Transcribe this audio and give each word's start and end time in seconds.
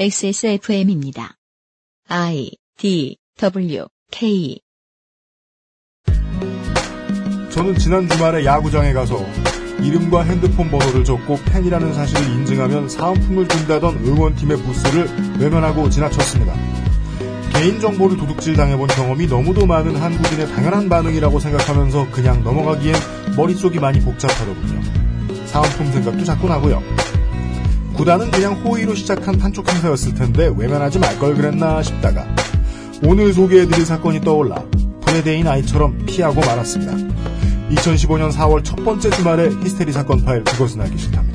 XSFM입니다. 0.00 1.36
I 2.08 2.50
D 2.78 3.18
W 3.38 3.84
K 4.10 4.58
저는 7.50 7.76
지난 7.76 8.08
주말에 8.08 8.46
야구장에 8.46 8.94
가서 8.94 9.18
이름과 9.82 10.22
핸드폰 10.22 10.70
번호를 10.70 11.04
적고 11.04 11.36
팬이라는 11.44 11.92
사실을 11.92 12.22
인증하면 12.22 12.88
사은품을 12.88 13.46
준다던 13.48 13.98
응원팀의 13.98 14.56
부스를 14.62 15.08
외면하고 15.38 15.90
지나쳤습니다. 15.90 16.54
개인정보를 17.52 18.16
도둑질 18.16 18.56
당해본 18.56 18.88
경험이 18.88 19.26
너무도 19.26 19.66
많은 19.66 19.96
한국인의 19.96 20.48
당연한 20.48 20.88
반응이라고 20.88 21.38
생각하면서 21.38 22.10
그냥 22.10 22.42
넘어가기엔 22.42 22.94
머릿속이 23.36 23.78
많이 23.78 24.00
복잡하더군요. 24.00 24.80
사은품 25.46 25.92
생각도 25.92 26.24
자꾸 26.24 26.48
나고요. 26.48 26.82
구단은 27.96 28.30
그냥 28.30 28.54
호의로 28.54 28.94
시작한 28.94 29.36
판촉 29.38 29.70
행사였을 29.72 30.14
텐데 30.14 30.50
외면하지 30.56 30.98
말 30.98 31.18
걸 31.18 31.34
그랬나 31.34 31.82
싶다가 31.82 32.26
오늘 33.04 33.32
소개해드릴 33.32 33.84
사건이 33.86 34.20
떠올라 34.22 34.56
브레데인 35.04 35.46
아이처럼 35.46 36.04
피하고 36.06 36.40
말았습니다. 36.40 36.92
2015년 37.74 38.32
4월 38.32 38.64
첫 38.64 38.76
번째 38.84 39.10
주말에 39.10 39.50
히스테리 39.62 39.92
사건 39.92 40.24
파일 40.24 40.42
그것은 40.44 40.80
알기 40.80 40.98
싫답니다. 40.98 41.31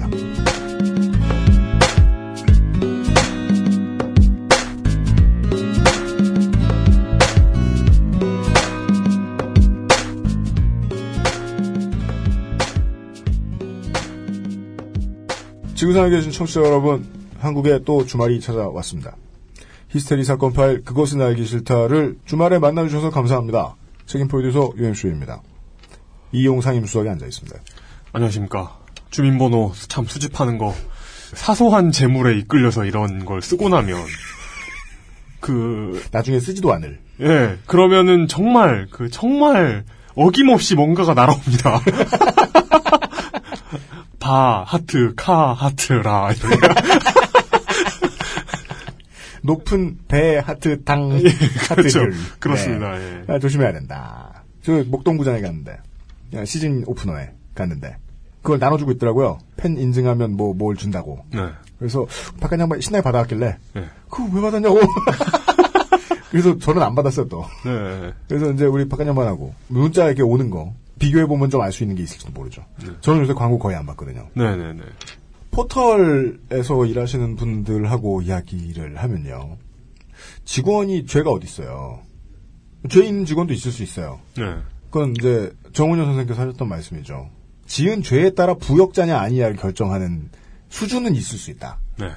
지구상에 15.78 16.10
계신 16.10 16.32
청취자 16.32 16.62
여러분, 16.62 17.08
한국에 17.40 17.82
또 17.86 18.04
주말이 18.04 18.42
찾아왔습니다. 18.42 19.16
히스테리 19.90 20.24
사건 20.24 20.52
파일 20.52 20.84
그것은 20.84 21.22
알기 21.22 21.46
싫다를 21.46 22.18
주말에 22.26 22.58
만나주셔서 22.58 23.12
감사합니다. 23.12 23.76
책임 24.08 24.28
프로듀서 24.28 24.72
유현수입니다. 24.76 25.44
이용 26.32 26.62
상임 26.62 26.84
수석에 26.84 27.10
앉아 27.10 27.28
있습니다. 27.28 27.60
안녕하십니까. 28.12 28.80
주민번호 29.12 29.74
참 29.88 30.06
수집하는 30.08 30.58
거 30.58 30.74
사소한 31.36 31.92
재물에 31.92 32.40
이끌려서 32.40 32.84
이런 32.86 33.24
걸 33.24 33.44
쓰고 33.44 33.70
나면 33.70 34.04
그 35.40 36.04
나중에 36.12 36.40
쓰지도 36.40 36.74
않을. 36.74 37.00
예, 37.22 37.60
그러면은 37.68 38.28
정말 38.28 38.88
그 38.90 39.12
정말 39.12 39.86
어김없이 40.16 40.74
뭔가가 40.74 41.14
날아옵니다. 41.14 41.82
바 44.28 44.64
하트 44.68 45.14
카 45.16 45.54
하트라 45.54 46.32
높은 49.42 49.98
배 50.10 50.38
하트 50.38 50.84
당 50.84 51.08
그렇죠. 51.10 51.30
하트를. 52.02 52.14
그렇습니다. 52.40 52.98
네. 52.98 53.24
예. 53.30 53.34
아, 53.34 53.40
조심해야 53.40 53.72
된다. 53.72 54.44
저 54.64 54.84
목동구장에 54.86 55.40
갔는데 55.40 55.78
야, 56.34 56.44
시즌 56.44 56.84
오프너에 56.86 57.30
갔는데 57.56 57.96
그걸 58.42 58.60
나눠주고 58.60 58.92
있더라고요. 58.92 59.38
팬 59.56 59.78
인증하면 59.78 60.36
뭐 60.36 60.54
뭘 60.54 60.76
준다고. 60.76 61.24
네. 61.32 61.48
그래서 61.80 62.06
바깥 62.42 62.60
양반 62.60 62.82
신나게 62.82 63.04
받아왔길래 63.04 63.58
네. 63.76 63.86
그거 64.10 64.30
왜 64.34 64.42
받았냐고. 64.42 64.82
그래서 66.32 66.58
저는 66.58 66.84
안 66.84 66.96
받았어요 66.96 67.30
또. 67.30 67.46
네. 67.64 68.12
그래서 68.28 68.52
이제 68.52 68.66
우리 68.66 68.90
바깥 68.90 69.08
양반하고 69.08 69.54
문자 69.70 70.06
이렇게 70.08 70.22
오는 70.22 70.50
거 70.50 70.74
비교해 71.00 71.26
보면 71.26 71.50
좀 71.50 71.62
알 71.62 71.72
수 71.72 71.84
있는 71.84 71.96
게 71.96 72.04
있을지도 72.04 72.32
모르죠. 72.32 72.66
저는 73.02 73.22
요새 73.22 73.34
광고 73.34 73.60
거의 73.60 73.76
안 73.76 73.86
받거든요. 73.86 74.28
네, 74.34 74.56
네, 74.56 74.74
네. 74.74 74.82
포털에서 75.52 76.86
일하시는 76.86 77.36
분들하고 77.36 78.22
이야기를 78.22 78.98
하면요. 78.98 79.58
직원이 80.46 81.06
죄가 81.06 81.32
어디 81.32 81.46
있어요. 81.46 82.02
죄 82.90 83.04
있는 83.06 83.26
직원도 83.26 83.54
있을 83.54 83.72
수 83.72 83.84
있어요. 83.84 84.20
네. 84.38 84.44
그건 84.90 85.14
이제 85.18 85.52
정은현 85.74 86.06
선생님께서 86.06 86.42
하셨던 86.42 86.70
말씀이죠. 86.70 87.30
지은 87.66 88.02
죄에 88.02 88.30
따라 88.32 88.54
부역자냐 88.54 89.18
아니냐를 89.20 89.56
결정하는 89.58 90.30
수준은 90.70 91.16
있을 91.16 91.38
수 91.38 91.52
있다. 91.52 91.80
네. 92.00 92.08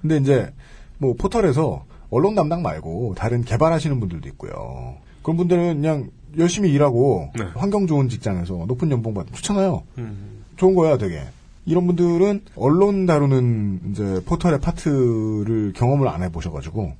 근데 0.00 0.18
이제 0.18 0.52
뭐 0.98 1.14
포털에서 1.14 1.84
언론 2.10 2.34
담당 2.34 2.62
말고 2.62 3.14
다른 3.16 3.42
개발하시는 3.44 3.98
분들도 3.98 4.28
있고요. 4.30 4.96
그런 5.22 5.36
분들은 5.36 5.80
그냥 5.80 6.10
열심히 6.38 6.72
일하고 6.72 7.30
네. 7.36 7.44
환경 7.54 7.86
좋은 7.86 8.08
직장에서 8.08 8.64
높은 8.66 8.90
연봉 8.90 9.14
받으면 9.14 9.34
좋잖아요. 9.34 9.82
음. 9.98 10.44
좋은 10.56 10.74
거야, 10.74 10.98
되게. 10.98 11.22
이런 11.66 11.86
분들은 11.86 12.42
언론 12.56 13.06
다루는 13.06 13.80
이제 13.90 14.22
포털의 14.24 14.60
파트를 14.60 15.72
경험을 15.74 16.08
안 16.08 16.22
해보셔가지고 16.22 16.94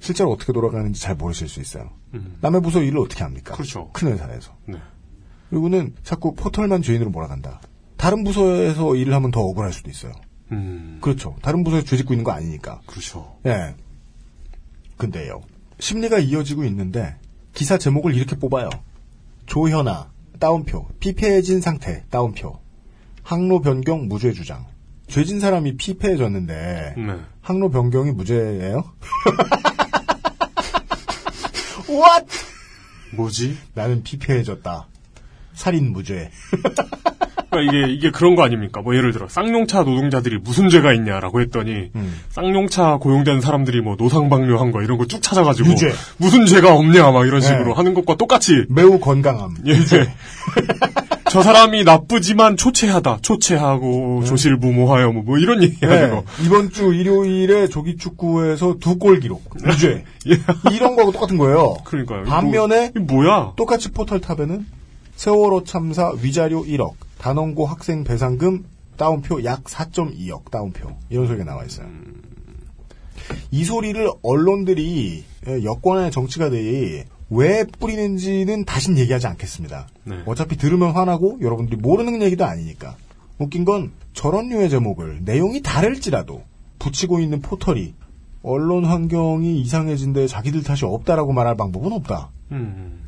실제로 0.00 0.30
어떻게 0.30 0.52
돌아가는지 0.52 1.00
잘 1.00 1.14
모르실 1.14 1.48
수 1.48 1.60
있어요. 1.60 1.90
음. 2.14 2.36
남의 2.40 2.62
부서 2.62 2.80
일을 2.82 2.98
어떻게 2.98 3.22
합니까? 3.22 3.54
그렇죠. 3.54 3.90
큰 3.92 4.12
회사에서. 4.12 4.52
네. 4.66 4.76
그리고는 5.50 5.94
자꾸 6.02 6.34
포털만 6.34 6.82
죄인으로 6.82 7.10
몰아간다. 7.10 7.60
다른 7.96 8.24
부서에서 8.24 8.96
일을 8.96 9.12
하면 9.14 9.30
더 9.30 9.40
억울할 9.42 9.72
수도 9.72 9.90
있어요. 9.90 10.12
음. 10.50 10.98
그렇죠. 11.00 11.36
다른 11.42 11.62
부서에서 11.62 11.86
죄 11.86 11.96
짓고 11.96 12.14
있는 12.14 12.24
거 12.24 12.32
아니니까. 12.32 12.80
그렇죠. 12.86 13.36
예. 13.46 13.74
근데요. 14.96 15.40
심리가 15.78 16.18
이어지고 16.18 16.64
있는데 16.64 17.16
기사 17.54 17.78
제목을 17.78 18.14
이렇게 18.14 18.36
뽑아요. 18.36 18.68
조현아 19.46 20.10
따옴표 20.38 20.88
피폐해진 21.00 21.60
상태 21.60 22.04
따옴표 22.10 22.58
항로 23.22 23.60
변경 23.60 24.08
무죄 24.08 24.32
주장. 24.32 24.66
죄진 25.06 25.40
사람이 25.40 25.76
피폐해졌는데 25.76 26.94
네. 26.96 27.16
항로 27.40 27.70
변경이 27.70 28.12
무죄예요? 28.12 28.82
What? 31.88 32.26
뭐지? 33.14 33.58
나는 33.74 34.02
피폐해졌다. 34.02 34.88
살인 35.52 35.92
무죄. 35.92 36.30
그러니까 37.52 37.60
이게 37.60 37.92
이게 37.92 38.10
그런 38.10 38.34
거 38.34 38.42
아닙니까? 38.42 38.80
뭐 38.80 38.96
예를 38.96 39.12
들어 39.12 39.28
쌍용차 39.28 39.82
노동자들이 39.82 40.38
무슨 40.42 40.68
죄가 40.70 40.92
있냐라고 40.94 41.40
했더니 41.42 41.90
음. 41.94 42.18
쌍용차 42.30 42.96
고용된 42.96 43.40
사람들이 43.40 43.80
뭐 43.82 43.96
노상방뇨한 43.98 44.72
거 44.72 44.82
이런 44.82 44.98
거 44.98 45.02
쭉 45.06 45.20
찾아가지고 45.20 45.70
유죄. 45.70 45.92
무슨 46.16 46.46
죄가 46.46 46.74
없냐 46.74 47.10
막 47.10 47.26
이런 47.26 47.40
네. 47.40 47.46
식으로 47.48 47.74
하는 47.74 47.92
것과 47.94 48.16
똑같이 48.16 48.64
매우 48.70 48.98
건강함. 48.98 49.56
예. 49.66 49.74
저 51.30 51.42
사람이 51.42 51.84
나쁘지만 51.84 52.56
초췌하다. 52.56 53.18
초췌하고 53.22 54.22
조실부모하여 54.24 55.12
뭐, 55.12 55.22
뭐 55.22 55.38
이런 55.38 55.62
얘기하는 55.62 56.02
네. 56.02 56.10
거. 56.10 56.24
이번 56.44 56.70
주 56.70 56.92
일요일에 56.94 57.68
조기축구에서 57.68 58.76
두 58.80 58.98
골 58.98 59.18
기록. 59.20 59.42
무죄. 59.64 60.04
이런 60.72 60.94
거하고 60.94 61.10
똑같은 61.12 61.36
거예요. 61.38 61.76
그러니까요. 61.84 62.24
반면에 62.24 62.92
이거 62.96 63.00
뭐야? 63.14 63.52
똑같이 63.56 63.90
포털 63.90 64.20
탑에는 64.20 64.64
세월호 65.16 65.64
참사 65.64 66.12
위자료 66.22 66.64
1억, 66.64 66.92
단원고 67.22 67.66
학생 67.66 68.02
배상금 68.02 68.64
다운표 68.96 69.44
약 69.44 69.62
4.2억 69.64 70.50
다운표 70.50 70.90
이런 71.08 71.28
소리가 71.28 71.44
나와 71.44 71.64
있어요. 71.64 71.86
이 73.52 73.64
소리를 73.64 74.10
언론들이 74.22 75.24
예, 75.46 75.62
여권의 75.62 76.10
정치가들이 76.10 77.04
왜 77.30 77.64
뿌리는지는 77.64 78.64
다신 78.64 78.98
얘기하지 78.98 79.28
않겠습니다. 79.28 79.86
네. 80.04 80.22
어차피 80.26 80.56
들으면 80.56 80.90
화나고 80.90 81.38
여러분들이 81.40 81.80
모르는 81.80 82.22
얘기도 82.22 82.44
아니니까. 82.44 82.96
웃긴 83.38 83.64
건 83.64 83.92
저런 84.14 84.48
류의 84.48 84.68
제목을 84.68 85.20
내용이 85.24 85.62
다를지라도 85.62 86.42
붙이고 86.80 87.20
있는 87.20 87.40
포털이 87.40 87.94
언론 88.42 88.84
환경이 88.84 89.60
이상해진데 89.60 90.26
자기들 90.26 90.64
탓이 90.64 90.84
없다라고 90.84 91.32
말할 91.32 91.56
방법은 91.56 91.92
없다. 91.92 92.30
음. 92.50 92.98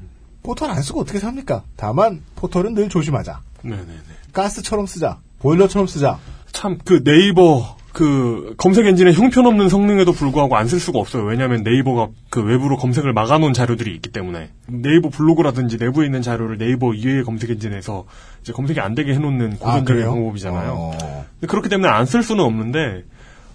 포털 0.44 0.70
안 0.70 0.80
쓰고 0.82 1.00
어떻게 1.00 1.18
삽니까? 1.18 1.64
다만 1.76 2.22
포털은 2.36 2.74
늘 2.74 2.88
조심하자. 2.88 3.40
네네네. 3.64 3.98
가스처럼 4.32 4.86
쓰자. 4.86 5.18
보일러처럼 5.40 5.86
쓰자. 5.86 6.18
참 6.52 6.78
그 6.84 7.02
네이버 7.04 7.76
그 7.92 8.54
검색 8.56 8.86
엔진의 8.86 9.14
형편없는 9.14 9.68
성능에도 9.68 10.12
불구하고 10.12 10.56
안 10.56 10.66
쓸 10.66 10.80
수가 10.80 10.98
없어요. 10.98 11.22
왜냐하면 11.24 11.62
네이버가 11.62 12.08
그 12.30 12.42
외부로 12.42 12.76
검색을 12.76 13.12
막아놓은 13.12 13.52
자료들이 13.52 13.94
있기 13.96 14.10
때문에 14.10 14.50
네이버 14.66 15.08
블로그라든지 15.10 15.76
내부에 15.78 16.06
있는 16.06 16.20
자료를 16.22 16.58
네이버 16.58 16.92
이외의 16.94 17.22
검색 17.24 17.50
엔진에서 17.50 18.04
이제 18.42 18.52
검색이 18.52 18.80
안 18.80 18.94
되게 18.96 19.14
해놓는 19.14 19.58
고전적인 19.58 19.84
그래요? 19.84 20.10
방법이잖아요. 20.12 20.72
어. 20.76 21.26
그렇기 21.46 21.68
때문에 21.68 21.88
안 21.88 22.06
쓸 22.06 22.22
수는 22.24 22.42
없는데 22.44 23.04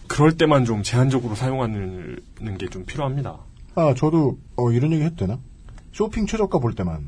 그럴 0.08 0.32
때만 0.38 0.64
좀 0.66 0.84
제한적으로 0.84 1.36
사용하는 1.36 2.20
게 2.58 2.68
좀 2.68 2.86
필요합니다. 2.86 3.38
아, 3.76 3.94
저도 3.96 4.38
어, 4.56 4.72
이런 4.72 4.92
얘기 4.94 5.04
해도 5.04 5.16
되나? 5.18 5.38
쇼핑 5.92 6.26
최저가 6.28 6.60
볼 6.60 6.74
때만 6.76 7.00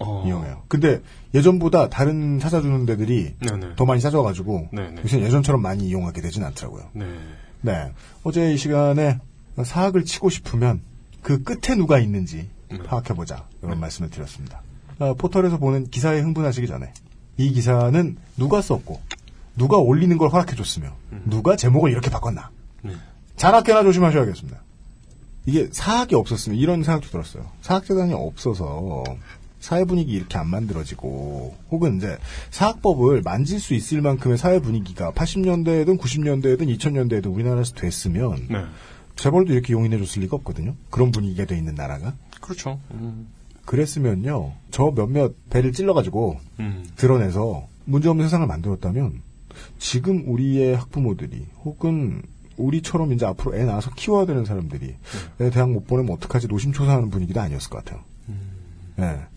어. 0.00 0.24
이용해요. 0.26 0.62
근데 0.68 1.00
예전보다 1.34 1.88
다른 1.88 2.38
찾아주는 2.38 2.86
데들이 2.86 3.34
네네. 3.40 3.76
더 3.76 3.84
많이 3.84 4.00
찾아가지고 4.00 4.68
네네. 4.72 5.02
요새 5.02 5.20
예전처럼 5.20 5.60
많이 5.62 5.86
이용하게 5.86 6.20
되진 6.20 6.44
않더라고요. 6.44 6.84
네. 6.92 7.06
네. 7.60 7.92
어제 8.24 8.52
이 8.52 8.56
시간에 8.56 9.18
사학을 9.62 10.04
치고 10.04 10.30
싶으면 10.30 10.80
그 11.22 11.42
끝에 11.42 11.76
누가 11.76 11.98
있는지 11.98 12.48
네. 12.70 12.78
파악해보자. 12.78 13.44
이런 13.62 13.78
말씀을 13.80 14.10
드렸습니다. 14.10 14.62
아, 14.98 15.14
포털에서 15.16 15.58
보는 15.58 15.88
기사에 15.88 16.20
흥분하시기 16.20 16.66
전에 16.66 16.92
이 17.36 17.52
기사는 17.52 18.16
누가 18.36 18.60
썼고 18.60 19.00
누가 19.56 19.76
올리는 19.76 20.16
걸 20.16 20.28
허락해줬으며 20.30 20.90
누가 21.26 21.56
제목을 21.56 21.90
이렇게 21.90 22.10
바꿨나. 22.10 22.50
네. 22.82 22.92
자나깨나 23.36 23.82
조심하셔야겠습니다. 23.82 24.62
이게 25.46 25.68
사학이 25.72 26.14
없었으면 26.14 26.58
이런 26.58 26.82
생각도 26.82 27.08
들었어요. 27.08 27.46
사학재단이 27.62 28.12
없어서 28.14 29.02
사회 29.62 29.84
분위기 29.84 30.12
이렇게 30.12 30.36
안 30.38 30.48
만들어지고 30.48 31.54
혹은 31.70 31.96
이제 31.96 32.18
사학법을 32.50 33.22
만질 33.22 33.60
수 33.60 33.74
있을 33.74 34.02
만큼의 34.02 34.36
사회 34.36 34.58
분위기가 34.58 35.12
80년대에든 35.12 35.98
90년대에든 36.00 36.76
2000년대에든 36.76 37.32
우리나라에서 37.32 37.72
됐으면 37.74 38.48
네. 38.50 38.64
재벌도 39.14 39.52
이렇게 39.52 39.72
용인해줬을 39.72 40.22
리가 40.22 40.36
없거든요. 40.38 40.74
그런 40.90 41.12
분위기가 41.12 41.44
돼 41.44 41.56
있는 41.56 41.76
나라가. 41.76 42.12
그렇죠. 42.40 42.80
음. 42.90 43.28
그랬으면요. 43.64 44.52
저 44.72 44.90
몇몇 44.90 45.32
배를 45.48 45.70
찔러가지고 45.70 46.40
음. 46.58 46.84
드러내서 46.96 47.68
문제없는 47.84 48.26
세상을 48.26 48.44
만들었다면 48.48 49.22
지금 49.78 50.24
우리의 50.26 50.74
학부모들이 50.74 51.46
혹은 51.64 52.22
우리처럼 52.56 53.12
이제 53.12 53.26
앞으로 53.26 53.54
애 53.54 53.64
낳아서 53.64 53.92
키워야 53.94 54.26
되는 54.26 54.44
사람들이 54.44 54.96
애 55.40 55.50
대학 55.50 55.70
못 55.70 55.86
보내면 55.86 56.14
어떡하지 56.16 56.48
노심초사하는 56.48 57.10
분위기도 57.10 57.40
아니었을 57.40 57.70
것 57.70 57.84
같아요. 57.84 58.02
예. 58.98 59.31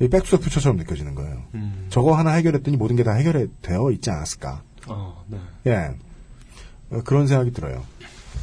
이 0.00 0.08
Back 0.08 0.21
to 0.21 0.28
the 0.28 0.38
Future처럼 0.38 0.76
느껴지는 0.76 1.14
거예요. 1.14 1.42
음. 1.54 1.86
저거 1.90 2.14
하나 2.16 2.32
해결했더니 2.32 2.76
모든 2.76 2.96
게 2.96 3.02
다 3.02 3.12
해결되어 3.12 3.90
있지 3.92 4.10
않았을까. 4.10 4.62
어, 4.88 5.24
네. 5.28 5.38
예. 5.66 5.94
어, 6.90 7.00
그런 7.04 7.26
생각이 7.26 7.52
들어요. 7.52 7.84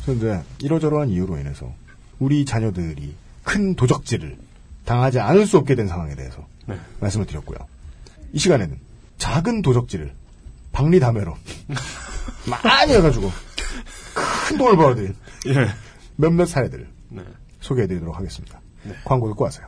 그런데 0.04 0.44
이러저러한 0.60 1.10
이유로 1.10 1.38
인해서 1.38 1.72
우리 2.20 2.44
자녀들이 2.46 3.16
큰 3.44 3.76
도적질을 3.76 4.38
당하지 4.86 5.20
않을 5.20 5.46
수 5.46 5.58
없게 5.58 5.76
된 5.76 5.88
상황에 5.88 6.16
대해서 6.16 6.46
네. 6.66 6.78
말씀을 7.00 7.26
드렸고요. 7.26 7.58
이 8.34 8.40
시간에는 8.40 8.78
작은 9.18 9.62
도적질을 9.62 10.14
박리담회로 10.72 11.38
많이 12.64 12.94
해가지고 12.94 13.32
큰 14.48 14.58
돈을 14.58 14.76
벌어들인 14.76 15.16
예. 15.48 15.68
몇몇 16.16 16.46
사례들을 16.46 16.88
네. 17.10 17.24
소개해드리도록 17.62 18.18
하겠습니다. 18.18 18.60
광고 19.06 19.30
듣고 19.30 19.44
와서요. 19.46 19.68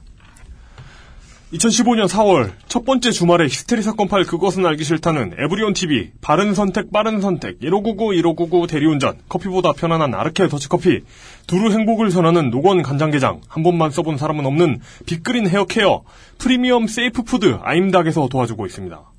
2015년 1.56 2.07
4월 2.07 2.54
첫 2.68 2.86
번째 2.86 3.12
주말에 3.12 3.46
히스테리 3.46 3.81
사건 3.81 4.07
파일 4.07 4.25
그것은 4.25 4.66
알기 4.66 4.84
싫다는 4.84 5.36
에브리온 5.40 5.74
TV 5.74 6.12
바른 6.22 6.54
선택 6.54 6.92
빠른 6.92 7.22
선택 7.22 7.60
1599 7.62 8.16
1599 8.16 8.68
대리운전 8.68 9.19
커피보다 9.30 9.72
편안한 9.74 10.13
아르케 10.13 10.48
더치커피 10.48 11.02
두루 11.48 11.72
행복을 11.72 12.10
전하는 12.10 12.50
노건 12.50 12.81
간장게장 12.81 13.42
한 13.48 13.63
번만 13.63 13.92
써본 13.92 14.18
사람은 14.18 14.46
없는 14.46 14.81
빅그린 15.06 15.48
헤어케어 15.48 16.04
프리미엄 16.38 16.88
safe 16.88 17.24
food 17.24 17.58
아임닭에서 17.62 18.28
도와주고 18.28 18.66
있습니다. 18.66 19.12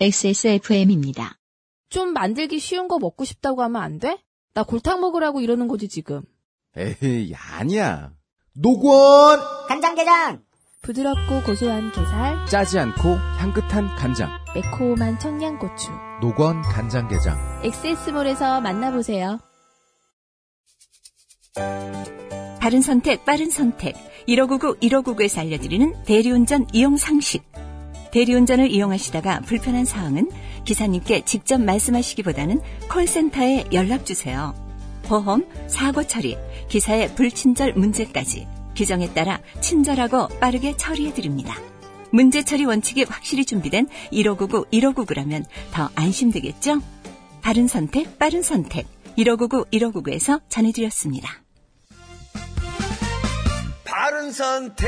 XSFM입니다. 0.00 1.38
좀 1.90 2.12
만들기 2.12 2.58
쉬운 2.58 2.88
거 2.88 2.98
먹고 2.98 3.24
싶다고 3.24 3.62
하면 3.62 3.82
안 3.82 3.98
돼? 3.98 4.18
나 4.54 4.62
골탕 4.62 5.00
먹으라고 5.00 5.40
이러는 5.40 5.68
거지 5.68 5.88
지금. 5.88 6.22
에이, 6.76 7.32
아니야. 7.34 8.12
노건! 8.54 9.40
간장게장 9.68 10.47
부드럽고 10.82 11.42
고소한 11.42 11.92
게살, 11.92 12.46
짜지 12.46 12.78
않고 12.78 13.14
향긋한 13.38 13.94
간장. 13.96 14.30
매콤한 14.54 15.18
청양고추. 15.18 15.90
노건 16.20 16.62
간장게장. 16.62 17.60
엑세스몰에서 17.64 18.60
만나보세요. 18.60 19.38
바른 22.60 22.80
선택, 22.80 23.24
빠른 23.24 23.50
선택. 23.50 23.96
1599, 24.26 24.78
1599에서 24.80 25.38
알려드리는 25.38 26.04
대리운전 26.04 26.66
이용 26.72 26.96
상식. 26.96 27.42
대리운전을 28.12 28.70
이용하시다가 28.70 29.40
불편한 29.40 29.84
사항은 29.84 30.30
기사님께 30.64 31.24
직접 31.24 31.60
말씀하시기보다는 31.60 32.60
콜센터에 32.90 33.66
연락주세요. 33.72 34.54
보험, 35.04 35.46
사고 35.68 36.02
처리, 36.06 36.36
기사의 36.68 37.14
불친절 37.14 37.74
문제까지 37.74 38.46
규정에 38.78 39.12
따라 39.12 39.40
친절하고 39.60 40.28
빠르게 40.38 40.76
처리해드립니다. 40.76 41.56
문제 42.12 42.44
처리 42.44 42.64
원칙이 42.64 43.02
확실히 43.08 43.44
준비된 43.44 43.88
1599, 44.12 44.66
1599라면 44.70 45.44
더 45.72 45.90
안심되겠죠? 45.96 46.80
바른 47.42 47.66
선택, 47.66 48.18
빠른 48.20 48.40
선택. 48.42 48.86
1599, 49.16 49.64
1599에서 49.72 50.40
전해드렸습니다. 50.48 51.28
바른 53.84 54.30
선택, 54.30 54.86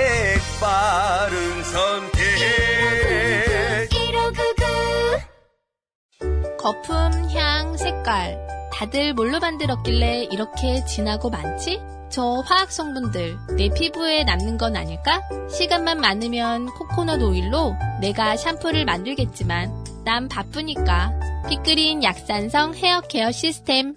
빠른 0.60 1.64
선택. 1.64 2.20
거품, 6.58 6.94
향, 7.34 7.76
색깔. 7.76 8.38
다들 8.72 9.14
뭘로 9.14 9.40
만들었길래 9.40 10.28
이렇게 10.30 10.84
진하고 10.84 11.30
많지? 11.30 11.80
저 12.10 12.42
화학 12.46 12.72
성분들 12.72 13.38
내 13.56 13.68
피부에 13.70 14.24
남는 14.24 14.58
건 14.58 14.76
아닐까? 14.76 15.22
시간만 15.50 16.00
많으면 16.00 16.66
코코넛 16.66 17.22
오일로 17.22 17.74
내가 18.00 18.36
샴푸를 18.36 18.84
만들겠지만 18.84 20.02
난 20.04 20.28
바쁘니까 20.28 21.12
빅그린 21.48 22.02
약산성 22.02 22.74
헤어 22.74 23.00
케어 23.02 23.30
시스템 23.30 23.96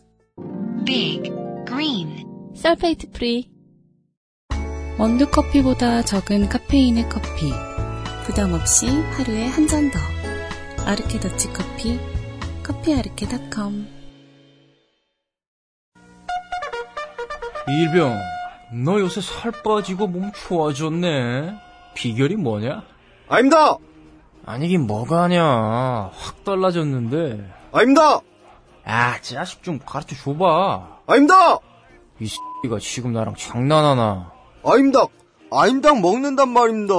Big 0.86 1.31
Green 1.68 2.24
sulfate 2.56 3.10
free 3.12 3.50
원두 5.00 5.30
커피보다 5.31 6.04
적은 6.04 6.50
카페인의 6.50 7.10
커피. 7.10 7.51
부담 8.25 8.54
없이 8.54 8.86
하루에 8.88 9.48
한 9.48 9.68
잔 9.68 9.89
더. 9.89 9.98
아르케 10.86 11.19
더치 11.19 11.51
커피. 11.51 12.00
커피아르케닷컴. 12.62 13.88
일병, 17.68 18.19
너 18.83 19.00
요새 19.00 19.21
살 19.21 19.51
빠지고 19.51 20.07
몸 20.07 20.31
좋아졌네. 20.33 21.54
비결이 21.95 22.36
뭐냐? 22.36 22.83
아닙니다! 23.30 23.77
아니긴 24.45 24.88
뭐가 24.88 25.24
아냐. 25.24 26.12
확 26.13 26.44
달라졌는데. 26.44 27.50
아닙니다! 27.71 28.19
아, 28.86 29.19
자식 29.21 29.63
좀 29.63 29.80
가르쳐 29.86 30.15
줘봐. 30.15 31.00
아닙니다! 31.07 31.60
이 32.19 32.27
X가 32.65 32.80
지금 32.80 33.13
나랑 33.13 33.36
장난하나. 33.36 34.31
아임닭, 34.65 35.12
아임닭 35.51 36.01
먹는단 36.01 36.50
말입니다. 36.50 36.94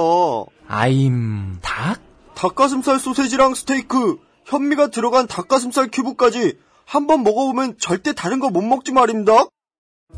아임, 0.67 1.59
닭? 1.61 1.99
닭가슴살 2.35 2.99
소세지랑 2.99 3.53
스테이크, 3.53 4.17
현미가 4.45 4.87
들어간 4.87 5.27
닭가슴살 5.27 5.89
큐브까지 5.91 6.57
한 6.87 7.07
번 7.07 7.23
먹어보면 7.23 7.77
절대 7.79 8.13
다른 8.13 8.39
거 8.39 8.49
못 8.49 8.61
먹지 8.61 8.91
말입니다. 8.91 9.45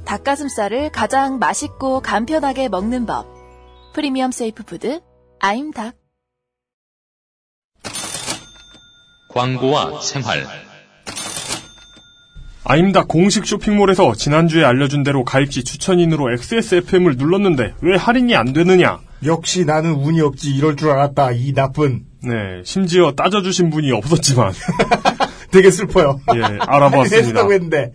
닭가슴살을 0.06 0.92
가장 0.92 1.40
맛있고 1.40 2.02
간편하게 2.02 2.70
먹는 2.70 3.06
법. 3.06 3.26
프리미엄 3.94 4.32
safe 4.32 4.64
food 4.64 5.02
아임닭. 5.40 5.96
광고와 9.30 10.02
생활. 10.02 10.46
아임닭 12.64 13.08
공식 13.08 13.46
쇼핑몰에서 13.46 14.14
지난주에 14.14 14.66
알려준 14.66 15.04
대로 15.04 15.24
가입 15.24 15.54
시 15.54 15.64
추천인으로 15.64 16.32
XSFM을 16.34 17.16
눌렀는데 17.16 17.76
왜 17.82 17.96
할인이 17.96 18.36
안 18.36 18.52
되느냐? 18.52 19.00
역시 19.26 19.64
나는 19.66 19.94
운이 19.94 20.20
없지 20.22 20.54
이럴 20.54 20.76
줄 20.76 20.90
알았다 20.92 21.32
이 21.32 21.54
나쁜 21.54 22.06
네, 22.22 22.62
심지어 22.66 23.14
따져주신 23.14 23.70
분이 23.70 23.92
없었지만 23.94 24.52
되게 25.52 25.72
슬퍼요. 25.72 26.20
예, 26.36 26.42
알아봤습니다. 26.60 27.16
했다고 27.28 27.54
했는데 27.54 27.94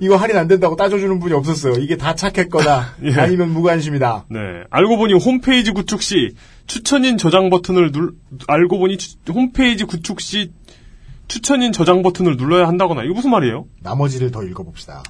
이거 0.00 0.16
할인 0.16 0.36
안 0.38 0.48
된다고 0.48 0.76
따져주는 0.76 1.18
분이 1.20 1.34
없었어요. 1.34 1.74
이게 1.74 1.96
다 1.96 2.14
착했거나 2.14 2.94
예. 3.04 3.12
아니면 3.14 3.50
무관심이다. 3.52 4.26
네, 4.30 4.38
알고 4.70 4.96
보니 4.96 5.14
홈페이지 5.14 5.70
구축 5.72 6.02
시 6.02 6.34
추천인 6.66 7.18
저장 7.18 7.50
버튼을 7.50 7.92
눌 7.92 8.12
알고 8.48 8.78
보니 8.78 8.96
추- 8.98 9.16
홈페이지 9.32 9.84
구축 9.84 10.20
시 10.20 10.52
추천인 11.28 11.72
저장 11.72 12.02
버튼을 12.02 12.36
눌러야 12.36 12.66
한다거나 12.66 13.04
이거 13.04 13.14
무슨 13.14 13.30
말이에요? 13.30 13.66
나머지를 13.82 14.30
더 14.30 14.42
읽어봅시다. 14.42 15.02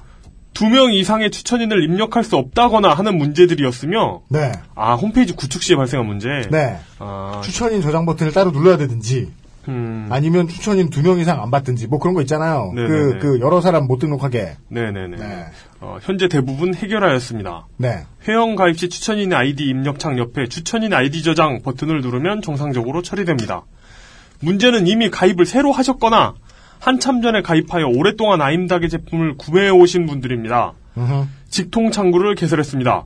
두 0.53 0.65
명 0.69 0.91
이상의 0.93 1.31
추천인을 1.31 1.81
입력할 1.83 2.23
수 2.25 2.35
없다거나 2.35 2.93
하는 2.93 3.17
문제들이었으며 3.17 4.21
네, 4.29 4.51
아 4.75 4.93
홈페이지 4.95 5.33
구축 5.33 5.63
시에 5.63 5.75
발생한 5.77 6.05
문제. 6.05 6.27
네. 6.51 6.77
아, 6.99 7.41
추천인 7.43 7.81
저장 7.81 8.05
버튼을 8.05 8.31
따로 8.33 8.51
눌러야 8.51 8.75
되든지 8.77 9.31
음, 9.67 10.07
아니면 10.09 10.47
추천인 10.47 10.89
두 10.89 11.01
명 11.01 11.19
이상 11.19 11.41
안 11.41 11.51
받든지 11.51 11.87
뭐 11.87 11.99
그런 11.99 12.13
거 12.15 12.21
있잖아요. 12.21 12.71
네네네. 12.75 12.89
그, 12.89 13.19
그 13.19 13.39
여러 13.41 13.61
사람 13.61 13.85
못 13.87 13.99
등록하게. 13.99 14.57
네네네. 14.69 15.17
네. 15.17 15.45
어, 15.81 15.97
현재 16.01 16.27
대부분 16.27 16.73
해결하였습니다. 16.73 17.67
네. 17.77 18.05
회원 18.27 18.55
가입 18.55 18.77
시 18.79 18.89
추천인 18.89 19.33
아이디 19.33 19.65
입력창 19.65 20.17
옆에 20.17 20.47
추천인 20.47 20.93
아이디 20.93 21.21
저장 21.23 21.61
버튼을 21.63 22.01
누르면 22.01 22.41
정상적으로 22.41 23.01
처리됩니다. 23.01 23.63
문제는 24.39 24.87
이미 24.87 25.09
가입을 25.09 25.45
새로 25.45 25.71
하셨거나 25.71 26.33
한참 26.79 27.21
전에 27.21 27.41
가입하여 27.43 27.85
오랫동안 27.85 28.41
아임닭의 28.41 28.89
제품을 28.89 29.37
구매해 29.37 29.69
오신 29.69 30.07
분들입니다. 30.07 30.73
음흠. 30.97 31.25
직통 31.49 31.91
창구를 31.91 32.33
개설했습니다. 32.35 33.03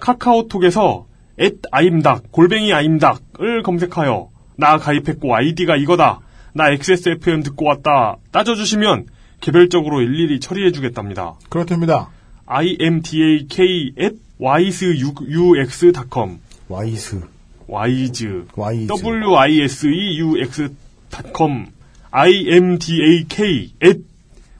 카카오톡에서 0.00 1.06
앳 1.38 1.54
아임닭, 1.72 2.30
골뱅이 2.30 2.72
아임닭을 2.72 3.62
검색하여 3.64 4.28
나 4.56 4.78
가입했고 4.78 5.34
아이디가 5.34 5.76
이거다. 5.76 6.20
나 6.52 6.70
XSFM 6.70 7.42
듣고 7.42 7.66
왔다. 7.66 8.16
따져주시면 8.30 9.06
개별적으로 9.40 10.00
일일이 10.00 10.40
처리해주겠답니다. 10.40 11.34
그렇답니다. 11.48 12.10
imdak 12.48 13.60
at 13.98 14.16
wiseux.com 14.40 16.38
wise 16.70 17.20
와이즈. 17.66 18.46
w 18.56 19.36
i 19.36 19.60
s 19.60 19.86
e 19.86 20.18
u 20.18 20.36
x.com 20.38 21.66
imdak 22.12 23.42
at 23.82 24.00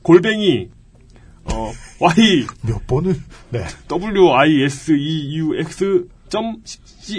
골뱅이 0.03 0.71
어 1.45 1.73
y 2.01 2.47
몇 2.63 2.87
번을, 2.87 3.17
네. 3.51 3.65
w 3.89 4.35
i 4.35 4.63
s 4.65 4.93
e 4.93 5.39
u 5.39 5.55
x 5.59 6.09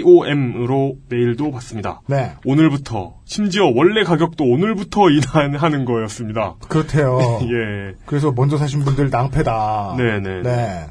com으로 0.02 0.98
메일도 1.08 1.50
받습니다. 1.50 2.02
네. 2.06 2.32
오늘부터 2.44 3.15
심지어 3.26 3.64
원래 3.74 4.04
가격도 4.04 4.44
오늘부터 4.44 5.10
인하하는 5.10 5.84
거였습니다. 5.84 6.54
그렇대요. 6.68 7.18
예. 7.42 7.94
그래서 8.06 8.30
먼저 8.32 8.56
사신 8.56 8.84
분들 8.84 9.10
낭패다. 9.10 9.96
네네. 9.98 10.42
네. 10.42 10.86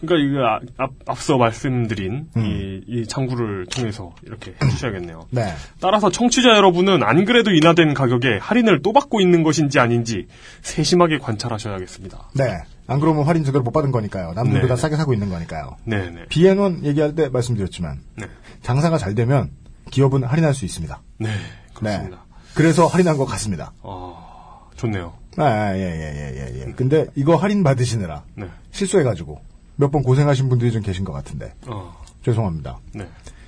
그러니까 0.00 0.28
이거 0.28 0.46
아- 0.46 0.60
앞, 0.84 0.90
앞서 1.06 1.38
말씀드린 1.38 2.26
음. 2.36 2.44
이, 2.44 2.80
이 2.88 3.06
창구를 3.06 3.66
통해서 3.66 4.12
이렇게 4.24 4.54
해주셔야겠네요. 4.62 5.28
네. 5.30 5.52
따라서 5.80 6.10
청취자 6.10 6.56
여러분은 6.56 7.02
안 7.04 7.24
그래도 7.24 7.52
인하된 7.52 7.94
가격에 7.94 8.38
할인을 8.40 8.82
또 8.82 8.92
받고 8.92 9.20
있는 9.20 9.42
것인지 9.44 9.78
아닌지 9.78 10.26
세심하게 10.62 11.18
관찰하셔야겠습니다. 11.18 12.30
네. 12.34 12.58
안 12.88 12.98
그러면 13.00 13.26
할인 13.28 13.44
제대로 13.44 13.62
못 13.62 13.70
받은 13.70 13.92
거니까요. 13.92 14.32
남들보다 14.34 14.74
네. 14.74 14.80
싸게 14.80 14.96
사고 14.96 15.12
있는 15.14 15.28
거니까요. 15.30 15.76
네네. 15.84 16.26
비앤원 16.30 16.84
얘기할 16.84 17.14
때 17.14 17.28
말씀드렸지만 17.28 18.00
네. 18.16 18.26
장사가 18.62 18.98
잘 18.98 19.14
되면 19.14 19.50
기업은 19.92 20.24
할인할 20.24 20.52
수 20.52 20.64
있습니다. 20.64 21.00
네. 21.18 21.30
그렇습니다. 21.78 22.24
그래서 22.54 22.86
할인한 22.86 23.16
것 23.16 23.26
같습니다. 23.26 23.72
아, 23.82 24.60
좋네요. 24.76 25.12
아, 25.36 25.74
예, 25.74 25.80
예, 25.80 25.82
예, 25.82 26.54
예, 26.54 26.60
예. 26.68 26.72
근데 26.72 27.06
이거 27.14 27.36
할인 27.36 27.62
받으시느라 27.62 28.22
네. 28.34 28.48
실수해가지고 28.70 29.40
몇 29.76 29.90
번 29.90 30.02
고생하신 30.02 30.48
분들이 30.48 30.72
좀 30.72 30.82
계신 30.82 31.04
것 31.04 31.12
같은데 31.12 31.52
어, 31.66 31.94
죄송합니다. 32.24 32.78
네. 32.94 33.06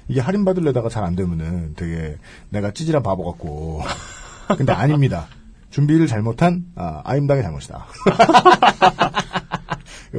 이게 0.09 0.21
할인 0.21 0.45
받으려다가 0.45 0.89
잘 0.91 1.05
안 1.05 1.17
되면은 1.17 1.75
되게 1.77 2.17
내가 2.51 2.71
찌질한 2.71 3.03
바보 3.03 3.25
같고 3.25 3.83
근데 4.57 4.73
아닙니다. 4.73 5.27
준비를 5.71 6.07
잘못한 6.07 6.65
아, 6.77 7.01
아임당의 7.05 7.43
잘못이다. 7.43 7.87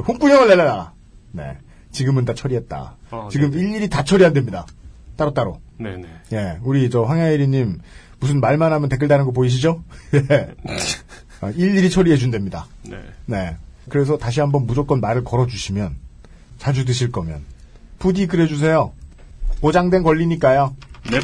홍군형을 0.06 0.48
내려라. 0.48 0.92
네. 1.32 1.58
지금은 1.92 2.24
다 2.24 2.34
처리했다. 2.34 2.96
아, 3.10 3.28
지금 3.30 3.52
일일이 3.52 3.88
다 3.88 4.02
처리 4.04 4.24
안 4.24 4.32
됩니다. 4.32 4.66
따로따로. 5.20 5.60
네네. 5.78 6.08
예, 6.32 6.58
우리 6.62 6.88
저 6.88 7.02
황야일이님 7.02 7.78
무슨 8.18 8.40
말만 8.40 8.72
하면 8.72 8.88
댓글 8.88 9.06
다는 9.08 9.26
거 9.26 9.32
보이시죠? 9.32 9.84
예. 10.14 10.54
아, 11.42 11.50
일일이 11.50 11.90
처리해 11.90 12.16
준답니다. 12.16 12.66
네. 12.82 12.98
네. 13.26 13.56
그래서 13.88 14.18
다시 14.18 14.40
한번 14.40 14.66
무조건 14.66 15.00
말을 15.00 15.24
걸어주시면 15.24 15.96
자주 16.58 16.84
드실 16.84 17.12
거면 17.12 17.42
부디 17.98 18.26
그래주세요. 18.26 18.92
보장된 19.60 20.02
권리니까요. 20.02 20.74
넵. 21.10 21.22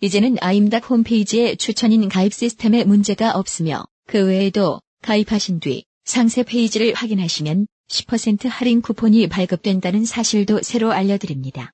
이제는 0.00 0.36
아임닭 0.40 0.90
홈페이지에 0.90 1.56
추천인 1.56 2.08
가입 2.08 2.32
시스템에 2.32 2.84
문제가 2.84 3.32
없으며 3.32 3.84
그 4.06 4.26
외에도 4.26 4.80
가입하신 5.02 5.60
뒤 5.60 5.84
상세 6.04 6.42
페이지를 6.42 6.94
확인하시면 6.94 7.66
10% 7.90 8.48
할인 8.48 8.80
쿠폰이 8.80 9.28
발급된다는 9.28 10.04
사실도 10.04 10.62
새로 10.62 10.92
알려드립니다. 10.92 11.72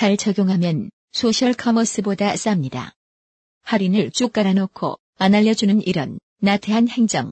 잘 0.00 0.16
적용하면 0.16 0.90
소셜 1.12 1.52
커머스보다 1.52 2.32
쌉니다. 2.32 2.92
할인을 3.64 4.10
쭉 4.12 4.32
깔아놓고 4.32 4.98
안 5.18 5.34
알려주는 5.34 5.82
이런 5.82 6.18
나태한 6.40 6.88
행정. 6.88 7.30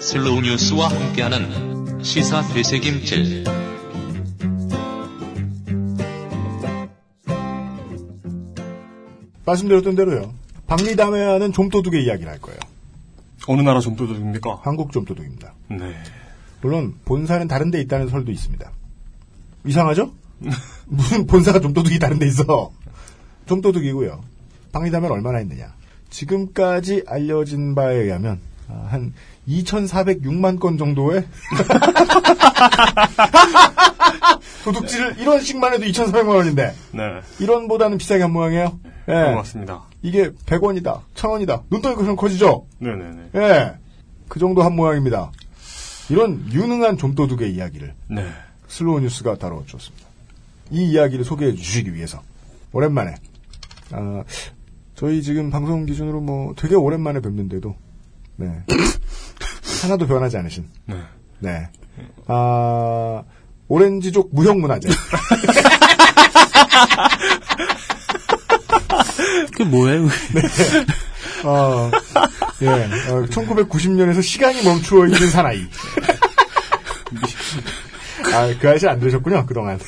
슬로우 0.00 0.40
뉴스와 0.40 0.88
함께하는 0.88 2.02
시사 2.02 2.40
되새김질. 2.54 3.44
말씀드렸던 9.44 9.94
대로요. 9.94 10.47
박리다매하는 10.68 11.52
좀도둑의 11.52 12.04
이야기를 12.04 12.30
할 12.30 12.40
거예요. 12.40 12.58
어느 13.48 13.62
나라 13.62 13.80
좀도둑입니까? 13.80 14.60
한국 14.62 14.92
좀도둑입니다. 14.92 15.54
네. 15.70 15.94
물론 16.60 16.94
본사는 17.04 17.48
다른 17.48 17.70
데 17.70 17.80
있다는 17.80 18.08
설도 18.08 18.30
있습니다. 18.30 18.70
이상하죠? 19.66 20.12
무슨 20.86 21.26
본사가 21.26 21.60
좀도둑이 21.60 21.98
다른 21.98 22.18
데 22.18 22.26
있어. 22.26 22.70
좀도둑이고요. 23.46 24.22
박리다매는 24.72 25.14
얼마나 25.14 25.38
했느냐. 25.38 25.72
지금까지 26.10 27.04
알려진 27.06 27.74
바에 27.74 27.96
의하면 27.96 28.40
아, 28.68 28.86
한 28.90 29.14
2,406만 29.48 30.60
건 30.60 30.76
정도의 30.76 31.24
도둑질을 34.64 35.18
1원씩만 35.18 35.72
해도 35.72 35.86
2,400만 35.86 36.28
원인데 36.28 36.74
네. 36.92 37.20
1원보다는 37.38 37.96
비싸게 37.96 38.22
한 38.22 38.32
모양이에요. 38.32 38.78
예. 39.08 39.12
그런 39.12 39.34
것 39.34 39.38
같습니다. 39.42 39.82
이게 40.02 40.30
100원이다, 40.30 41.00
1000원이다. 41.14 41.62
눈덩이 41.70 41.96
크면 41.96 42.16
커지죠? 42.16 42.66
네네네. 42.78 43.30
예. 43.34 43.74
그 44.28 44.38
정도 44.38 44.62
한 44.62 44.76
모양입니다. 44.76 45.32
이런 46.10 46.44
유능한 46.52 46.96
좀도둑의 46.96 47.52
이야기를 47.54 47.94
네. 48.08 48.26
슬로우 48.68 49.00
뉴스가 49.00 49.36
다뤄줬습니다. 49.36 50.06
이 50.70 50.90
이야기를 50.90 51.24
소개해 51.24 51.54
주시기 51.54 51.94
위해서 51.94 52.22
오랜만에 52.72 53.14
아, 53.92 54.24
저희 54.94 55.22
지금 55.22 55.50
방송 55.50 55.86
기준으로 55.86 56.20
뭐 56.20 56.54
되게 56.56 56.74
오랜만에 56.74 57.20
뵙는데도 57.20 57.74
네. 58.36 58.62
하나도 59.82 60.06
변하지 60.06 60.36
않으신 60.36 60.68
네. 60.86 60.96
네. 61.40 61.68
아, 62.26 63.22
오렌지족 63.68 64.30
무형문화재. 64.32 64.88
그게 69.46 69.64
뭐예요? 69.64 70.02
네. 70.02 70.42
어, 71.44 71.90
예. 72.62 72.68
어, 72.68 73.26
1990년에서 73.26 74.22
시간이 74.22 74.62
멈추어 74.62 75.06
있는 75.06 75.30
사나이. 75.30 75.66
아, 78.32 78.54
그 78.60 78.68
아저씨 78.68 78.88
안 78.88 78.98
들으셨군요, 78.98 79.46
그동안. 79.46 79.78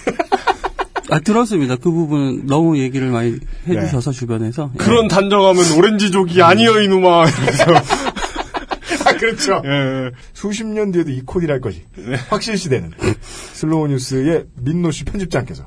아, 1.11 1.19
들었습니다. 1.19 1.77
그 1.77 1.91
부분은 1.91 2.47
너무 2.47 2.79
얘기를 2.79 3.09
많이 3.09 3.39
해주셔서 3.67 4.13
주변에서. 4.13 4.71
예. 4.75 4.79
그런 4.79 5.09
단정함은 5.09 5.77
오렌지족이 5.77 6.41
아니여 6.41 6.81
이놈아. 6.83 7.29
이러면서. 7.29 7.65
아, 9.05 9.13
그렇죠. 9.17 9.61
예. 9.65 10.11
수십 10.33 10.65
년 10.65 10.93
뒤에도 10.93 11.11
이 11.11 11.23
코너 11.23 11.46
할 11.47 11.61
것이 11.61 11.83
확실시되는 12.29 12.93
슬로우 13.53 13.89
뉴스의 13.89 14.47
민노 14.55 14.93
씨 14.93 15.05
편집장께서 15.05 15.67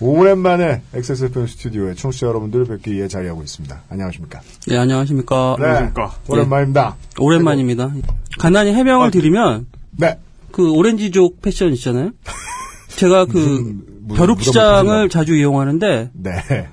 오랜만에 0.00 0.82
XSFM 0.94 1.46
스튜디오에 1.46 1.94
청취자 1.94 2.28
여러분들을 2.28 2.66
뵙기 2.66 2.92
위해 2.92 3.08
자리하고 3.08 3.42
있습니다. 3.42 3.82
안녕하십니까? 3.88 4.40
예, 4.70 4.76
안녕하십니까. 4.76 5.56
네. 5.58 5.92
오랜만입니다. 6.28 6.96
예, 6.98 7.24
오랜만입니다. 7.24 7.92
간단히 8.38 8.72
해명을 8.72 9.10
드리면. 9.10 9.66
네. 9.92 10.18
그 10.52 10.70
오렌지족 10.70 11.42
패션 11.42 11.72
있잖아요. 11.72 12.12
제가 12.96 13.26
그 13.26 13.38
무슨 13.38 14.16
벼룩시장을 14.16 15.08
자주 15.08 15.36
이용하는데. 15.36 16.10
네. 16.14 16.68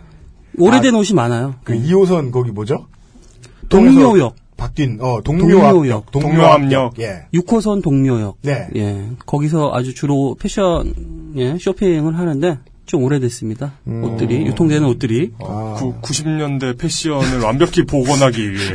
오래된 0.58 0.94
옷이 0.96 1.14
많아요. 1.14 1.56
그 1.64 1.74
2호선 1.74 2.32
거기 2.32 2.52
뭐죠? 2.52 2.88
동묘역. 3.70 4.36
바뀐 4.58 5.00
어 5.02 5.20
동묘역 5.22 6.12
동묘압역 6.12 7.00
예 7.00 7.28
6호선 7.34 7.84
동묘역. 7.84 8.38
네. 8.42 8.70
예. 8.78 9.10
거기서 9.26 9.72
아주 9.74 9.94
주로 9.94 10.38
패션 10.40 11.34
예, 11.36 11.58
쇼핑을 11.60 12.18
하는데 12.18 12.60
좀 12.86 13.04
오래됐습니다. 13.04 13.74
음. 13.88 14.04
옷들이 14.04 14.46
유통되는 14.46 14.88
옷들이. 14.88 15.32
아. 15.40 15.76
구, 15.78 15.96
90년대 16.02 16.78
패션을 16.78 17.40
완벽히 17.42 17.84
복원하기 17.86 18.52
위해 18.52 18.74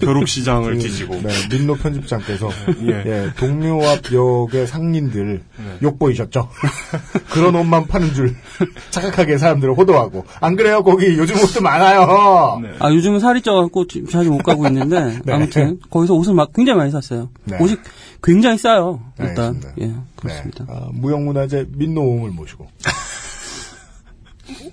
벼룩 0.00 0.28
시장을 0.28 0.78
뒤지고. 0.78 1.20
네, 1.22 1.28
민노 1.50 1.74
편집장께서 1.76 2.50
예. 2.82 3.02
예, 3.06 3.30
동묘 3.38 3.82
앞 3.86 4.12
역의 4.12 4.66
상인들 4.66 5.42
네. 5.58 5.64
욕보이셨죠? 5.82 6.48
그런 7.32 7.54
옷만 7.56 7.86
파는 7.86 8.12
줄 8.14 8.34
착각하게 8.90 9.38
사람들을 9.38 9.74
호도하고 9.74 10.24
안 10.40 10.56
그래요? 10.56 10.82
거기 10.82 11.06
요즘 11.16 11.36
옷도 11.36 11.60
많아요. 11.62 12.60
네. 12.62 12.68
아, 12.78 12.90
요즘은 12.92 13.20
살이 13.20 13.40
쪄갖고 13.42 13.86
지- 13.86 14.04
자주 14.10 14.30
못 14.30 14.38
가고 14.42 14.66
있는데, 14.66 15.18
네. 15.24 15.32
아무튼, 15.32 15.80
거기서 15.90 16.14
옷을 16.14 16.34
막 16.34 16.52
굉장히 16.52 16.78
많이 16.78 16.90
샀어요. 16.90 17.30
네. 17.44 17.56
옷이 17.60 17.76
굉장히 18.22 18.58
싸요, 18.58 19.00
일단. 19.18 19.54
알겠습니다. 19.56 19.72
예, 19.80 19.92
그렇습니다. 20.16 20.64
네, 20.68 20.72
아, 20.74 20.88
무형문화재 20.92 21.66
민노옹을 21.76 22.30
모시고 22.30 22.66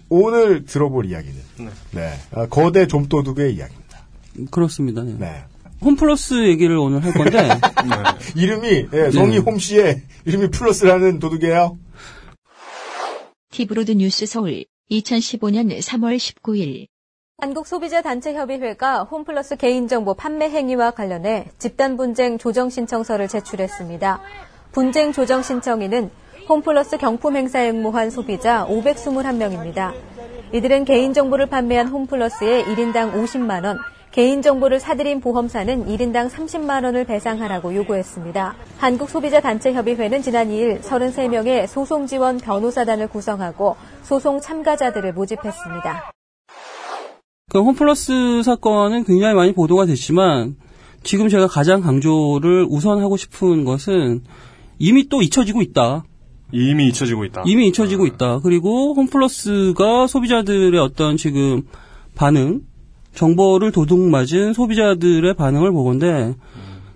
오늘 0.10 0.65
들어볼 0.65 1.06
이야기는 1.06 1.36
네, 1.92 2.13
아, 2.32 2.48
거대 2.48 2.88
좀도둑의 2.88 3.56
이야기입니다. 3.56 4.06
그렇습니다. 4.51 5.03
네. 5.03 5.15
네. 5.20 5.44
홈플러스 5.82 6.48
얘기를 6.48 6.77
오늘 6.77 7.03
할 7.03 7.13
건데, 7.13 7.50
이름이 8.36 8.88
예, 8.94 9.12
성이 9.12 9.34
네. 9.34 9.38
홈씨의 9.39 10.01
이름이 10.25 10.50
플러스라는 10.51 11.20
도둑이에요. 11.20 11.77
티브로드 13.51 13.92
뉴스 13.92 14.25
서울 14.25 14.65
2015년 14.89 15.77
3월 15.80 16.18
19일 16.18 16.88
한국소비자단체협의회가 17.39 19.03
홈플러스 19.03 19.58
개인정보 19.58 20.13
판매 20.13 20.50
행위와 20.50 20.92
관련해 20.92 21.50
집단 21.58 21.98
분쟁 21.98 22.38
조정 22.38 22.70
신청서를 22.70 23.27
제출했습니다. 23.27 24.22
분쟁 24.72 25.12
조정 25.12 25.44
신청인은 25.44 26.10
홈플러스 26.48 26.98
경품 26.98 27.38
행사 27.38 27.64
응모한 27.64 28.10
소비자 28.10 28.68
521명입니다. 28.68 29.94
이들은 30.52 30.84
개인정보를 30.84 31.46
판매한 31.46 31.88
홈플러스에 31.88 32.66
1인당 32.66 33.14
50만원, 33.14 33.78
개인정보를 34.12 34.80
사들인 34.80 35.22
보험사는 35.22 35.88
1인당 35.88 36.30
30만원을 36.30 37.08
배상하라고 37.08 37.74
요구했습니다. 37.76 38.56
한국소비자단체협의회는 38.78 40.22
지난 40.22 40.50
2일 40.50 40.82
33명의 40.82 41.66
소송지원 41.66 42.40
변호사단을 42.40 43.08
구성하고 43.08 43.78
소송 44.04 44.42
참가자들을 44.42 45.14
모집했습니다. 45.14 46.12
그 47.50 47.62
홈플러스 47.62 48.44
사건은 48.44 49.06
굉장히 49.06 49.34
많이 49.34 49.54
보도가 49.54 49.86
됐지만 49.86 50.58
지금 51.04 51.30
제가 51.30 51.48
가장 51.48 51.82
강조를 51.82 52.68
우선 52.70 53.02
하고 53.02 53.16
싶은 53.18 53.64
것은 53.64 54.24
이미 54.78 55.08
또 55.08 55.22
잊혀지고 55.22 55.62
있다. 55.62 56.04
이미 56.53 56.88
잊혀지고 56.88 57.25
있다. 57.25 57.43
이미 57.48 57.67
잊혀지고 57.67 58.05
있다. 58.05 58.39
그리고 58.39 58.93
홈플러스가 58.93 60.07
소비자들의 60.07 60.79
어떤 60.79 61.17
지금 61.17 61.63
반응, 62.15 62.62
정보를 63.15 63.72
도둑맞은 63.72 64.53
소비자들의 64.53 65.33
반응을 65.33 65.72
보건데 65.72 66.36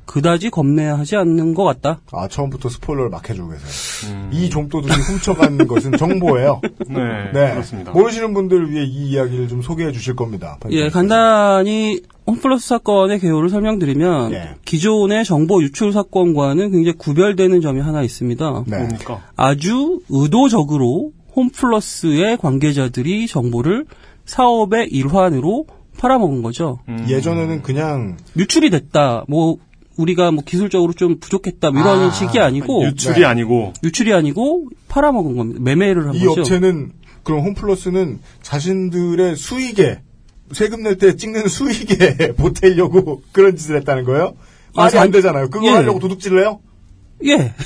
그다지 0.07 0.49
겁내하지 0.49 1.17
않는 1.17 1.53
것 1.53 1.63
같다. 1.63 1.99
아 2.11 2.27
처음부터 2.27 2.69
스포일러를 2.69 3.11
막 3.11 3.29
해주고 3.29 3.49
계세요. 3.49 4.29
이 4.31 4.49
좀도둑이 4.49 4.93
훔쳐간 4.93 5.57
것은 5.67 5.97
정보예요. 5.97 6.61
네, 6.87 7.51
그렇습니다. 7.51 7.91
모르시는 7.91 8.33
분들 8.33 8.71
위해 8.71 8.85
이 8.85 9.09
이야기를 9.11 9.47
좀 9.49 9.61
소개해 9.61 9.91
주실 9.91 10.15
겁니다. 10.15 10.57
예, 10.71 10.89
간단히 10.89 12.01
홈플러스 12.25 12.67
사건의 12.67 13.19
개요를 13.19 13.49
설명드리면 13.49 14.31
예. 14.31 14.55
기존의 14.65 15.25
정보 15.25 15.61
유출 15.61 15.91
사건과는 15.91 16.71
굉장히 16.71 16.97
구별되는 16.97 17.61
점이 17.61 17.81
하나 17.81 18.01
있습니다. 18.01 18.63
네. 18.65 18.77
뭡니까? 18.77 19.21
아주 19.35 20.01
의도적으로 20.09 21.11
홈플러스의 21.35 22.37
관계자들이 22.37 23.27
정보를 23.27 23.85
사업의 24.25 24.87
일환으로 24.89 25.67
팔아먹은 25.99 26.41
거죠. 26.43 26.79
예전에는 27.07 27.61
그냥 27.61 28.17
유출이 28.37 28.69
됐다. 28.69 29.25
뭐 29.27 29.57
우리가 29.97 30.31
뭐 30.31 30.43
기술적으로 30.45 30.93
좀 30.93 31.19
부족했다. 31.19 31.71
뭐 31.71 31.81
이런 31.81 32.09
아, 32.09 32.11
식이 32.11 32.39
아니고 32.39 32.83
유출이 32.85 33.25
아니고 33.25 33.73
유출이 33.83 34.13
아니고 34.13 34.69
팔아먹은 34.87 35.35
겁니다. 35.35 35.59
매매를 35.63 36.07
한 36.07 36.15
이 36.15 36.25
거죠. 36.25 36.41
업체는 36.41 36.91
그럼 37.23 37.41
홈플러스는 37.41 38.19
자신들의 38.41 39.35
수익에 39.35 39.99
세금 40.53 40.83
낼 40.83 40.97
때 40.97 41.15
찍는 41.17 41.47
수익에 41.47 42.33
보태려고 42.37 43.21
그런 43.33 43.57
짓을 43.57 43.75
했다는 43.77 44.05
거예요? 44.05 44.35
아, 44.75 44.83
말이 44.83 44.91
자- 44.93 45.01
안 45.01 45.11
되잖아요. 45.11 45.49
그거 45.49 45.65
예. 45.67 45.71
하려고 45.71 45.99
도둑질을 45.99 46.41
해요? 46.41 46.59
예. 47.25 47.53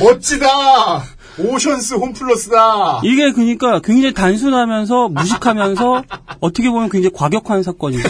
멋지다! 0.00 1.02
오션스 1.38 1.94
홈플러스다! 1.94 3.00
이게 3.04 3.32
그러니까 3.32 3.80
굉장히 3.80 4.14
단순하면서 4.14 5.08
무식하면서 5.08 6.02
어떻게 6.40 6.70
보면 6.70 6.88
굉장히 6.88 7.12
과격한 7.14 7.62
사건이죠. 7.62 8.08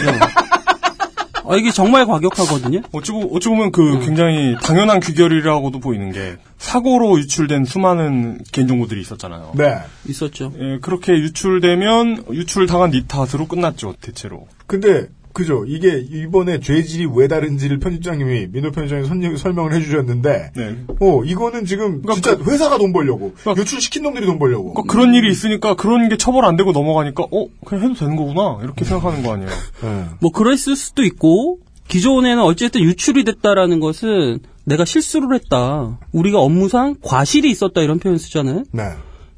아, 1.49 1.55
이게 1.55 1.71
정말 1.71 2.05
과격하거든요. 2.05 2.81
어찌, 2.91 3.11
보, 3.11 3.21
어찌 3.33 3.49
보면 3.49 3.71
그 3.71 3.99
굉장히 4.05 4.55
당연한 4.61 4.99
귀결이라고도 4.99 5.79
보이는 5.79 6.11
게 6.11 6.37
사고로 6.59 7.17
유출된 7.19 7.65
수많은 7.65 8.43
개인정보들이 8.51 9.01
있었잖아요. 9.01 9.53
네. 9.55 9.79
있었죠. 10.07 10.53
예, 10.59 10.77
그렇게 10.79 11.13
유출되면 11.13 12.25
유출당한 12.31 12.91
니 12.91 13.07
탓으로 13.07 13.47
끝났죠, 13.47 13.95
대체로. 13.99 14.47
근데, 14.67 15.07
그죠. 15.33 15.63
이게 15.67 15.99
이번에 16.11 16.59
죄질이 16.59 17.07
왜 17.15 17.27
다른지를 17.27 17.79
편집장님이, 17.79 18.47
민호 18.51 18.71
편집장이 18.71 19.05
선- 19.05 19.37
설명을 19.37 19.73
해주셨는데, 19.73 20.51
네. 20.55 20.75
어, 20.99 21.23
이거는 21.23 21.65
지금 21.65 22.01
진짜 22.13 22.35
회사가 22.37 22.77
돈 22.77 22.91
벌려고, 22.91 23.33
유출시킨 23.57 24.03
놈들이 24.03 24.25
돈 24.25 24.39
벌려고. 24.39 24.73
그러니까 24.73 24.91
그런 24.91 25.13
일이 25.13 25.29
있으니까 25.29 25.75
그런 25.75 26.09
게 26.09 26.17
처벌 26.17 26.45
안 26.45 26.55
되고 26.57 26.71
넘어가니까 26.71 27.23
어 27.31 27.45
그냥 27.65 27.83
해도 27.85 27.93
되는 27.93 28.15
거구나 28.15 28.59
이렇게 28.63 28.83
생각하는 28.85 29.23
거 29.23 29.33
아니에요. 29.33 29.49
뭐 30.19 30.31
그랬을 30.31 30.75
수도 30.75 31.03
있고 31.03 31.59
기존에는 31.87 32.41
어쨌든 32.43 32.81
유출이 32.81 33.23
됐다라는 33.23 33.79
것은 33.79 34.39
내가 34.65 34.83
실수를 34.85 35.33
했다. 35.35 35.99
우리가 36.11 36.39
업무상 36.39 36.95
과실이 37.01 37.49
있었다 37.49 37.81
이런 37.81 37.99
표현 37.99 38.17
쓰잖아요. 38.17 38.63
네. 38.71 38.83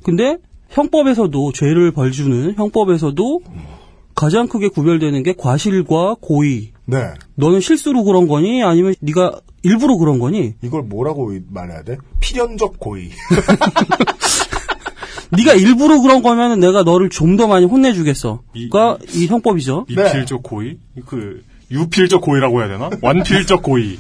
근데 0.04 0.38
형법에서도 0.69 1.51
죄를 1.54 1.91
벌주는 1.91 2.56
형법에서도 2.56 3.41
가장 4.15 4.47
크게 4.47 4.67
구별되는 4.69 5.24
게 5.24 5.34
과실과 5.38 6.15
고의. 6.21 6.71
네. 6.86 7.13
너는 7.36 7.60
실수로 7.62 8.04
그런 8.04 8.28
거니 8.28 8.63
아니면 8.63 8.93
네가 9.00 9.39
일부러 9.63 9.97
그런 9.97 10.19
거니? 10.19 10.54
이걸 10.62 10.82
뭐라고 10.84 11.32
말해야 11.50 11.84
돼? 11.84 11.97
필연적 12.19 12.80
고의. 12.80 13.10
네가 15.32 15.54
일부러 15.54 16.02
그런 16.02 16.21
거면은 16.21 16.60
내가 16.60 16.84
너를 16.84 17.10
좀 17.10 17.38
더 17.38 17.47
많이 17.47 17.65
혼내주겠어가 17.65 18.41
이 19.13 19.28
형법이죠. 19.28 19.86
미필적 19.88 20.43
고의 20.43 20.78
그 21.06 21.41
유필적 21.71 22.21
고의라고 22.21 22.60
해야 22.60 22.67
되나? 22.67 22.89
완필적 23.02 23.63
고의. 23.63 23.97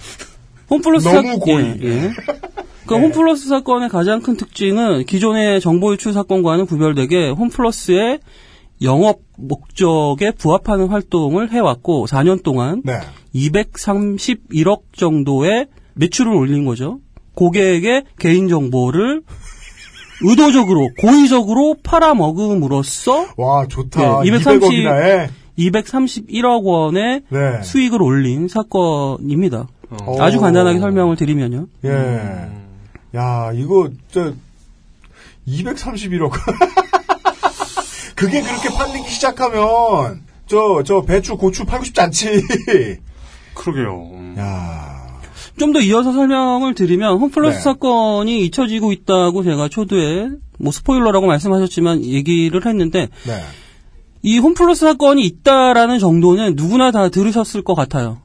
홈플러스 0.69 1.07
너무 1.07 1.27
사- 1.33 1.35
고의. 1.39 1.77
예, 1.81 1.87
예. 1.87 2.11
그 2.85 2.95
홈플러스 2.95 3.47
사건의 3.47 3.87
가장 3.87 4.21
큰 4.21 4.35
특징은 4.35 5.05
기존의 5.05 5.61
정보 5.61 5.93
유출 5.93 6.11
사건과는 6.11 6.65
구별되게 6.65 7.29
홈플러스의 7.29 8.19
영업 8.81 9.19
목적에 9.37 10.31
부합하는 10.31 10.87
활동을 10.87 11.51
해왔고 11.51 12.07
4년 12.07 12.43
동안 12.43 12.81
네. 12.83 12.99
231억 13.35 14.81
정도의 14.93 15.67
매출을 15.93 16.33
올린 16.33 16.65
거죠. 16.65 16.99
고객의 17.35 18.03
개인 18.19 18.47
정보를 18.47 19.21
의도적으로 20.23 20.89
고의적으로 20.99 21.77
팔아먹음으로써 21.83 23.27
와 23.37 23.65
좋다. 23.67 24.21
예, 24.23 24.27
230 24.27 24.69
200억이나 24.69 25.03
해. 25.03 25.29
231억 25.57 26.63
원의 26.63 27.21
네. 27.29 27.61
수익을 27.61 28.01
올린 28.01 28.47
사건입니다. 28.47 29.67
어. 30.03 30.21
아주 30.21 30.39
간단하게 30.39 30.79
설명을 30.79 31.15
드리면요. 31.17 31.67
예. 31.85 32.49
야, 33.15 33.51
이거, 33.53 33.89
저, 34.09 34.33
231억. 35.47 36.31
그게 38.21 38.39
그렇게 38.39 38.69
팔리기 38.69 39.09
시작하면, 39.09 40.21
저, 40.45 40.83
저, 40.85 41.01
배추, 41.01 41.37
고추 41.37 41.65
팔고 41.65 41.85
싶지 41.85 42.01
않지. 42.01 42.27
그러게요. 43.55 44.11
음. 44.13 44.35
야좀 45.57 45.73
더 45.73 45.79
이어서 45.79 46.13
설명을 46.13 46.75
드리면 46.75 47.17
홈플러스 47.17 47.57
네. 47.57 47.63
사건이 47.63 48.45
잊혀지고 48.45 48.91
있다고 48.91 49.43
제가 49.43 49.69
초두에 49.69 50.29
뭐 50.59 50.71
스포일러라고 50.71 51.25
말씀하셨지만 51.25 52.05
얘기를 52.05 52.63
했는데 52.63 53.09
네. 53.25 53.41
이 54.21 54.37
홈플러스 54.37 54.85
사건이 54.85 55.23
있다라는 55.25 55.97
정도는 55.97 56.53
누구나 56.55 56.91
다 56.91 57.09
들으셨을 57.09 57.63
것 57.63 57.73
같아요. 57.73 58.19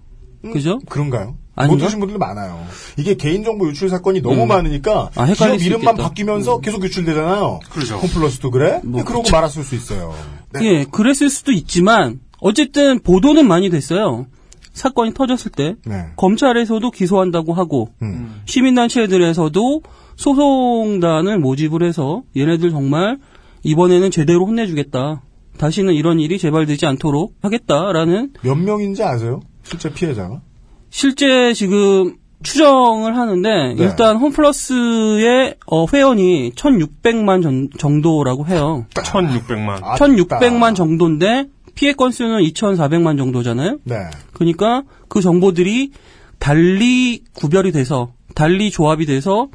그죠? 0.53 0.79
그런가요? 0.91 1.39
아닌가? 1.57 1.75
못 1.75 1.85
드신 1.85 1.99
분들도 1.99 2.19
많아요. 2.19 2.65
이게 2.99 3.17
개인정보 3.17 3.69
유출 3.69 3.89
사건이 3.89 4.21
너무 4.21 4.43
음. 4.43 4.49
많으니까 4.49 5.11
아, 5.17 5.27
기업 5.27 5.59
수 5.59 5.67
이름만 5.67 5.93
있겠다. 5.93 5.93
음. 5.93 5.97
바뀌면서 5.97 6.61
계속 6.61 6.85
유출되잖아요. 6.85 7.61
그렇죠. 7.71 7.97
홈플러스도 7.97 8.51
그래? 8.51 8.81
뭐, 8.85 9.03
그러고 9.03 9.23
그쵸. 9.23 9.35
말았을 9.35 9.65
수 9.65 9.75
있어요. 9.75 10.15
네. 10.53 10.61
예, 10.63 10.85
그랬을 10.85 11.31
수도 11.31 11.53
있지만 11.53 12.21
어쨌든 12.41 13.01
보도는 13.01 13.49
많이 13.49 13.71
됐어요. 13.71 14.27
사건이 14.75 15.15
터졌을 15.15 15.51
때 15.51 15.75
네. 15.87 16.05
검찰에서도 16.17 16.91
기소한다고 16.91 17.55
하고 17.55 17.89
음. 18.03 18.43
시민단체들에서도 18.45 19.83
소송단을 20.17 21.39
모집을 21.39 21.83
해서 21.83 22.23
얘네들 22.37 22.71
정말 22.71 23.19
이번에는 23.63 24.11
제대로 24.11 24.47
혼내주겠다. 24.47 25.23
다시는 25.57 25.95
이런 25.95 26.21
일이 26.21 26.39
재발되지 26.39 26.85
않도록 26.85 27.35
하겠다라는 27.41 28.35
몇 28.43 28.55
명인지 28.57 29.03
아세요? 29.03 29.41
실제 29.63 29.91
피해자가? 29.93 30.43
실제 30.97 31.53
지금 31.53 32.17
추정을 32.43 33.19
하는데 33.19 33.75
네. 33.75 33.85
일단 33.85 34.17
홈플러스의 34.17 35.57
어, 35.67 35.85
회원이 35.93 36.53
1,600만 36.57 37.43
전- 37.43 37.69
정도라고 37.77 38.47
해요. 38.47 38.87
1,600만. 38.95 39.81
아, 39.83 39.97
1,600만 39.97 40.75
정도인데 40.75 41.49
피해 41.75 41.93
건수는 41.93 42.41
2,400만 42.41 43.19
정도잖아요. 43.19 43.79
네. 43.85 43.97
그러니까 44.33 44.85
그 45.09 45.21
정보들이 45.21 45.91
달리 46.39 47.23
구별이 47.35 47.73
돼서 47.73 48.13
달리 48.35 48.71
조합이 48.71 49.05
돼서 49.05 49.49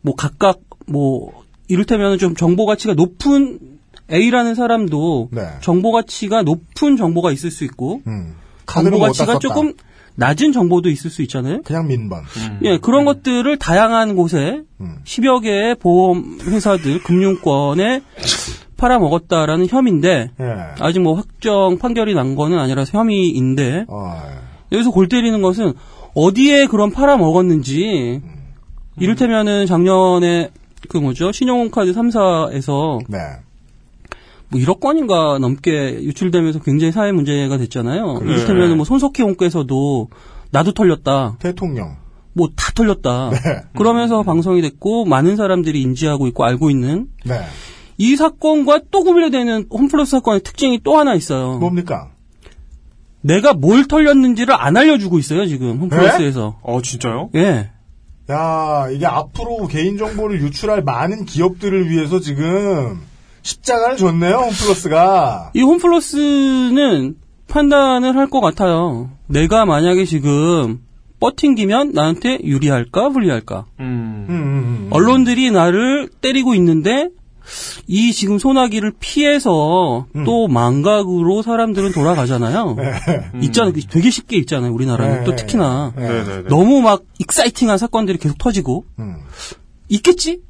뭐 0.00 0.14
각각 0.14 0.60
뭐 0.86 1.44
이를테면 1.68 2.16
좀 2.16 2.34
정보 2.34 2.64
가치가 2.64 2.94
높은 2.94 3.58
A라는 4.10 4.54
사람도 4.54 5.28
네. 5.32 5.42
정보 5.60 5.92
가치가 5.92 6.40
높은 6.40 6.96
정보가 6.96 7.30
있을 7.32 7.50
수 7.50 7.64
있고 7.64 8.00
음. 8.06 8.36
정보 8.66 8.96
뭐 8.96 9.06
가치가. 9.08 9.38
조금 9.38 9.74
낮은 10.18 10.50
정보도 10.50 10.90
있을 10.90 11.10
수 11.10 11.22
있잖아요. 11.22 11.62
그냥 11.62 11.86
민번. 11.86 12.24
예, 12.64 12.78
그런 12.78 13.04
것들을 13.04 13.56
다양한 13.56 14.16
곳에 14.16 14.62
10여 15.04 15.42
개의 15.42 15.76
보험 15.76 16.38
회사들, 16.42 17.04
금융권에 17.04 18.02
팔아먹었다라는 18.76 19.68
혐의인데 19.68 20.30
예. 20.40 20.44
아직 20.80 21.00
뭐 21.00 21.14
확정 21.14 21.78
판결이 21.78 22.14
난 22.14 22.34
거는 22.34 22.58
아니라서 22.58 22.98
혐의인데 22.98 23.86
여기서 24.72 24.90
골 24.90 25.08
때리는 25.08 25.40
것은 25.40 25.74
어디에 26.14 26.66
그런 26.66 26.90
팔아먹었는지 26.90 28.20
이를테면은 28.98 29.66
작년에 29.66 30.50
그 30.88 30.98
뭐죠 30.98 31.30
신용카드 31.30 31.92
3사에서 31.92 33.00
네. 33.08 33.18
뭐 34.50 34.60
1억 34.60 34.80
건인가 34.80 35.38
넘게 35.38 36.02
유출되면서 36.02 36.60
굉장히 36.60 36.92
사회 36.92 37.12
문제가 37.12 37.58
됐잖아요. 37.58 38.14
그렇죠. 38.14 38.32
이를테면 38.32 38.68
네. 38.70 38.74
뭐 38.74 38.84
손석희 38.84 39.22
홍께서도 39.22 40.08
나도 40.50 40.72
털렸다. 40.72 41.36
대통령. 41.38 41.96
뭐 42.32 42.48
다 42.56 42.72
털렸다. 42.72 43.30
네. 43.30 43.38
그러면서 43.76 44.22
방송이 44.22 44.62
됐고 44.62 45.04
많은 45.04 45.36
사람들이 45.36 45.82
인지하고 45.82 46.26
있고 46.28 46.44
알고 46.44 46.70
있는 46.70 47.08
네. 47.24 47.40
이 47.98 48.14
사건과 48.16 48.82
또 48.90 49.02
구분되는 49.02 49.66
홈플러스 49.70 50.12
사건의 50.12 50.42
특징이 50.42 50.80
또 50.84 50.96
하나 50.98 51.14
있어요. 51.14 51.58
뭡니까? 51.58 52.10
내가 53.20 53.52
뭘 53.52 53.86
털렸는지를 53.88 54.54
안 54.54 54.76
알려주고 54.76 55.18
있어요 55.18 55.46
지금 55.46 55.78
홈플러스에서. 55.78 56.60
어 56.62 56.80
진짜요? 56.80 57.30
예. 57.34 57.70
야, 58.30 58.88
이게 58.92 59.06
앞으로 59.06 59.66
개인 59.66 59.96
정보를 59.98 60.40
유출할 60.42 60.84
많은 60.84 61.24
기업들을 61.24 61.90
위해서 61.90 62.20
지금 62.20 63.00
십자가를 63.52 63.96
줬네요, 63.96 64.36
홈플러스가. 64.36 65.52
이 65.54 65.62
홈플러스는 65.62 67.16
판단을 67.48 68.14
할 68.16 68.28
것 68.28 68.40
같아요. 68.40 69.10
내가 69.26 69.64
만약에 69.64 70.04
지금 70.04 70.80
뻗팅기면 71.20 71.92
나한테 71.92 72.38
유리할까 72.44 73.08
불리할까. 73.08 73.64
음. 73.80 74.88
언론들이 74.90 75.50
나를 75.50 76.10
때리고 76.20 76.54
있는데 76.54 77.08
이 77.86 78.12
지금 78.12 78.38
소나기를 78.38 78.92
피해서 79.00 80.06
또 80.26 80.48
망각으로 80.48 81.40
사람들은 81.40 81.92
돌아가잖아요. 81.92 82.76
잊잖아요. 83.42 83.72
되게 83.88 84.10
쉽게 84.10 84.36
잊잖아요. 84.36 84.70
우리나라는 84.74 85.20
네. 85.20 85.24
또 85.24 85.34
특히나 85.34 85.94
네네네. 85.96 86.42
너무 86.50 86.82
막 86.82 87.04
exciting한 87.18 87.78
사건들이 87.78 88.18
계속 88.18 88.36
터지고 88.36 88.84
있겠지? 89.88 90.42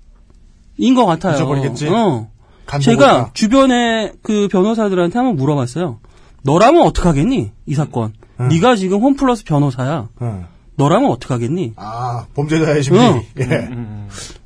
인 0.77 0.95
것 0.97 1.07
같아요. 1.07 1.35
잊어버리겠지? 1.37 1.87
어. 1.89 2.29
제가. 2.81 3.31
주변에 3.35 4.13
그 4.23 4.49
변호사들한테 4.51 5.19
한번 5.19 5.37
물어봤어요. 5.37 6.01
너라면 6.45 6.83
어떡하겠니? 6.83 7.53
이 7.67 7.75
사건. 7.75 8.13
네가 8.51 8.77
지금 8.77 9.01
홈플러스 9.01 9.45
변호사야. 9.45 10.09
너라면 10.77 11.11
어떡하겠니? 11.11 11.73
아, 11.77 12.27
범죄자의 12.35 12.83
심리. 12.83 12.99
응. 13.01 13.23
예. 13.41 13.69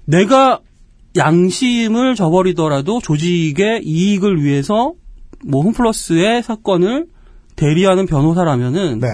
내가 0.07 0.61
양심을 1.17 2.15
저버리더라도 2.15 3.01
조직의 3.01 3.83
이익을 3.85 4.43
위해서 4.43 4.95
뭐 5.45 5.63
홈플러스의 5.63 6.43
사건을 6.43 7.07
대리하는 7.57 8.07
변호사라면은 8.07 9.01
네. 9.01 9.09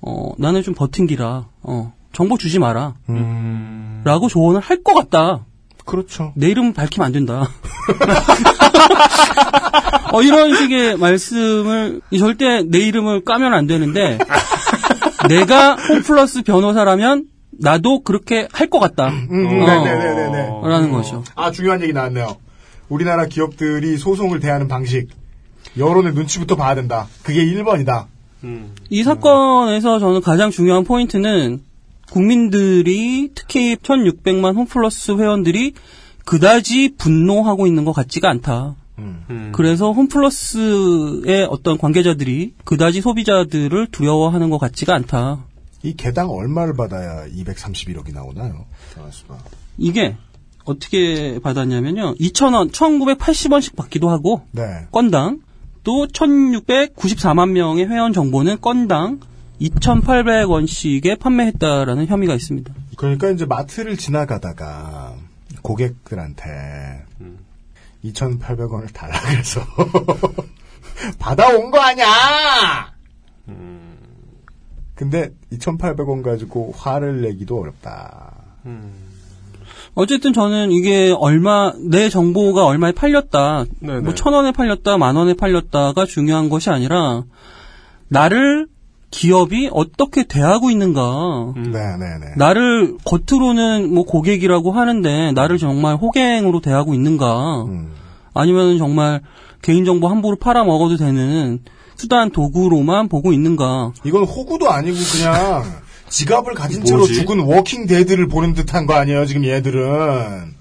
어 0.00 0.30
나는 0.38 0.62
좀 0.62 0.72
버틴기라 0.74 1.46
어 1.62 1.92
정보 2.12 2.38
주지 2.38 2.58
마라 2.58 2.94
음. 3.10 4.00
라고 4.04 4.28
조언을 4.28 4.60
할 4.60 4.82
것 4.82 4.94
같다 4.94 5.44
그렇죠. 5.86 6.32
내 6.36 6.48
이름 6.48 6.74
밝히면 6.74 7.06
안 7.06 7.12
된다 7.12 7.48
어 10.12 10.22
이런 10.22 10.54
식의 10.54 10.96
말씀을 10.98 12.00
절대 12.18 12.62
내 12.62 12.78
이름을 12.80 13.24
까면 13.24 13.54
안 13.54 13.66
되는데 13.66 14.18
내가 15.28 15.74
홈플러스 15.76 16.42
변호사라면 16.42 17.26
나도 17.58 18.02
그렇게 18.02 18.48
할 18.52 18.68
것 18.68 18.78
같다 18.80 19.08
음, 19.08 19.46
어, 19.46 19.66
네네네네. 19.66 20.50
라는 20.64 20.92
거죠 20.92 21.24
아, 21.34 21.50
중요한 21.50 21.82
얘기 21.82 21.92
나왔네요. 21.92 22.36
우리나라 22.88 23.26
기업들이 23.26 23.96
소송을 23.96 24.40
대하는 24.40 24.68
방식. 24.68 25.08
여론의 25.78 26.12
눈치부터 26.14 26.56
봐야 26.56 26.74
된다. 26.74 27.06
그게 27.22 27.44
1번이다. 27.44 28.06
이 28.90 29.02
사건에서 29.02 29.98
저는 29.98 30.20
가장 30.20 30.50
중요한 30.50 30.84
포인트는 30.84 31.60
국민들이 32.10 33.30
특히 33.34 33.76
1600만 33.76 34.56
홈플러스 34.56 35.12
회원들이 35.12 35.72
그다지 36.24 36.94
분노하고 36.98 37.66
있는 37.66 37.84
것 37.84 37.92
같지가 37.92 38.28
않다. 38.30 38.76
그래서 39.52 39.92
홈플러스의 39.92 41.46
어떤 41.50 41.78
관계자들이 41.78 42.54
그다지 42.64 43.00
소비자들을 43.00 43.88
두려워하는 43.88 44.50
것 44.50 44.58
같지가 44.58 44.94
않다. 44.94 45.44
이 45.82 45.94
개당 45.94 46.30
얼마를 46.30 46.74
받아야 46.74 47.26
231억이 47.28 48.12
나오나요? 48.12 48.64
이게 49.78 50.16
어떻게 50.64 51.38
받았냐면요. 51.38 52.14
2,000원, 52.14 52.72
1,980원씩 52.72 53.76
받기도 53.76 54.08
하고 54.08 54.42
네. 54.52 54.62
건당 54.90 55.40
또 55.84 56.06
1,694만 56.08 57.50
명의 57.50 57.86
회원 57.86 58.12
정보는 58.12 58.60
건당 58.60 59.20
2,800원씩에 59.60 61.18
판매했다라는 61.18 62.06
혐의가 62.06 62.34
있습니다. 62.34 62.72
그러니까 62.96 63.30
이제 63.30 63.46
마트를 63.46 63.96
지나가다가 63.96 65.14
고객들한테 65.62 67.04
2,800원을 68.04 68.92
달라 68.92 69.18
그래서 69.30 69.60
받아온 71.18 71.70
거 71.70 71.78
아니야! 71.80 72.92
근데 74.94 75.30
2,800원 75.52 76.22
가지고 76.22 76.72
화를 76.76 77.20
내기도 77.22 77.60
어렵다. 77.60 78.32
어쨌든 79.94 80.32
저는 80.32 80.72
이게 80.72 81.14
얼마 81.16 81.72
내 81.90 82.08
정보가 82.08 82.64
얼마에 82.66 82.92
팔렸다, 82.92 83.64
네네. 83.80 84.00
뭐 84.00 84.14
천 84.14 84.32
원에 84.34 84.52
팔렸다, 84.52 84.98
만 84.98 85.16
원에 85.16 85.34
팔렸다가 85.34 86.04
중요한 86.06 86.48
것이 86.48 86.70
아니라 86.70 87.24
나를 88.08 88.68
기업이 89.10 89.70
어떻게 89.72 90.24
대하고 90.24 90.70
있는가. 90.70 91.52
네 91.56 91.70
네 91.70 92.18
네. 92.20 92.26
나를 92.36 92.96
겉으로는 93.04 93.92
뭐 93.94 94.04
고객이라고 94.04 94.72
하는데 94.72 95.32
나를 95.32 95.58
정말 95.58 95.96
호갱으로 95.96 96.60
대하고 96.60 96.92
있는가. 96.94 97.64
아니면 98.34 98.78
정말 98.78 99.22
개인정보 99.62 100.08
함부로 100.08 100.36
팔아먹어도 100.36 100.96
되는 100.96 101.60
수단 101.96 102.30
도구로만 102.30 103.08
보고 103.08 103.32
있는가. 103.32 103.92
이건 104.04 104.24
호구도 104.24 104.70
아니고 104.70 104.96
그냥 105.12 105.64
지갑을 106.10 106.54
가진 106.54 106.84
채로 106.84 106.98
뭐지? 106.98 107.14
죽은 107.14 107.40
walking 107.40 107.86
dead를 107.86 108.28
보는 108.28 108.52
듯한 108.54 108.86
거 108.86 108.94
아니에요, 108.94 109.24
지금 109.26 109.44
얘들은. 109.44 110.55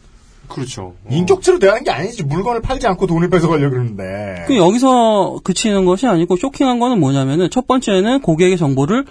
그렇죠. 0.55 0.95
인격체로 1.09 1.59
대하는 1.59 1.83
게 1.83 1.91
아니지. 1.91 2.23
물건을 2.23 2.61
팔지 2.61 2.87
않고 2.87 3.07
돈을 3.07 3.29
뺏어가려고 3.29 3.71
그러는데. 3.71 4.45
그 4.47 4.55
여기서 4.57 5.39
그치는 5.43 5.85
것이 5.85 6.07
아니고 6.07 6.37
쇼킹한 6.37 6.79
거는 6.79 6.99
뭐냐면은 6.99 7.49
첫 7.49 7.67
번째는 7.67 8.21
고객의 8.21 8.57
정보를 8.57 9.05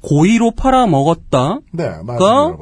고의로 0.00 0.52
팔아먹었다. 0.52 1.58
네, 1.72 1.90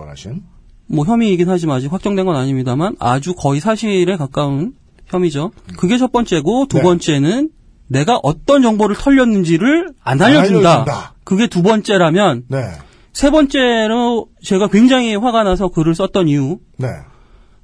하신. 0.09 0.43
뭐 0.87 1.05
혐의이긴 1.05 1.49
하지만 1.49 1.77
아직 1.77 1.93
확정된 1.93 2.25
건 2.25 2.37
아닙니다만 2.37 2.97
아주 2.99 3.35
거의 3.35 3.61
사실에 3.61 4.17
가까운 4.17 4.73
혐의죠. 5.07 5.51
그게 5.77 5.99
첫 5.99 6.13
번째고 6.13 6.67
두 6.67 6.79
네. 6.79 6.83
번째는 6.83 7.51
내가 7.89 8.19
어떤 8.23 8.63
정보를 8.63 8.97
털렸는지를 8.97 9.93
안안 10.03 10.29
알려준다. 10.31 10.71
알려준다. 10.71 11.15
그게 11.25 11.47
두 11.47 11.63
번째라면 11.63 12.45
네. 12.49 12.59
세 13.13 13.31
번째로 13.31 14.29
제가 14.43 14.69
굉장히 14.69 15.15
화가 15.15 15.43
나서 15.43 15.69
글을 15.69 15.95
썼던 15.95 16.29
이유 16.29 16.59
네. 16.79 16.89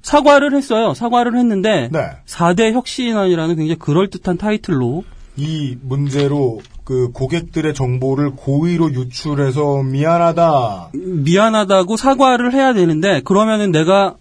사과를 0.01 0.55
했어요. 0.55 0.93
사과를 0.93 1.37
했는데 1.37 1.89
네. 1.91 1.99
4대 2.25 2.71
혁신안이라는 2.73 3.55
굉장히 3.55 3.77
그럴듯한 3.77 4.37
타이틀로 4.37 5.03
이 5.35 5.77
문제로 5.81 6.59
그 6.83 7.11
고객들의 7.11 7.73
정보를 7.73 8.31
고의로 8.31 8.93
유출해서 8.93 9.83
미안하다. 9.83 10.89
미안하다고 10.93 11.97
사과를 11.97 12.53
해야 12.53 12.73
되는데 12.73 13.21
그러면은 13.21 13.71
내가 13.71 14.15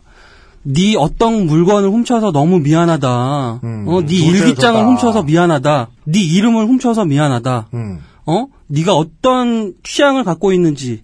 네 0.63 0.95
어떤 0.97 1.47
물건을 1.47 1.89
훔쳐서 1.89 2.31
너무 2.31 2.59
미안하다. 2.59 3.09
어, 3.09 3.61
네 4.07 4.15
일기장을. 4.15 4.85
훔쳐서 4.85 5.23
미안하다. 5.23 5.89
네 6.05 6.21
이름을 6.21 6.67
훔쳐서 6.67 7.07
미안하다. 7.07 7.69
음. 7.75 8.01
어? 8.27 8.47
네가 8.67 8.93
어떤 8.95 9.73
취향을 9.83 10.25
갖고 10.25 10.53
있는지, 10.53 11.03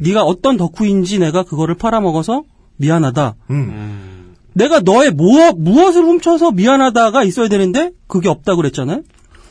네가 0.00 0.24
어떤 0.24 0.56
덕후인지 0.56 1.20
내가 1.20 1.44
그거를 1.44 1.76
팔아먹어서 1.76 2.42
미안하다. 2.78 3.34
음. 3.50 4.13
내가 4.54 4.80
너의 4.80 5.10
무엇 5.10 5.56
무엇을 5.58 6.02
훔쳐서 6.02 6.52
미안하다가 6.52 7.24
있어야 7.24 7.48
되는데 7.48 7.90
그게 8.06 8.28
없다고 8.28 8.56
그랬잖아요. 8.58 9.02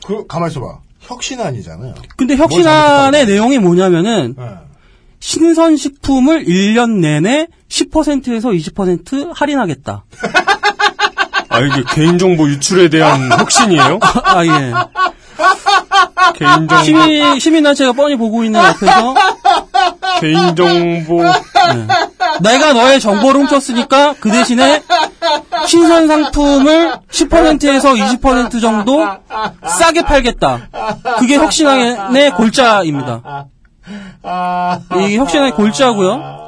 그 0.05 0.25
가만 0.27 0.49
있어봐. 0.49 0.79
혁신안이잖아요. 1.01 1.93
근데 2.17 2.35
뭘 2.35 2.49
혁신안의 2.49 3.25
내용이 3.25 3.59
뭐냐면은 3.59 4.35
네. 4.37 4.45
신선식품을 5.19 6.45
1년 6.45 6.99
내내 6.99 7.47
10%에서 7.69 8.49
20% 8.49 9.31
할인하겠다. 9.33 10.05
아, 11.49 11.59
이게 11.59 11.83
개인정보 11.93 12.49
유출에 12.49 12.89
대한 12.89 13.31
혁신이에요? 13.31 13.99
아, 14.23 14.45
예. 14.45 14.73
개인정보. 16.35 16.83
시민, 16.83 17.39
시민단체가 17.39 17.93
뻔히 17.93 18.15
보고 18.15 18.43
있는 18.43 18.59
앞에서 18.59 19.13
개인정보. 20.19 21.23
내가 22.41 22.73
너의 22.73 22.99
정보를 22.99 23.41
훔쳤으니까 23.41 24.15
그 24.19 24.31
대신에 24.31 24.81
신선 25.67 26.07
상품을 26.07 26.93
10%에서 27.09 27.93
20% 27.93 28.61
정도 28.61 29.07
싸게 29.65 30.03
팔겠다. 30.03 30.69
그게 31.19 31.35
혁신왕의 31.37 32.31
골자입니다. 32.31 33.47
이게 34.97 35.17
혁신왕의 35.17 35.51
골자고요. 35.53 36.41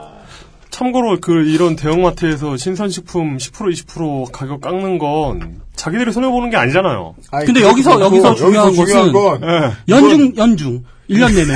참고로 0.70 1.20
그 1.22 1.46
이런 1.46 1.76
대형마트에서 1.78 2.58
신선식품 2.58 3.38
10% 3.38 3.86
20% 3.86 4.32
가격 4.32 4.60
깎는 4.60 4.98
건 4.98 5.62
자기들이 5.76 6.12
손해 6.12 6.30
보는 6.30 6.50
게 6.50 6.58
아니잖아요. 6.58 7.16
근데 7.46 7.62
여기서 7.62 8.00
여기서 8.02 8.36
중요한 8.36 8.76
것은 8.76 9.12
예. 9.44 9.72
연중 9.90 10.36
연중 10.38 10.84
1년 11.10 11.36
내내 11.36 11.54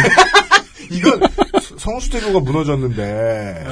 이건 0.92 1.22
성수대교가 1.78 2.40
무너졌는데 2.40 3.64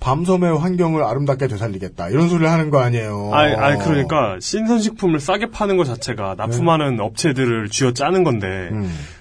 밤섬의 0.00 0.58
환경을 0.58 1.02
아름답게 1.02 1.48
되살리겠다 1.48 2.08
이런 2.10 2.28
소리를 2.28 2.50
하는 2.50 2.70
거 2.70 2.80
아니에요. 2.80 3.30
아니, 3.32 3.54
아니 3.54 3.82
그러니까 3.82 4.36
신선식품을 4.40 5.20
싸게 5.20 5.50
파는 5.50 5.76
것 5.76 5.84
자체가 5.84 6.34
납품하는 6.36 7.00
업체들을 7.00 7.68
쥐어 7.70 7.92
짜는 7.92 8.24
건데 8.24 8.70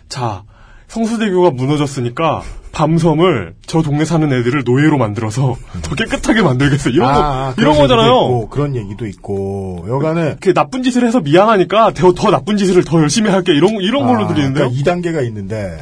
자 0.10 0.44
성수대교가 0.88 1.52
무너졌으니까 1.52 2.44
밤섬을 2.76 3.56
저 3.66 3.82
동네 3.82 4.04
사는 4.04 4.32
애들을 4.32 4.64
노예로 4.66 4.98
만들어서 4.98 5.56
더 5.82 5.96
깨끗하게 5.96 6.42
만들겠어 6.42 6.90
이런 6.90 7.14
거 7.14 7.20
아, 7.20 7.54
이런 7.58 7.74
그런 7.74 7.76
얘기도 7.76 7.82
거잖아요. 7.82 8.12
있고, 8.12 8.50
그런 8.50 8.76
얘기도 8.76 9.08
있고 9.08 9.86
여간에 9.88 10.36
그 10.42 10.54
나쁜 10.54 10.84
짓을 10.84 11.08
해서 11.08 11.22
미안하니까 11.22 11.94
더, 11.94 12.14
더 12.14 12.30
나쁜 12.30 12.58
짓을 12.58 12.84
더 12.84 13.00
열심히 13.02 13.30
할게 13.32 13.54
이런 13.54 13.76
이런 13.76 14.06
걸로 14.06 14.26
아, 14.26 14.28
들리는데요. 14.28 14.70
그러니까 14.70 14.92
2단계가 14.92 15.26
있는데 15.28 15.82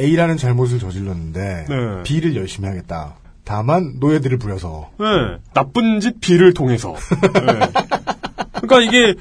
A라는 0.00 0.36
잘못을 0.36 0.80
저질렀는데 0.80 1.66
네. 1.68 2.02
B를 2.02 2.34
열심히 2.34 2.68
하겠다. 2.68 3.14
다만 3.44 3.94
노예들을 4.00 4.36
부려서 4.38 4.90
네, 4.98 5.06
나쁜 5.54 6.00
짓 6.00 6.20
B를 6.20 6.52
통해서. 6.54 6.96
네. 7.22 7.60
그러니까 8.60 8.80
이게 8.80 9.14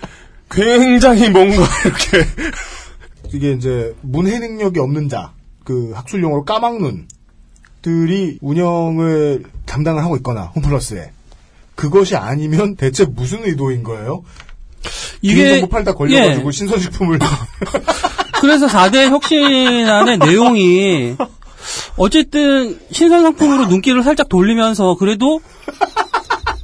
굉장히 0.50 1.30
뭔가 1.30 1.58
이렇게 1.86 2.28
이게 3.32 3.52
이제 3.52 3.96
문해 4.02 4.40
능력이 4.40 4.80
없는 4.80 5.08
자, 5.08 5.34
그 5.66 5.92
학술 5.94 6.22
용어로 6.24 6.46
까막눈 6.46 7.08
들이 7.82 8.38
운영을 8.42 9.44
담당을 9.66 10.02
하고 10.04 10.16
있거나 10.18 10.44
홈플러스에 10.56 11.12
그것이 11.76 12.16
아니면 12.16 12.76
대체 12.78 13.04
무슨 13.06 13.44
의도인 13.44 13.84
거예요? 13.84 14.24
이게- 15.22 15.44
개인정보 15.44 15.68
팔다 15.68 15.94
걸려가지고 15.94 16.48
예. 16.48 16.52
신선식품을 16.52 17.20
그래서 18.40 18.68
4대 18.68 19.10
혁신안의 19.10 20.20
내용이 20.20 21.16
어쨌든 21.98 22.80
신선 22.92 23.24
상품으로 23.24 23.66
눈길을 23.66 24.04
살짝 24.04 24.30
돌리면서 24.30 24.96
그래도 24.96 25.42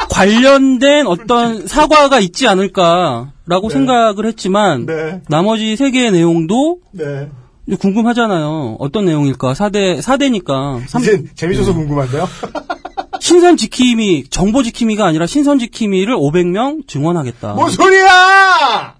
관련된 0.09 1.07
어떤 1.07 1.65
사과가 1.67 2.19
있지 2.19 2.47
않을까라고 2.47 3.69
생각을 3.69 4.25
했지만 4.27 4.85
나머지 5.27 5.75
세 5.75 5.89
개의 5.89 6.11
내용도 6.11 6.79
네. 6.91 7.29
궁금하잖아요. 7.75 8.77
어떤 8.79 9.05
내용일까? 9.05 9.53
4대 9.53 10.01
4대니까 10.01 10.81
이제 11.01 11.23
재밌어서 11.35 11.73
궁금한데요. 11.73 12.27
신선 13.19 13.55
지킴이 13.55 14.25
정보 14.29 14.63
지킴이가 14.63 15.05
아니라 15.05 15.27
신선 15.27 15.59
지킴이를 15.59 16.15
500명 16.15 16.87
증원하겠다. 16.87 17.53
뭔 17.53 17.69
소리야! 17.69 18.95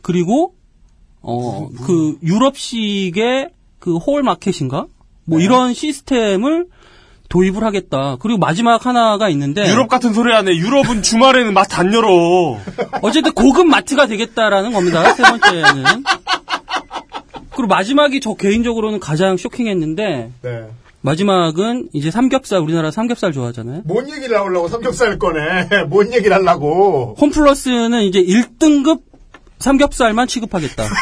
그리고 0.00 0.54
어그 1.20 2.18
유럽식의 2.22 3.50
그 3.78 3.96
홀 3.98 4.22
마켓인가? 4.22 4.86
뭐 5.24 5.40
이런 5.40 5.74
시스템을 5.74 6.66
도입을 7.28 7.64
하겠다. 7.64 8.16
그리고 8.20 8.38
마지막 8.38 8.84
하나가 8.86 9.28
있는데 9.30 9.66
유럽 9.68 9.88
같은 9.88 10.12
소리 10.12 10.32
하네. 10.32 10.54
유럽은 10.56 11.02
주말에는 11.02 11.54
맛안 11.54 11.92
열어. 11.94 12.58
어쨌든 13.02 13.32
고급 13.32 13.66
마트가 13.66 14.06
되겠다라는 14.06 14.72
겁니다. 14.72 15.14
세 15.14 15.22
번째는. 15.22 16.04
그리고 17.54 17.68
마지막이 17.68 18.20
저 18.20 18.34
개인적으로는 18.34 19.00
가장 19.00 19.36
쇼킹했는데 19.36 20.32
네. 20.42 20.66
마지막은 21.02 21.88
이제 21.92 22.10
삼겹살 22.10 22.60
우리나라 22.60 22.90
삼겹살 22.90 23.32
좋아하잖아요. 23.32 23.82
뭔 23.84 24.10
얘기를 24.10 24.38
하려고 24.38 24.68
삼겹살 24.68 25.18
꺼내? 25.18 25.68
뭔 25.88 26.12
얘기를 26.12 26.32
하려고? 26.34 27.16
홈플러스는 27.20 28.02
이제 28.02 28.22
1등급 28.22 29.00
삼겹살만 29.58 30.28
취급하겠다. 30.28 30.84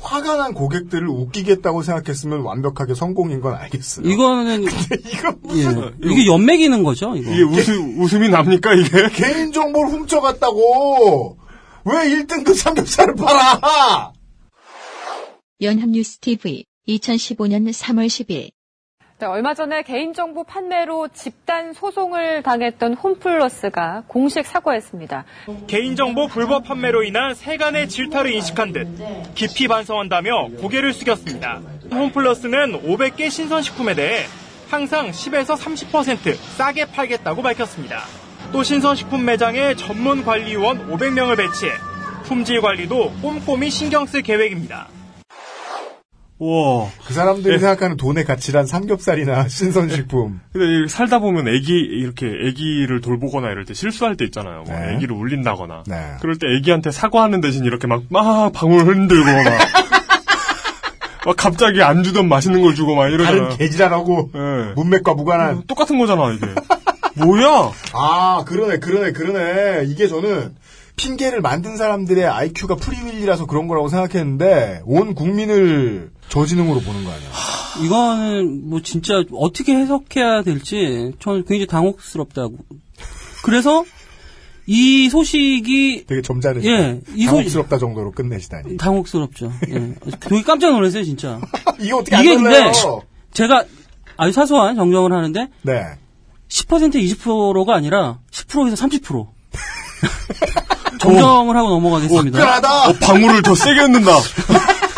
화가 0.00 0.36
난 0.36 0.54
고객들을 0.54 1.06
웃기겠다고 1.06 1.82
생각했으면 1.82 2.40
완벽하게 2.40 2.94
성공인 2.94 3.40
건 3.40 3.54
알겠어요. 3.54 4.08
이거는 4.08 4.62
이거 4.62 5.34
예. 5.54 5.92
이게 6.02 6.26
연맥이는 6.26 6.82
거죠. 6.82 7.14
이거. 7.14 7.30
이게 7.30 7.42
웃음, 7.42 8.00
웃음이 8.00 8.30
납니까, 8.30 8.72
이게? 8.74 9.08
개인 9.10 9.52
정보를 9.52 9.92
훔쳐갔다고! 9.92 11.37
왜 11.90 12.10
1등급 12.10 12.54
삼겹살을 12.54 13.14
팔아! 13.14 14.12
연합뉴스 15.62 16.18
TV 16.18 16.64
2015년 16.86 17.70
3월 17.70 18.06
10일 18.06 18.50
네, 19.20 19.26
얼마 19.26 19.54
전에 19.54 19.82
개인정보 19.82 20.44
판매로 20.44 21.08
집단 21.08 21.72
소송을 21.72 22.42
당했던 22.42 22.94
홈플러스가 22.94 24.04
공식 24.06 24.46
사과했습니다. 24.46 25.24
개인정보 25.66 26.28
불법 26.28 26.64
판매로 26.64 27.04
인한 27.04 27.34
세간의 27.34 27.88
질타를 27.88 28.32
인식한 28.32 28.72
듯 28.72 28.86
깊이 29.34 29.66
반성한다며 29.66 30.48
고개를 30.60 30.92
숙였습니다. 30.92 31.62
홈플러스는 31.90 32.82
500개 32.82 33.30
신선식품에 33.30 33.94
대해 33.94 34.26
항상 34.68 35.10
10에서 35.10 35.56
30% 35.56 36.36
싸게 36.58 36.84
팔겠다고 36.92 37.42
밝혔습니다. 37.42 38.02
또 38.52 38.62
신선식품 38.62 39.24
매장에 39.24 39.74
전문 39.74 40.24
관리원 40.24 40.88
500명을 40.90 41.36
배치해 41.36 41.72
품질 42.24 42.60
관리도 42.60 43.12
꼼꼼히 43.22 43.70
신경 43.70 44.06
쓸 44.06 44.22
계획입니다. 44.22 44.88
와. 46.40 46.88
그 47.04 47.14
사람들이 47.14 47.54
예. 47.54 47.58
생각하는 47.58 47.96
돈의 47.96 48.24
가치란 48.24 48.66
삼겹살이나 48.66 49.48
신선식품. 49.48 50.40
근데 50.52 50.66
이 50.84 50.88
살다 50.88 51.18
보면 51.18 51.48
애기, 51.48 51.72
이렇게 51.72 52.26
애기를 52.26 53.00
돌보거나 53.00 53.50
이럴 53.50 53.64
때 53.64 53.74
실수할 53.74 54.16
때 54.16 54.24
있잖아요. 54.26 54.62
뭐 54.66 54.78
네. 54.78 54.94
애기를 54.94 55.16
울린다거나. 55.16 55.82
네. 55.88 56.12
그럴 56.20 56.38
때 56.38 56.46
애기한테 56.56 56.92
사과하는 56.92 57.40
대신 57.40 57.64
이렇게 57.64 57.88
막, 57.88 58.04
막 58.08 58.52
방울 58.52 58.86
흔들고 58.86 59.24
막. 59.24 59.44
막 61.26 61.36
갑자기 61.36 61.82
안 61.82 62.04
주던 62.04 62.28
맛있는 62.28 62.62
걸 62.62 62.74
주고 62.76 62.94
막 62.94 63.08
이러잖아요. 63.08 63.42
다른 63.42 63.56
개지랄하고 63.58 64.30
예. 64.34 64.72
문맥과 64.76 65.14
무관한. 65.14 65.64
똑같은 65.66 65.98
거잖아, 65.98 66.30
이게. 66.32 66.46
뭐야? 67.24 67.72
아, 67.92 68.44
그러네, 68.46 68.78
그러네, 68.78 69.12
그러네. 69.12 69.84
이게 69.86 70.08
저는 70.08 70.54
핑계를 70.96 71.40
만든 71.40 71.76
사람들의 71.76 72.26
IQ가 72.26 72.74
프리윌리라서 72.76 73.46
그런 73.46 73.68
거라고 73.68 73.88
생각했는데 73.88 74.82
온 74.84 75.14
국민을 75.14 76.10
저지능으로 76.28 76.80
보는 76.80 77.04
거 77.04 77.10
아니야? 77.10 77.28
이거는 77.84 78.68
뭐 78.68 78.82
진짜 78.82 79.22
어떻게 79.32 79.74
해석해야 79.76 80.42
될지 80.42 81.12
저는 81.20 81.44
굉장히 81.44 81.66
당혹스럽다고. 81.66 82.56
그래서 83.44 83.84
이 84.66 85.08
소식이 85.08 86.04
되게 86.06 86.20
점잖으시다. 86.20 86.70
예, 86.72 87.00
이 87.14 87.24
소- 87.24 87.30
당혹스럽다 87.36 87.78
정도로 87.78 88.10
끝내시다니. 88.10 88.76
당혹스럽죠. 88.76 89.52
예. 89.70 89.94
되게 90.20 90.42
깜짝 90.42 90.72
놀랐어요, 90.72 91.04
진짜. 91.04 91.40
이게 91.80 91.92
어떻게 91.92 92.16
안 92.16 92.24
이게? 92.24 92.36
근데 92.36 92.72
제가 93.32 93.64
아주 94.16 94.32
사소한 94.32 94.74
정정을 94.74 95.12
하는데 95.12 95.48
네. 95.62 95.84
10% 96.48 96.94
20%가 96.94 97.74
아니라 97.74 98.18
10%에서 98.30 98.86
30%. 98.86 99.26
정정을 101.00 101.56
하고 101.56 101.68
넘어가겠습니다. 101.70 102.38
어, 102.88 102.92
방울을 103.00 103.42
더 103.42 103.54
세게 103.54 103.80
흔든다. 103.80 104.12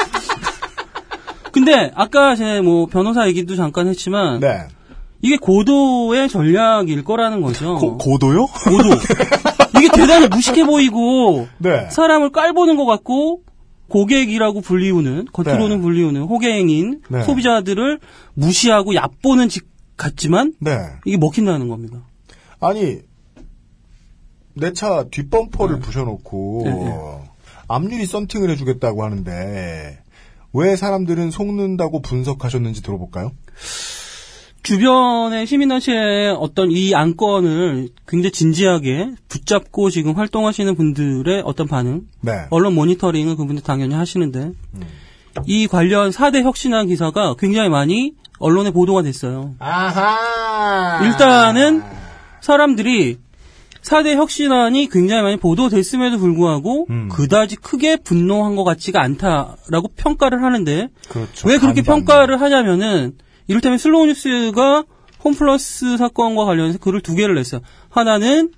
근데 1.52 1.90
아까 1.94 2.36
제 2.36 2.60
뭐 2.62 2.86
변호사 2.86 3.26
얘기도 3.26 3.56
잠깐 3.56 3.88
했지만 3.88 4.40
네. 4.40 4.68
이게 5.22 5.36
고도의 5.36 6.28
전략일 6.28 7.04
거라는 7.04 7.42
거죠. 7.42 7.76
고도요? 7.76 8.46
고도. 8.46 8.88
이게 9.78 9.88
대단히 9.92 10.28
무식해 10.28 10.64
보이고 10.64 11.48
네. 11.58 11.88
사람을 11.90 12.30
깔보는 12.30 12.76
것 12.76 12.86
같고 12.86 13.42
고객이라고 13.88 14.60
불리우는 14.60 15.26
겉으로는 15.32 15.76
네. 15.76 15.82
불리우는 15.82 16.22
호갱인 16.22 17.00
네. 17.08 17.22
소비자들을 17.24 17.98
무시하고 18.34 18.94
얕보는 18.94 19.48
집 19.48 19.64
같지만 20.00 20.54
네. 20.60 20.78
이게 21.04 21.16
먹힌다는 21.18 21.68
겁니다. 21.68 22.00
아니 22.60 22.98
내 24.54 24.72
차 24.72 25.04
뒷범퍼를 25.10 25.78
부셔놓고 25.80 26.62
네, 26.64 26.70
네. 26.72 26.98
앞유리 27.68 28.04
썬팅을 28.06 28.50
해주겠다고 28.50 29.04
하는데 29.04 29.98
왜 30.52 30.76
사람들은 30.76 31.30
속는다고 31.30 32.02
분석하셨는지 32.02 32.82
들어볼까요? 32.82 33.30
주변의 34.62 35.46
시민단체의 35.46 36.36
어떤 36.38 36.70
이 36.70 36.94
안건을 36.94 37.88
굉장히 38.06 38.32
진지하게 38.32 39.12
붙잡고 39.28 39.88
지금 39.90 40.12
활동하시는 40.16 40.74
분들의 40.74 41.42
어떤 41.46 41.66
반응, 41.66 42.02
네. 42.20 42.32
언론 42.50 42.74
모니터링은 42.74 43.36
그분들 43.36 43.62
당연히 43.62 43.94
하시는데 43.94 44.52
이 45.46 45.66
관련 45.66 46.10
4대 46.10 46.42
혁신안 46.42 46.88
기사가 46.88 47.34
굉장히 47.38 47.68
많이 47.70 48.14
언론에 48.40 48.70
보도가 48.72 49.03
됐어요. 49.03 49.55
아하. 49.61 51.05
일단은 51.05 51.83
사람들이 52.40 53.18
4대 53.83 54.14
혁신안이 54.16 54.88
굉장히 54.88 55.22
많이 55.22 55.37
보도됐음에도 55.37 56.18
불구하고 56.18 56.87
그다지 57.11 57.57
크게 57.57 57.96
분노한 57.96 58.57
것 58.57 58.64
같지가 58.64 59.00
않다라고 59.03 59.88
평가를 59.96 60.42
하는데 60.42 60.88
그렇죠. 61.09 61.48
왜 61.48 61.59
그렇게 61.59 61.83
반반. 61.83 62.05
평가를 62.05 62.40
하냐면은 62.40 63.12
이를테면 63.46 63.79
슬로우 63.79 64.07
뉴스가 64.07 64.85
홈플러스 65.24 65.96
사건과 65.98 66.44
관련해서 66.44 66.79
글을 66.79 67.00
두 67.03 67.14
개를 67.14 67.35
냈어요. 67.35 67.61
하나는 67.90 68.50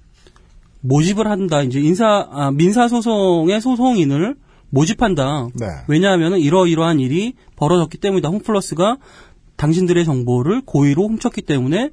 모집을 0.81 1.29
한다. 1.29 1.62
이제 1.62 1.81
인사 1.81 2.29
아, 2.31 2.51
민사 2.51 2.88
소송의 2.88 3.61
소송인을 3.61 4.37
모집한다. 4.71 5.49
네. 5.55 5.66
왜냐하면 5.87 6.38
이러이러한 6.38 6.99
일이 6.99 7.35
벌어졌기 7.57 7.99
때문이다. 7.99 8.29
홈플러스가 8.29 8.97
당신들의 9.62 10.05
정보를 10.05 10.62
고의로 10.64 11.07
훔쳤기 11.07 11.42
때문에 11.42 11.90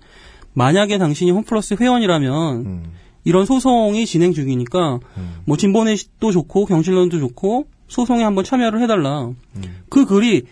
만약에 0.54 0.98
당신이 0.98 1.30
홈플러스 1.30 1.76
회원이라면 1.80 2.56
음. 2.66 2.84
이런 3.24 3.46
소송이 3.46 4.08
진행 4.08 4.34
중이니까 4.34 5.00
뭐 5.46 5.56
진보넷도 5.56 6.32
좋고 6.32 6.66
경실련도 6.66 7.20
좋고 7.20 7.68
소송에 7.88 8.24
한번 8.24 8.44
참여를 8.44 8.82
해달라. 8.82 9.30
그 9.90 10.06
글이 10.06 10.44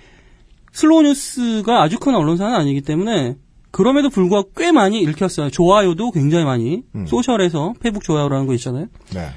슬로우 0.73 1.01
뉴스가 1.01 1.81
아주 1.81 1.97
큰 1.97 2.13
언론사는 2.13 2.53
아니기 2.53 2.81
때문에 2.81 3.35
그럼에도 3.71 4.09
불구하고 4.09 4.51
꽤 4.55 4.71
많이 4.71 5.01
읽혔어요. 5.01 5.49
좋아요도 5.49 6.11
굉장히 6.11 6.45
많이 6.45 6.83
social에서 7.07 7.73
페북 7.79 8.03
좋아요라는 8.03 8.45
거 8.45 8.53
있잖아요. 8.53 8.87
네. 9.13 9.29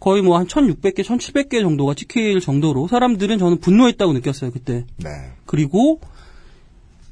거의 0.00 0.22
뭐 0.22 0.38
한 0.38 0.46
1600개, 0.46 1.00
1700개 1.00 1.60
정도가 1.60 1.92
찍힐 1.92 2.40
정도로 2.40 2.88
사람들은 2.88 3.38
저는 3.38 3.58
분노했다고 3.58 4.14
느꼈어요, 4.14 4.50
그때. 4.50 4.86
네. 4.96 5.10
그리고 5.44 6.00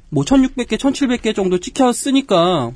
뭐 0.09 0.23
1600개, 0.23 0.77
1700개 0.77 1.35
정도 1.35 1.59
찍혔으니까 1.59 2.71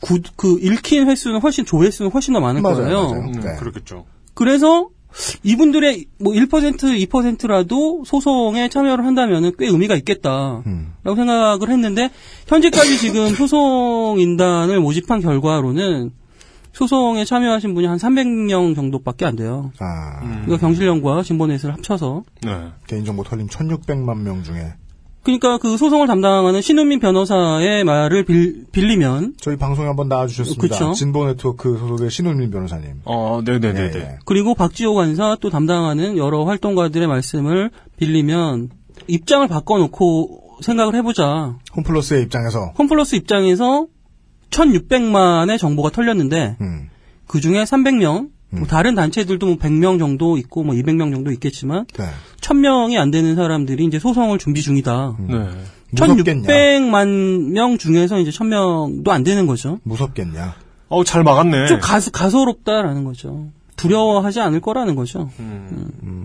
구- 0.00 0.20
그 0.36 0.58
읽힌 0.60 1.08
횟수는 1.08 1.40
훨씬 1.40 1.64
조회수는 1.64 2.10
훨씬 2.10 2.34
더 2.34 2.40
많을 2.40 2.60
맞아요, 2.62 2.76
거예요. 2.76 3.08
맞아요. 3.10 3.30
네. 3.32 3.56
그렇겠죠. 3.58 4.04
그래서 4.34 4.88
이분들의 5.42 6.04
뭐 6.20 6.34
1%, 6.34 6.48
2%라도 7.08 8.02
소송에 8.04 8.68
참여를 8.68 9.06
한다면 9.06 9.50
꽤 9.58 9.66
의미가 9.66 9.94
있겠다라고 9.96 10.62
생각을 11.16 11.70
했는데 11.70 12.10
현재까지 12.46 12.98
지금 12.98 13.28
소송 13.36 14.16
인단을 14.18 14.80
모집한 14.80 15.20
결과로는 15.22 16.10
소송에 16.74 17.24
참여하신 17.24 17.72
분이 17.72 17.86
한 17.86 17.96
300명 17.96 18.74
정도밖에 18.74 19.24
안 19.24 19.36
돼요. 19.36 19.72
아. 19.78 20.20
그러니까 20.20 20.58
경실련과 20.58 21.22
진보넷을 21.22 21.72
합쳐서 21.72 22.24
네. 22.42 22.68
개인정보 22.86 23.22
털림 23.24 23.46
1600만 23.46 24.18
명 24.20 24.42
중에 24.42 24.74
그러니까 25.26 25.58
그 25.58 25.76
소송을 25.76 26.06
담당하는 26.06 26.62
신은민 26.62 27.00
변호사의 27.00 27.82
말을 27.82 28.24
빌, 28.24 28.64
빌리면 28.70 29.34
저희 29.40 29.56
방송에 29.56 29.88
한번 29.88 30.06
나와주셨습니다. 30.06 30.62
그쵸. 30.62 30.92
진보 30.92 31.26
네트워크 31.26 31.76
소속의 31.76 32.12
신은민 32.12 32.52
변호사님. 32.52 33.00
어, 33.06 33.40
네네네네. 33.44 33.90
예, 33.92 33.98
예. 33.98 34.18
그리고 34.24 34.54
박지호 34.54 34.94
관사 34.94 35.36
또 35.40 35.50
담당하는 35.50 36.16
여러 36.16 36.44
활동가들의 36.44 37.08
말씀을 37.08 37.72
빌리면 37.96 38.70
입장을 39.08 39.48
바꿔놓고 39.48 40.60
생각을 40.62 40.94
해보자. 40.94 41.58
홈플러스의 41.74 42.22
입장에서 42.22 42.72
홈플러스 42.78 43.16
입장에서 43.16 43.88
1600만의 44.50 45.58
정보가 45.58 45.90
털렸는데 45.90 46.56
음. 46.60 46.88
그 47.26 47.40
중에 47.40 47.64
300명, 47.64 48.28
뭐 48.58 48.66
다른 48.66 48.94
단체들도 48.94 49.46
뭐 49.46 49.56
100명 49.56 49.98
정도 49.98 50.36
있고 50.38 50.62
뭐 50.62 50.74
200명 50.74 51.12
정도 51.12 51.30
있겠지만 51.30 51.86
네. 51.96 52.04
1000명이 52.40 52.98
안 52.98 53.10
되는 53.10 53.34
사람들이 53.34 53.84
이제 53.84 53.98
소송을 53.98 54.38
준비 54.38 54.62
중이다. 54.62 55.16
네. 55.28 55.48
무섭겠냐? 55.90 56.48
1600만 56.48 57.52
명 57.52 57.78
중에서 57.78 58.18
이제 58.18 58.30
1000명도 58.30 59.08
안 59.08 59.22
되는 59.22 59.46
거죠. 59.46 59.78
무섭겠냐? 59.84 60.54
어, 60.88 61.04
잘 61.04 61.24
막았네. 61.24 61.66
좀 61.66 61.80
가소, 61.80 62.10
가소롭다라는 62.10 63.04
거죠. 63.04 63.48
두려워하지 63.76 64.40
않을 64.40 64.60
거라는 64.60 64.94
거죠. 64.94 65.30
음. 65.38 66.24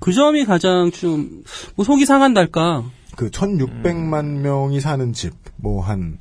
그 0.00 0.12
점이 0.12 0.44
가장 0.44 0.90
좀, 0.90 1.42
뭐 1.76 1.84
속이 1.84 2.06
상한달까. 2.06 2.84
그 3.16 3.30
1600만 3.30 4.40
명이 4.40 4.80
사는 4.80 5.12
집, 5.12 5.34
뭐 5.56 5.82
한, 5.82 6.18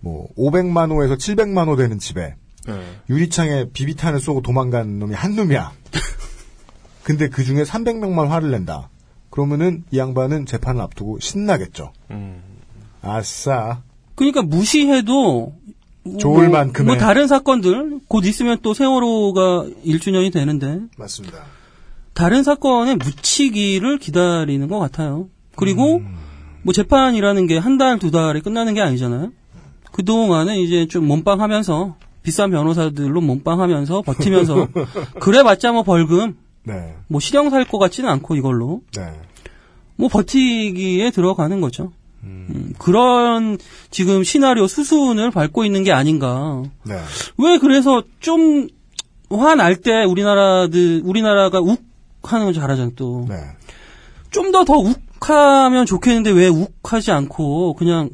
뭐 0.00 0.28
500만 0.36 0.90
호에서 0.90 1.16
700만 1.16 1.66
호 1.68 1.76
되는 1.76 1.98
집에 1.98 2.34
네. 2.66 2.80
유리창에 3.10 3.66
비비탄을 3.72 4.20
쏘고 4.20 4.42
도망간 4.42 4.98
놈이 4.98 5.14
한 5.14 5.36
놈이야. 5.36 5.72
근데 7.02 7.28
그 7.28 7.44
중에 7.44 7.62
300명만 7.64 8.28
화를 8.28 8.50
낸다. 8.50 8.88
그러면은 9.30 9.84
이 9.90 9.98
양반은 9.98 10.46
재판을 10.46 10.80
앞두고 10.82 11.18
신나겠죠. 11.20 11.92
음. 12.12 12.40
아싸. 13.02 13.82
그러니까 14.14 14.42
무시해도 14.42 15.54
좋을 16.18 16.48
뭐, 16.48 16.60
만큼의- 16.62 16.84
뭐 16.84 16.96
다른 16.96 17.26
사건들 17.26 18.00
곧 18.08 18.24
있으면 18.26 18.58
또 18.62 18.74
세월호가 18.74 19.66
1주년이 19.84 20.32
되는데 20.32 20.80
맞습니다. 20.96 21.38
다른 22.14 22.42
사건의 22.42 22.96
묻히기를 22.96 23.98
기다리는 23.98 24.68
것 24.68 24.78
같아요. 24.78 25.28
그리고 25.56 26.00
뭐 26.62 26.72
재판이라는 26.72 27.46
게 27.46 27.58
한 27.58 27.76
달, 27.76 27.98
두 27.98 28.10
달에 28.10 28.40
끝나는 28.40 28.74
게 28.74 28.80
아니잖아요. 28.80 29.32
그 29.92 30.04
동안은 30.04 30.56
이제 30.56 30.86
좀 30.86 31.06
몸빵하면서 31.06 31.96
비싼 32.24 32.50
변호사들로 32.50 33.20
몸빵하면서 33.20 34.02
버티면서 34.02 34.68
그래봤자 35.20 35.70
뭐 35.72 35.84
벌금 35.84 36.36
네. 36.64 36.96
뭐 37.06 37.20
실형 37.20 37.50
살 37.50 37.64
것 37.66 37.78
같지는 37.78 38.10
않고 38.10 38.34
이걸로 38.34 38.80
네. 38.96 39.02
뭐 39.96 40.08
버티기에 40.08 41.10
들어가는 41.12 41.60
거죠. 41.60 41.92
음, 42.24 42.72
그런 42.78 43.58
지금 43.90 44.24
시나리오 44.24 44.66
수순을 44.66 45.30
밟고 45.30 45.64
있는 45.64 45.84
게 45.84 45.92
아닌가. 45.92 46.62
네. 46.84 46.94
왜 47.38 47.58
그래서 47.58 48.02
좀 48.18 48.66
화날 49.30 49.76
때 49.76 50.04
우리나라들 50.04 51.02
우리나라가 51.04 51.60
욱 51.60 51.82
하는 52.22 52.46
걸 52.46 52.54
잘하잖아 52.54 52.90
또. 52.96 53.26
네. 53.28 53.36
좀더더 54.30 54.72
욱하면 55.20 55.84
좋겠는데 55.86 56.30
왜 56.30 56.48
욱하지 56.48 57.12
않고 57.12 57.74
그냥 57.74 58.08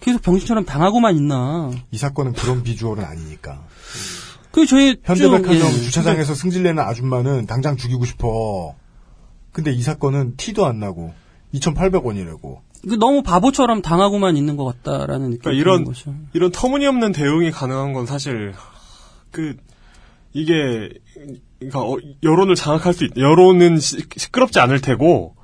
계속 0.00 0.22
병신처럼 0.22 0.64
당하고만 0.64 1.16
있나. 1.16 1.70
이 1.90 1.98
사건은 1.98 2.32
그런 2.32 2.62
비주얼은 2.62 3.04
아니니까. 3.04 3.64
그 4.50 4.66
저희 4.66 4.96
현대백화점 5.02 5.58
좀, 5.58 5.68
예. 5.68 5.82
주차장에서 5.82 6.34
승질내는 6.34 6.82
아줌마는 6.82 7.46
당장 7.46 7.76
죽이고 7.76 8.04
싶어. 8.04 8.74
근데 9.50 9.72
이 9.72 9.82
사건은 9.82 10.36
티도 10.36 10.66
안 10.66 10.78
나고 10.78 11.14
2,800원이라고. 11.54 12.58
그 12.88 12.94
너무 12.96 13.22
바보처럼 13.22 13.80
당하고만 13.80 14.36
있는 14.36 14.56
것 14.56 14.64
같다라는 14.64 15.30
느낌이 15.30 15.38
그러니까 15.38 15.60
이런 15.60 15.84
거죠. 15.84 16.14
이런 16.32 16.50
터무니없는 16.50 17.12
대응이 17.12 17.50
가능한 17.50 17.92
건 17.92 18.06
사실 18.06 18.52
그 19.30 19.56
이게 20.32 20.90
그러니까 21.58 21.80
어, 21.80 21.96
여론을 22.22 22.54
장악할 22.54 22.92
수 22.92 23.04
있. 23.04 23.16
여론은 23.16 23.78
시, 23.78 24.02
시끄럽지 24.16 24.58
않을 24.58 24.80
테고 24.80 25.36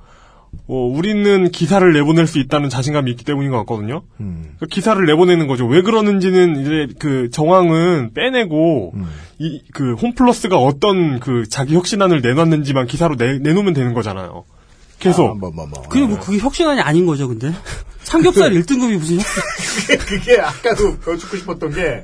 어, 0.67 0.75
우리는 0.85 1.49
기사를 1.51 1.91
내보낼 1.93 2.27
수 2.27 2.39
있다는 2.39 2.69
자신감이 2.69 3.09
있기 3.11 3.25
때문인 3.25 3.51
것 3.51 3.57
같거든요. 3.59 4.03
음. 4.19 4.55
그 4.59 4.67
기사를 4.67 5.03
내보내는 5.03 5.47
거죠. 5.47 5.65
왜 5.65 5.81
그러는지는 5.81 6.61
이제 6.61 6.93
그 6.99 7.29
정황은 7.31 8.13
빼내고 8.13 8.93
음. 8.95 9.07
이그 9.39 9.95
홈플러스가 9.95 10.57
어떤 10.57 11.19
그 11.19 11.47
자기 11.49 11.75
혁신안을 11.75 12.21
내놨는지만 12.21 12.87
기사로 12.87 13.15
내, 13.15 13.39
내놓으면 13.39 13.73
되는 13.73 13.93
거잖아요. 13.93 14.45
계속. 14.99 15.31
아, 15.31 15.33
뭐, 15.33 15.49
뭐, 15.51 15.65
뭐. 15.65 15.81
그게 15.83 16.05
뭐 16.05 16.19
그게 16.19 16.37
혁신안이 16.37 16.81
아닌 16.81 17.05
거죠, 17.05 17.27
근데 17.27 17.51
삼겹살 18.03 18.51
1등급이 18.51 18.97
무슨 18.97 19.17
혁신? 19.17 19.19
그게, 19.87 19.97
그게 19.97 20.39
아까도 20.39 20.97
여쭙고 21.07 21.37
싶었던 21.37 21.71
게 21.73 22.03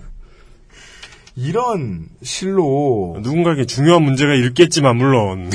이런 1.35 2.07
실로 2.23 3.17
누군가에게 3.21 3.65
중요한 3.65 4.03
문제가 4.03 4.33
있겠지만 4.33 4.95
물론 4.95 5.49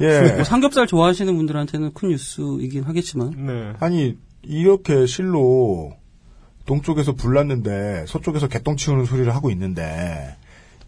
예. 0.00 0.32
뭐 0.34 0.44
삼겹살 0.44 0.86
좋아하시는 0.86 1.34
분들한테는 1.36 1.92
큰 1.94 2.10
뉴스이긴 2.10 2.84
하겠지만. 2.84 3.34
네. 3.46 3.72
아니 3.80 4.16
이렇게 4.42 5.06
실로 5.06 5.92
동쪽에서 6.66 7.12
불났는데 7.14 8.04
서쪽에서 8.06 8.48
개똥 8.48 8.76
치우는 8.76 9.04
소리를 9.06 9.34
하고 9.34 9.50
있는데 9.50 10.36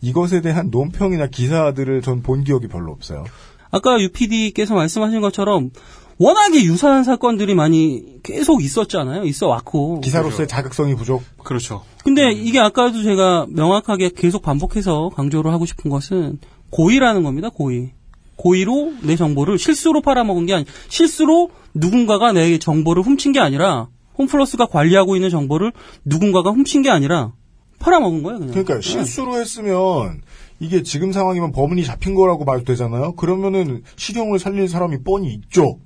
이것에 0.03 0.41
대한 0.41 0.71
논평이나 0.71 1.27
기사들을 1.29 2.03
전 2.03 2.23
본 2.23 2.45
기억이 2.45 2.69
별로 2.69 2.93
없어요. 2.93 3.25
아까 3.71 4.01
UPD께서 4.01 4.75
말씀하신 4.75 5.21
것처럼 5.21 5.71
워낙에 6.19 6.63
유사한 6.65 7.03
사건들이 7.03 7.55
많이 7.55 8.19
계속 8.23 8.63
있었잖아요. 8.63 9.25
있어 9.25 9.49
왔고. 9.49 10.01
기사로서의 10.01 10.49
자극성이 10.49 10.95
부족. 10.95 11.23
그렇죠. 11.43 11.83
근데 12.05 12.31
이게 12.33 12.59
아까도 12.61 13.03
제가 13.03 13.47
명확하게 13.49 14.11
계속 14.15 14.43
반복해서 14.43 15.11
강조를 15.15 15.51
하고 15.51 15.65
싶은 15.65 15.91
것은 15.91 16.39
고의라는 16.71 17.23
겁니다. 17.23 17.49
고의. 17.49 17.93
고의로 18.41 18.95
내 19.03 19.17
정보를 19.17 19.59
실수로 19.59 20.01
팔아먹은 20.01 20.47
게 20.47 20.55
아니, 20.55 20.65
실수로 20.89 21.51
누군가가 21.75 22.33
내 22.33 22.59
정보를 22.59 23.03
훔친 23.03 23.33
게 23.33 23.41
아니라 23.41 23.89
홈플러스가 24.17 24.67
관리하고 24.67 25.15
있는 25.15 25.29
정보를 25.29 25.73
누군가가 26.05 26.51
훔친 26.51 26.83
게 26.83 26.91
아니라 26.91 27.33
팔아먹은 27.81 28.23
거예요. 28.23 28.39
그냥. 28.39 28.53
그러니까 28.53 28.81
실수로 28.81 29.39
했으면 29.39 30.23
이게 30.59 30.83
지금 30.83 31.13
상황이면 31.13 31.53
범인이 31.53 31.85
잡힌 31.85 32.15
거라고 32.15 32.45
말도 32.45 32.65
되잖아요. 32.65 33.13
그러면은 33.13 33.83
실형을 33.97 34.39
살릴 34.39 34.69
사람이 34.69 35.03
뻔히 35.03 35.33
있죠. 35.35 35.79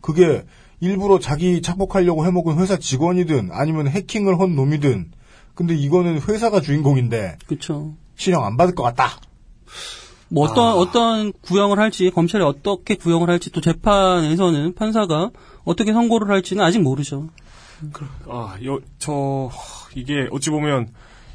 그게 0.00 0.44
일부러 0.80 1.18
자기 1.18 1.62
착복하려고 1.62 2.26
해먹은 2.26 2.58
회사 2.58 2.76
직원이든 2.76 3.50
아니면 3.52 3.88
해킹을 3.88 4.38
한 4.40 4.54
놈이든 4.54 5.12
근데 5.54 5.74
이거는 5.74 6.20
회사가 6.28 6.60
주인공인데 6.60 7.38
그렇죠. 7.46 7.94
실형 8.16 8.44
안 8.44 8.56
받을 8.56 8.74
것 8.74 8.82
같다. 8.82 9.20
뭐 10.32 10.44
어떤 10.46 10.72
어떤 10.78 11.32
구형을 11.42 11.78
할지 11.78 12.10
검찰이 12.10 12.42
어떻게 12.42 12.94
구형을 12.94 13.28
할지 13.28 13.50
또 13.50 13.60
재판에서는 13.60 14.74
판사가 14.74 15.30
어떻게 15.64 15.92
선고를 15.92 16.30
할지는 16.34 16.64
아직 16.64 16.80
모르죠. 16.80 17.28
아, 18.28 18.56
여, 18.64 18.78
저, 18.98 19.50
이게 19.94 20.28
어찌 20.30 20.50
보면 20.50 20.88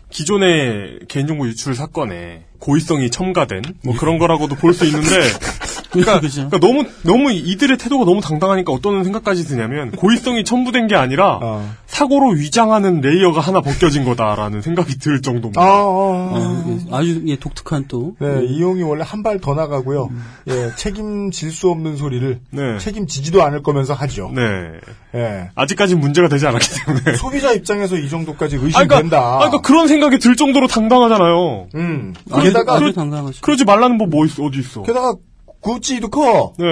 기존의 0.10 1.00
개인정보 1.10 1.48
유출 1.48 1.76
사건에 1.76 2.46
고의성이 2.60 3.10
첨가된 3.12 3.62
뭐 3.84 3.96
그런 3.98 4.18
거라고도 4.18 4.56
볼 4.56 4.74
수 4.74 4.86
있는데 4.86 5.10
그러니까, 5.92 6.20
그죠. 6.20 6.50
그러니까 6.50 6.60
너무 6.60 6.86
너무 7.04 7.32
이들의 7.32 7.78
태도가 7.78 8.06
너무 8.06 8.22
당당하니까 8.22 8.72
어떤 8.74 9.04
생각까지 9.04 9.46
드냐면 9.46 9.92
고의성이 9.92 10.44
첨부된 10.44 10.88
게 10.88 10.96
아니라 10.96 11.40
사고로 11.86 12.32
위장하는 12.32 13.02
layer가 13.02 13.40
하나 13.40 13.62
벗겨진 13.62 14.04
거다라는 14.06 14.62
생각이 14.62 14.98
들 15.00 15.22
정도입니다. 15.22 15.62
아, 15.62 16.34
아주 16.92 17.22
예, 17.28 17.36
독특한 17.38 17.86
또. 17.88 18.16
네, 18.20 18.46
이용이 18.46 18.84
원래 18.84 19.04
한 19.06 19.24
발 19.24 19.40
더 19.40 19.54
나가고요. 19.56 20.10
예, 20.50 20.72
책임질 20.76 21.52
수 21.52 21.70
없는 21.70 21.96
소리를 21.98 22.40
네. 22.52 22.78
책임지지도 22.80 23.44
않을 23.44 23.62
거면서 23.64 23.94
하죠. 23.94 24.32
네. 24.36 24.42
예. 25.16 25.50
아직까지 25.56 25.96
문제가 25.96 26.28
되지 26.28 26.46
않았기 26.48 26.68
때문에. 26.86 27.16
소비자 27.18 27.52
입장에서 27.52 27.98
이 27.98 28.10
정도까지 28.10 28.56
아, 28.58 28.60
그러니까, 28.60 28.82
의심된다. 28.96 29.20
아, 29.20 29.38
그러니까 29.38 29.62
그런 29.62 29.88
생각이 29.88 30.20
들 30.20 30.36
정도로 30.36 30.68
당당하잖아요. 30.68 31.68
음. 31.76 32.14
그러- 32.30 32.44
게다가 32.44 32.78
그러- 32.80 32.92
당당하죠. 32.94 33.40
그러지 33.42 33.66
말라는 33.66 33.98
뭐, 33.98 34.08
뭐 34.08 34.26
있어, 34.26 34.44
어디 34.44 34.60
있어. 34.60 34.84
게다가 34.84 35.16
구찌도 35.74 36.10
커. 36.10 36.54
네. 36.58 36.66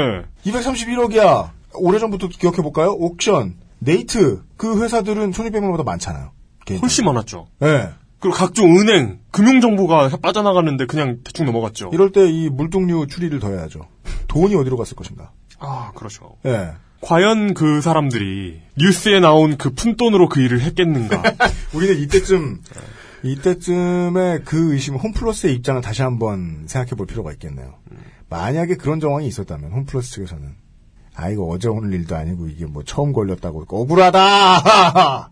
231억이야. 0.46 1.50
오래전부터 1.74 2.30
기억해볼까요? 2.30 2.92
옥션, 2.92 3.56
네이트. 3.80 4.42
그 4.58 4.82
회사들은 4.82 5.34
손익배분보다 5.34 5.84
많잖아요. 5.84 6.32
개인적으로. 6.66 6.86
훨씬 6.86 7.06
많았죠. 7.06 7.48
네. 7.60 7.90
그리고 8.20 8.38
각종 8.38 8.78
은행, 8.80 9.20
금융정보가 9.32 10.10
빠져나가는데 10.22 10.86
그냥 10.86 11.20
대충 11.24 11.46
넘어갔죠. 11.46 11.90
이럴 11.94 12.12
때 12.12 12.26
이 12.28 12.50
물동류 12.50 13.08
추리를 13.08 13.38
더 13.40 13.50
해야죠. 13.50 13.82
돈이 14.28 14.56
어디로 14.56 14.78
갔을 14.78 14.96
것인가. 14.96 15.32
아, 15.60 15.92
그렇죠. 15.96 16.38
예. 16.46 16.72
과연 17.02 17.54
그 17.54 17.82
사람들이 17.82 18.62
뉴스에 18.78 19.20
나온 19.20 19.58
그 19.58 19.70
푼돈으로 19.72 20.28
그 20.30 20.42
일을 20.42 20.62
했겠는가? 20.62 21.22
우리는 21.76 22.00
이때쯤, 22.00 22.62
이때쯤에 23.24 24.40
그 24.46 24.74
의심, 24.74 24.96
홈플러스의 24.96 25.54
입장을 25.56 25.80
다시 25.82 26.02
한번 26.02 26.64
생각해 26.68 26.92
볼 26.92 27.06
필요가 27.06 27.32
있겠네요. 27.34 27.76
만약에 28.30 28.76
그런 28.76 29.00
정황이 29.00 29.28
있었다면, 29.28 29.72
홈플러스 29.72 30.12
측에서는. 30.14 30.56
아, 31.16 31.30
이거 31.30 31.44
어제 31.46 31.68
오늘 31.70 31.94
일도 31.94 32.16
아니고, 32.16 32.48
이게 32.48 32.66
뭐 32.66 32.84
처음 32.84 33.14
걸렸다고, 33.14 33.66
억울하다! 33.70 35.32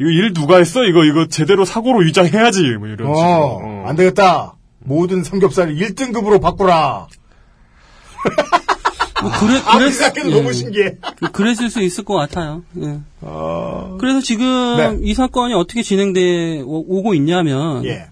이거 0.00 0.10
일 0.10 0.32
누가 0.32 0.58
했어? 0.58 0.84
이거, 0.84 1.04
이거 1.04 1.26
제대로 1.28 1.64
사고로 1.64 1.98
위장해야지. 2.06 2.62
뭐 2.78 2.86
이런 2.88 3.14
식으로. 3.14 3.18
어, 3.18 3.84
안 3.86 3.96
되겠다! 3.96 4.54
모든 4.80 5.24
삼겹살을 5.24 5.74
1등급으로 5.76 6.40
바꾸라! 6.40 7.08
뭐 9.20 9.32
그래, 9.40 9.60
아, 9.66 9.78
그랬- 9.78 9.90
생각해도 9.94 10.30
예. 10.30 10.34
너무 10.36 10.52
신기해. 10.52 10.96
그- 11.18 11.32
그랬을 11.32 11.70
수 11.70 11.82
있을 11.82 12.04
것 12.04 12.14
같아요. 12.14 12.62
예. 12.80 13.00
그래서 13.98 14.20
지금 14.20 14.44
네. 14.76 14.96
이 15.02 15.12
사건이 15.12 15.54
어떻게 15.54 15.82
진행돼 15.82 16.60
오- 16.60 16.84
오고 16.98 17.14
있냐면 17.14 17.84
예. 17.84 18.10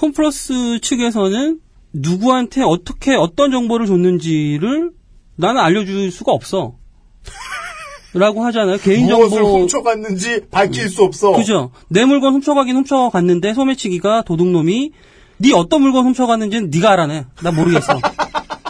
홈플러스 0.00 0.78
측에서는 0.80 1.58
누구한테 1.92 2.62
어떻게 2.62 3.14
어떤 3.14 3.50
정보를 3.50 3.86
줬는지를 3.86 4.92
나는 5.36 5.60
알려줄 5.60 6.10
수가 6.10 6.32
없어. 6.32 6.76
라고 8.14 8.44
하잖아요. 8.44 8.76
개인정보 8.78 9.28
무엇을 9.28 9.42
훔쳐갔는지 9.42 10.42
밝힐 10.50 10.88
수 10.88 11.02
없어. 11.02 11.32
그죠. 11.32 11.70
내 11.88 12.04
물건 12.04 12.34
훔쳐가긴 12.34 12.76
훔쳐갔는데 12.76 13.54
소매치기가 13.54 14.22
도둑놈이 14.22 14.92
네 15.38 15.52
어떤 15.54 15.80
물건 15.80 16.06
훔쳐갔는지는 16.06 16.70
네가 16.70 16.90
알아내. 16.92 17.24
나 17.42 17.50
모르겠어. 17.50 17.98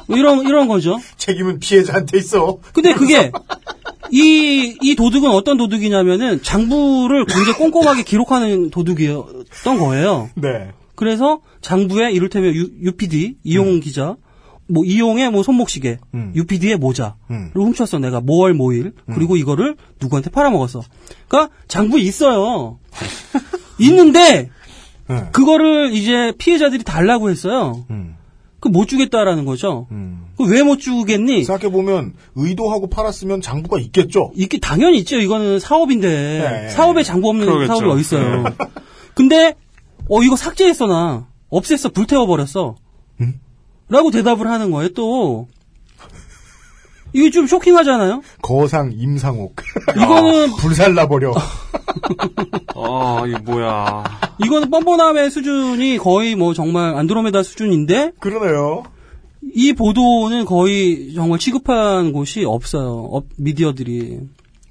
뭐 0.07 0.16
이런 0.16 0.47
이런 0.47 0.68
거죠. 0.68 1.01
책임은 1.16 1.59
피해자한테 1.59 2.18
있어. 2.18 2.59
근데 2.73 2.93
그게 2.95 3.33
이, 4.12 4.77
이 4.81 4.95
도둑은 4.95 5.31
어떤 5.31 5.57
도둑이냐면은 5.57 6.43
장부를 6.43 7.25
굉장히 7.25 7.59
꼼꼼하게 7.59 8.03
기록하는 8.03 8.70
도둑이었던 8.70 9.79
거예요. 9.79 10.29
네. 10.35 10.70
그래서 10.95 11.40
장부에 11.61 12.12
이를테면 12.12 12.55
U, 12.55 12.93
p 12.93 13.09
d 13.09 13.36
이용 13.45 13.80
기자, 13.80 14.16
뭐 14.68 14.84
이용의 14.84 15.30
뭐 15.30 15.43
손목시계, 15.43 15.99
UPD의 16.34 16.76
모자를 16.76 17.14
훔쳤어 17.55 17.99
내가 17.99 18.20
모월 18.20 18.55
모일 18.55 18.93
그리고 19.12 19.36
이거를 19.36 19.76
누구한테 20.01 20.30
팔아먹었어. 20.30 20.82
그러니까 21.28 21.55
장부에 21.68 22.01
있어요. 22.01 22.78
있는데 23.78 24.51
그거를 25.32 25.93
이제 25.93 26.32
피해자들이 26.38 26.84
달라고 26.84 27.30
했어요. 27.30 27.84
그 28.61 28.68
못 28.68 28.86
주겠다라는 28.86 29.45
거죠. 29.45 29.88
그 30.36 30.45
왜 30.45 30.62
못 30.62 30.78
주겠니? 30.78 31.43
생각해 31.45 31.72
보면, 31.72 32.14
의도하고 32.36 32.88
팔았으면 32.88 33.40
장부가 33.40 33.80
있겠죠? 33.80 34.30
있기 34.36 34.61
당연히 34.61 34.99
있죠. 34.99 35.18
이거는 35.18 35.59
사업인데 35.59 36.09
네. 36.09 36.68
사업에 36.70 37.03
장부 37.03 37.28
없는 37.28 37.45
그러겠죠. 37.47 37.66
사업이 37.74 37.86
어디 37.90 38.01
있어요. 38.01 38.43
네. 38.45 38.51
근데 39.14 39.55
어 40.09 40.22
이거 40.22 40.36
삭제했어 40.36 40.86
나 40.86 41.26
없앴어 41.50 41.92
불태워 41.94 42.26
버렸어. 42.26 42.76
라고 43.88 44.11
대답을 44.11 44.46
하는 44.46 44.70
거예요. 44.70 44.88
또 44.94 45.48
이게 47.12 47.30
좀 47.30 47.46
쇼킹하잖아요. 47.46 48.22
거상 48.40 48.90
임상옥. 48.96 49.55
이거는 49.96 50.57
불살라버려. 50.57 51.34
아, 52.74 53.24
이게 53.26 53.36
뭐야. 53.38 54.03
이거는 54.42 54.70
뻔뻔함의 54.70 55.30
수준이 55.30 55.98
거의 55.98 56.36
뭐 56.36 56.55
정말 56.55 56.94
안드로메다 56.94 57.42
수준인데 57.42 58.12
그러네요. 58.18 58.84
이 59.55 59.74
보도는 59.74 60.46
거의 60.46 61.12
정말 61.14 61.38
취급한 61.38 62.12
곳이 62.12 62.44
없어요. 62.46 63.09
업- 63.11 63.26
미디어들이. 63.36 64.20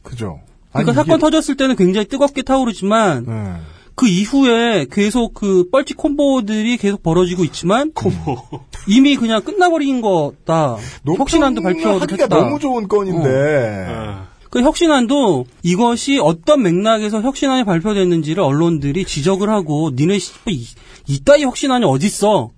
그죠. 0.02 0.40
그러니까 0.72 0.94
아니, 0.94 0.96
사건 0.96 1.18
이게- 1.18 1.22
터졌을 1.22 1.58
때는 1.58 1.76
굉장히 1.76 2.08
뜨겁게 2.08 2.42
타오르지만 2.42 3.26
네. 3.28 3.54
그 3.96 4.08
이후에 4.08 4.86
계속 4.92 5.34
그 5.34 5.70
뻘짓 5.70 5.98
콤보들이 5.98 6.78
계속 6.78 7.04
벌어지고 7.04 7.44
있지만 7.44 7.92
이미 8.88 9.16
그냥 9.16 9.42
끝나버린 9.44 10.02
거다. 10.02 10.78
혁신안도 11.06 11.62
발표를 11.62 12.12
했다. 12.12 12.28
너무 12.28 12.60
좋은 12.60 12.88
건인데. 12.88 13.86
그 14.50 14.62
혁신안도 14.62 15.46
이것이 15.64 16.20
어떤 16.22 16.62
맥락에서 16.64 17.22
혁신안이 17.22 17.64
발표됐는지를 17.64 18.44
언론들이 18.44 19.06
지적을 19.06 19.50
하고 19.50 19.92
니네 19.96 20.18
이, 20.50 20.68
이따위 21.08 21.44
혁신안이 21.44 21.86
어딨어? 21.86 22.50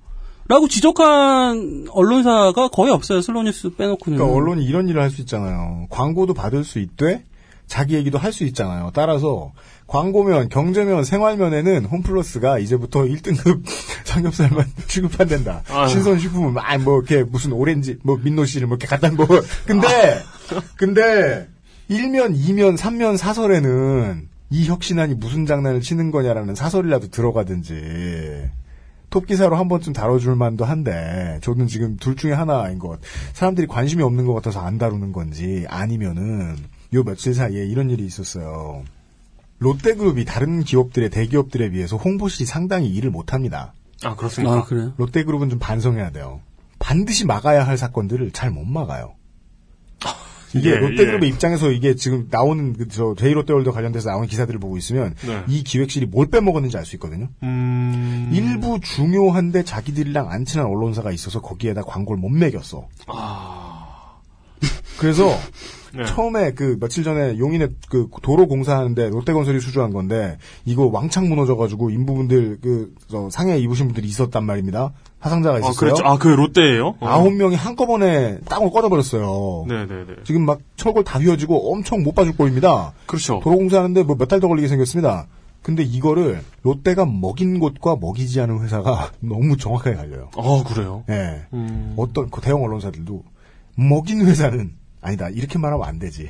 라고 0.48 0.68
지적한 0.68 1.88
언론사가 1.92 2.68
거의 2.70 2.92
없어요. 2.92 3.22
슬로뉴스 3.22 3.76
빼놓고는. 3.76 4.18
그러니까 4.18 4.38
언론이 4.38 4.66
이런 4.66 4.90
일을 4.90 5.02
할 5.02 5.10
수 5.12 5.22
있잖아요. 5.22 5.86
광고도 5.90 6.34
받을 6.34 6.64
수 6.64 6.80
있되 6.80 7.24
자기 7.68 7.96
얘기도 7.96 8.18
할 8.18 8.34
수 8.34 8.44
있잖아요. 8.46 8.92
따라서 8.94 9.52
광고면, 9.88 10.50
경제면, 10.50 11.04
생활면에는 11.04 11.86
홈플러스가 11.86 12.60
이제부터 12.60 13.02
1등급 13.06 13.62
삼겹살만 14.06 14.66
취급한댄다. 14.88 15.64
아유. 15.70 15.88
신선 15.90 16.20
식품은 16.20 16.54
막 16.54 16.78
뭐 16.82 16.98
이렇게 17.00 17.24
무슨 17.24 17.52
오렌지, 17.54 17.98
뭐 18.04 18.18
민노씨를 18.24 18.68
뭐 18.68 18.78
이렇게 18.78 18.88
갖다 18.88 19.12
뭐. 19.12 19.28
근데 19.66 19.88
근데 20.76 21.48
1면, 21.90 22.36
2면, 22.36 22.78
3면 22.78 23.18
사설에는 23.18 24.30
이 24.50 24.66
혁신안이 24.68 25.16
무슨 25.16 25.46
장난을 25.46 25.82
치는 25.82 26.12
거냐라는 26.12 26.56
사설이라도 26.56 27.10
들어가든지. 27.10 28.50
톱 29.10 29.28
기사로 29.28 29.56
한 29.56 29.68
번쯤 29.68 29.94
다뤄줄 29.94 30.36
만도 30.36 30.66
한데 30.66 31.38
저는 31.44 31.68
지금 31.68 31.98
둘 31.98 32.16
중에 32.16 32.32
하나인 32.34 32.80
것. 32.80 33.00
사람들이 33.34 33.68
관심이 33.68 34.02
없는 34.02 34.26
것 34.26 34.34
같아서 34.34 34.60
안 34.62 34.80
다루는 34.80 35.12
건지 35.12 35.66
아니면은 35.70 36.56
요 36.96 37.04
며칠 37.04 37.36
사이에 37.36 37.66
이런 37.66 37.92
일이 37.92 38.06
있었어요. 38.06 38.84
롯데그룹이 39.60 40.26
다른 40.26 40.64
기업들의 40.64 41.10
대기업들에 41.10 41.70
비해서 41.70 41.96
홍보실이 41.98 42.46
상당히 42.46 42.90
일을 42.90 43.12
못합니다. 43.12 43.74
아, 44.04 44.16
그렇습니까? 44.16 44.56
아, 44.58 44.64
그래요? 44.64 44.94
롯데그룹은 44.98 45.50
좀 45.50 45.60
반성해야 45.60 46.12
돼요. 46.12 46.42
반드시 46.80 47.26
막아야 47.26 47.66
할 47.66 47.78
사건들을 47.78 48.32
잘 48.32 48.52
못 48.52 48.66
막아요. 48.66 49.16
이게 50.54 50.72
예, 50.72 50.76
롯데그룹의 50.76 51.30
예. 51.30 51.34
입장에서 51.34 51.72
이게 51.72 51.96
지금 51.96 52.28
나오는 52.30 52.74
그저 52.74 53.16
제2롯데월드 53.18 53.72
관련돼서 53.72 54.10
나오는 54.10 54.28
기사들을 54.28 54.60
보고 54.60 54.78
있으면 54.78 55.16
네. 55.26 55.44
이 55.48 55.64
기획실이 55.64 56.08
뭘 56.08 56.28
빼먹었는지 56.28 56.78
알 56.78 56.86
수 56.86 56.96
있거든요. 56.98 57.30
음. 57.42 58.30
일부 58.34 58.80
중요한데 58.82 59.64
자기들이랑 59.64 60.30
안 60.30 60.46
친한 60.46 60.68
언론사가 60.68 61.12
있어서 61.12 61.42
거기에다 61.42 61.84
광고를 61.84 62.20
못 62.20 62.30
먹였어. 62.30 62.88
그래서 65.04 65.30
네. 65.96 66.06
처음에 66.06 66.54
그 66.54 66.78
며칠 66.80 67.04
전에 67.04 67.38
용인에 67.38 67.68
그 67.90 68.08
도로 68.22 68.48
공사하는데 68.48 69.10
롯데건설이 69.10 69.60
수주한 69.60 69.92
건데 69.92 70.38
이거 70.66 70.90
왕창 70.92 71.28
무너져가지고 71.30 71.90
인부분들 71.92 72.60
그저 72.62 73.30
상해 73.30 73.58
입으신 73.60 73.88
분들이 73.88 74.08
있었단 74.08 74.44
말입니다. 74.46 74.94
사상자가 75.22 75.58
아, 75.58 75.60
있었어요. 75.60 75.76
그렇죠. 75.78 76.04
아, 76.06 76.18
그 76.18 76.30
롯데예요? 76.30 76.96
어. 77.00 77.08
아홉 77.08 77.34
명이 77.34 77.56
한꺼번에 77.56 78.40
땅을 78.50 78.72
꺼져버렸어요. 78.72 79.66
네네네. 79.68 80.06
지금 80.24 80.46
막 80.46 80.60
철골 80.78 81.04
다 81.04 81.20
휘어지고 81.20 81.72
엄청 81.74 82.02
못 82.04 82.16
봐줄 82.16 82.36
꼴입니다. 82.38 82.94
그렇죠. 83.06 83.40
도로 83.44 83.58
공사하는데 83.58 84.04
뭐 84.04 84.16
몇 84.16 84.28
달 84.28 84.40
더 84.40 84.48
걸리게 84.48 84.68
생겼습니다. 84.70 85.28
근데 85.62 85.84
이거를 85.84 86.42
롯데가 86.64 87.06
먹인 87.06 87.60
곳과 87.60 87.98
먹이지 88.02 88.42
않은 88.42 88.64
회사가 88.64 89.12
너무 89.22 89.58
정확하게 89.58 89.96
갈려요. 89.96 90.30
아, 90.38 90.64
그래요? 90.68 91.04
예. 91.10 91.44
음. 91.54 91.94
어떤 91.98 92.30
그 92.32 92.42
대형 92.42 92.64
언론사들도 92.64 93.24
먹인 93.76 94.26
회사는 94.26 94.72
아니다 95.04 95.30
이렇게 95.30 95.60
말하면 95.60 95.86
안 95.86 96.00
되지. 96.00 96.30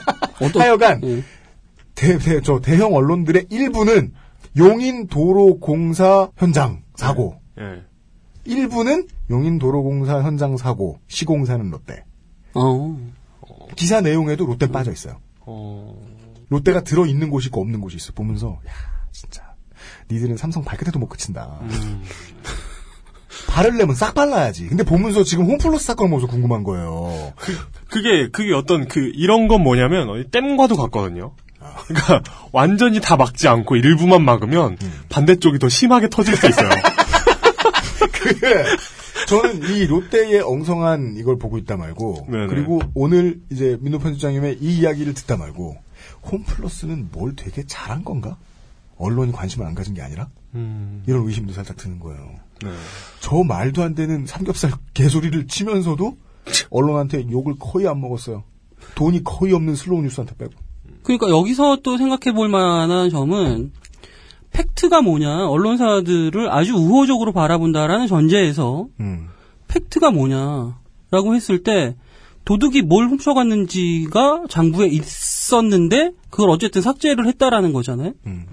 하여간 0.58 1.00
대, 1.94 2.18
대, 2.18 2.40
저 2.40 2.60
대형 2.60 2.94
언론들의 2.94 3.46
일부는 3.50 4.12
용인 4.56 5.06
도로 5.06 5.58
공사 5.60 6.30
현장 6.36 6.82
사고, 6.96 7.40
예. 7.58 7.82
일부는 8.44 9.08
용인 9.30 9.58
도로 9.58 9.82
공사 9.82 10.22
현장 10.22 10.56
사고, 10.56 10.98
시공사는 11.08 11.70
롯데. 11.70 12.04
어. 12.54 12.96
기사 13.76 14.00
내용에도 14.00 14.46
롯데 14.46 14.66
빠져 14.68 14.92
있어요. 14.92 15.20
어. 15.40 15.96
롯데가 16.48 16.82
들어 16.82 17.06
있는 17.06 17.30
곳이 17.30 17.46
있고 17.46 17.60
없는 17.60 17.80
곳이 17.80 17.96
있어. 17.96 18.12
보면서 18.12 18.60
야 18.66 18.72
진짜 19.12 19.54
니들은 20.10 20.36
삼성 20.36 20.64
발끝에도 20.64 20.98
못 20.98 21.08
그친다. 21.08 21.60
바르려면 23.54 23.94
싹 23.94 24.14
발라야지. 24.14 24.66
근데 24.66 24.82
보면서 24.82 25.22
지금 25.22 25.46
홈플러스 25.46 25.84
사건 25.84 26.10
보면서 26.10 26.26
궁금한 26.26 26.64
거예요. 26.64 27.32
그 27.88 28.02
게, 28.02 28.28
그게 28.28 28.52
어떤 28.52 28.88
그, 28.88 29.12
이런 29.14 29.46
건 29.46 29.62
뭐냐면, 29.62 30.28
댐과도 30.32 30.76
같거든요. 30.76 31.36
그러니까, 31.86 32.22
완전히 32.50 33.00
다 33.00 33.16
막지 33.16 33.46
않고 33.46 33.76
일부만 33.76 34.24
막으면, 34.24 34.76
반대쪽이 35.08 35.60
더 35.60 35.68
심하게 35.68 36.08
터질 36.08 36.36
수 36.36 36.48
있어요. 36.48 36.68
그게 38.10 38.64
저는 39.28 39.70
이 39.70 39.86
롯데의 39.86 40.40
엉성한 40.40 41.14
이걸 41.16 41.38
보고 41.38 41.56
있다 41.56 41.76
말고 41.76 42.26
네네. 42.28 42.46
그리고 42.48 42.80
오늘 42.94 43.40
이제 43.50 43.78
민노 43.80 43.98
편집장님의 43.98 44.58
이 44.60 44.78
이야기를 44.78 45.14
듣다 45.14 45.36
말고 45.36 45.76
홈플러스는 46.30 47.10
뭘 47.12 47.34
되게 47.36 47.64
잘한 47.66 48.04
건가? 48.04 48.36
언론이 48.96 49.32
관심을 49.32 49.66
안 49.66 49.74
가진 49.74 49.94
게 49.94 50.02
아니라 50.02 50.28
음. 50.54 51.02
이런 51.06 51.26
의심도 51.26 51.52
살짝 51.52 51.76
드는 51.76 51.98
거예요. 52.00 52.20
네. 52.62 52.70
저 53.20 53.42
말도 53.42 53.82
안 53.82 53.94
되는 53.94 54.26
삼겹살 54.26 54.72
개소리를 54.94 55.46
치면서도 55.46 56.16
언론한테 56.70 57.30
욕을 57.30 57.54
거의 57.58 57.88
안 57.88 58.00
먹었어요. 58.00 58.44
돈이 58.94 59.24
거의 59.24 59.52
없는 59.52 59.74
슬로우 59.74 60.02
뉴스한테 60.02 60.36
빼고. 60.36 60.52
그러니까 61.02 61.28
여기서 61.28 61.78
또 61.82 61.96
생각해 61.98 62.34
볼 62.34 62.48
만한 62.48 63.10
점은 63.10 63.72
팩트가 64.52 65.02
뭐냐 65.02 65.48
언론사들을 65.48 66.50
아주 66.50 66.74
우호적으로 66.74 67.32
바라본다라는 67.32 68.06
전제에서 68.06 68.86
음. 69.00 69.28
팩트가 69.68 70.10
뭐냐라고 70.10 71.34
했을 71.34 71.62
때 71.62 71.96
도둑이 72.44 72.82
뭘 72.82 73.08
훔쳐갔는지가 73.08 74.44
장부에 74.48 74.88
있었는데 74.88 76.10
그걸 76.30 76.50
어쨌든 76.50 76.82
삭제를 76.82 77.26
했다라는 77.26 77.72
거잖아요. 77.72 78.12
음. 78.26 78.46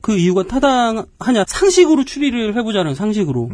그 0.00 0.16
이유가 0.16 0.44
타당하냐 0.44 1.44
상식으로 1.46 2.04
추리를 2.04 2.56
해보자는 2.56 2.94
상식으로 2.94 3.50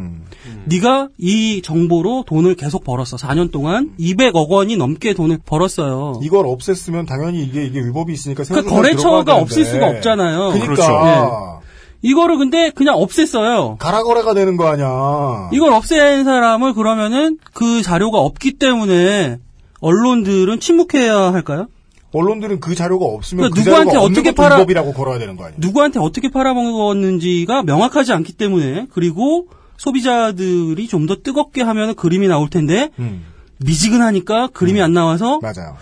네가 0.65 1.09
이 1.17 1.61
정보로 1.63 2.23
돈을 2.27 2.55
계속 2.55 2.83
벌었어 2.83 3.17
4년 3.17 3.51
동안 3.51 3.91
200억 3.99 4.49
원이 4.49 4.77
넘게 4.77 5.13
돈을 5.15 5.39
벌었어요. 5.45 6.19
이걸 6.23 6.45
없앴으면 6.45 7.07
당연히 7.07 7.43
이게 7.43 7.65
이게 7.65 7.79
위법이 7.79 8.13
있으니까 8.13 8.43
그러니까 8.43 8.75
거래처가 8.75 9.35
없을. 9.35 9.65
수가 9.65 9.87
없잖아요. 9.87 10.51
그러니까 10.53 11.61
네. 11.61 11.63
이거를 12.03 12.37
근데 12.37 12.69
그냥 12.69 12.95
없앴어요. 12.95 13.77
가라거래가 13.77 14.33
되는 14.33 14.57
거 14.57 14.67
아니야. 14.67 15.49
이걸 15.53 15.71
없앤 15.73 16.23
사람을 16.23 16.73
그러면은 16.73 17.37
그 17.53 17.81
자료가 17.81 18.19
없기 18.19 18.53
때문에 18.59 19.37
언론들은 19.83 20.59
침묵해야 20.61 21.33
할까요? 21.33 21.67
언론들은 22.13 22.59
그 22.59 22.73
자료가 22.75 23.05
없으면 23.05 23.49
그러니까 23.51 23.55
그 23.55 23.59
누구한테 23.67 23.91
자료가 23.91 24.05
없는 24.05 24.19
어떻게 24.19 24.31
팔아- 24.35 24.55
위법이라고 24.59 24.93
걸어야 24.93 25.19
되는 25.19 25.35
거 25.35 25.45
아니야. 25.45 25.57
누구한테 25.59 25.99
어떻게 25.99 26.29
팔아먹었는지가 26.29 27.63
명확하지 27.63 28.13
않기 28.13 28.33
때문에 28.33 28.87
그리고 28.91 29.47
소비자들이 29.77 30.87
좀 30.87 31.07
더 31.07 31.17
뜨겁게 31.17 31.61
하면 31.63 31.95
그림이 31.95 32.27
나올 32.29 32.49
텐데 32.49 32.91
음. 32.99 33.25
미지근하니까 33.59 34.47
그림이 34.53 34.81
안 34.81 34.93
나와서 34.93 35.39
맞아요. 35.41 35.75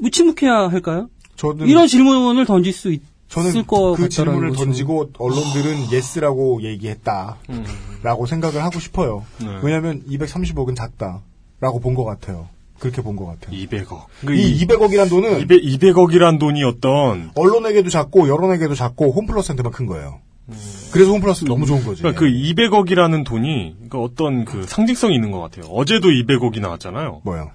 뭐 0.00 0.10
침묵해야 0.10 0.68
할까요? 0.70 1.08
저는 1.36 1.66
이런 1.66 1.86
질문을 1.86 2.46
던질 2.46 2.72
수 2.72 2.92
있, 2.92 3.02
저는 3.28 3.64
그 3.96 4.08
질문을 4.08 4.50
거죠. 4.50 4.64
던지고 4.64 5.10
언론들은 5.18 5.90
yes라고 5.92 6.62
얘기했다. 6.62 7.36
라고 8.02 8.24
생각을 8.26 8.62
하고 8.62 8.78
싶어요. 8.80 9.24
네. 9.40 9.48
왜냐하면 9.62 10.02
230억은 10.08 10.76
작다라고 10.76 11.80
본 11.82 11.94
것 11.94 12.04
같아요. 12.04 12.48
그렇게 12.78 13.02
본 13.02 13.16
것 13.16 13.26
같아요. 13.26 13.56
200억. 13.56 14.06
이 14.34 14.64
200억이란 14.66 15.08
돈은 15.08 15.40
200, 15.40 15.60
200 15.64 15.96
억이란 15.98 16.38
돈이 16.38 16.62
어떤 16.64 17.30
언론에게도 17.34 17.88
작고 17.90 18.28
여론에게도 18.28 18.74
작고 18.74 19.12
홈플러스한테만 19.12 19.72
큰 19.72 19.86
거예요. 19.86 20.20
그래서 20.92 21.12
홈플러스 21.12 21.44
너무 21.46 21.64
좋은 21.64 21.82
거지. 21.84 22.02
그러니까 22.02 22.20
그 22.20 22.26
200억이라는 22.26 23.24
돈이 23.24 23.74
그러니까 23.88 23.98
어떤 24.00 24.44
그 24.44 24.64
상징성이 24.64 25.14
있는 25.14 25.30
것 25.30 25.40
같아요. 25.40 25.64
어제도 25.72 26.08
200억이 26.08 26.60
나왔잖아요. 26.60 27.22
뭐요? 27.24 27.50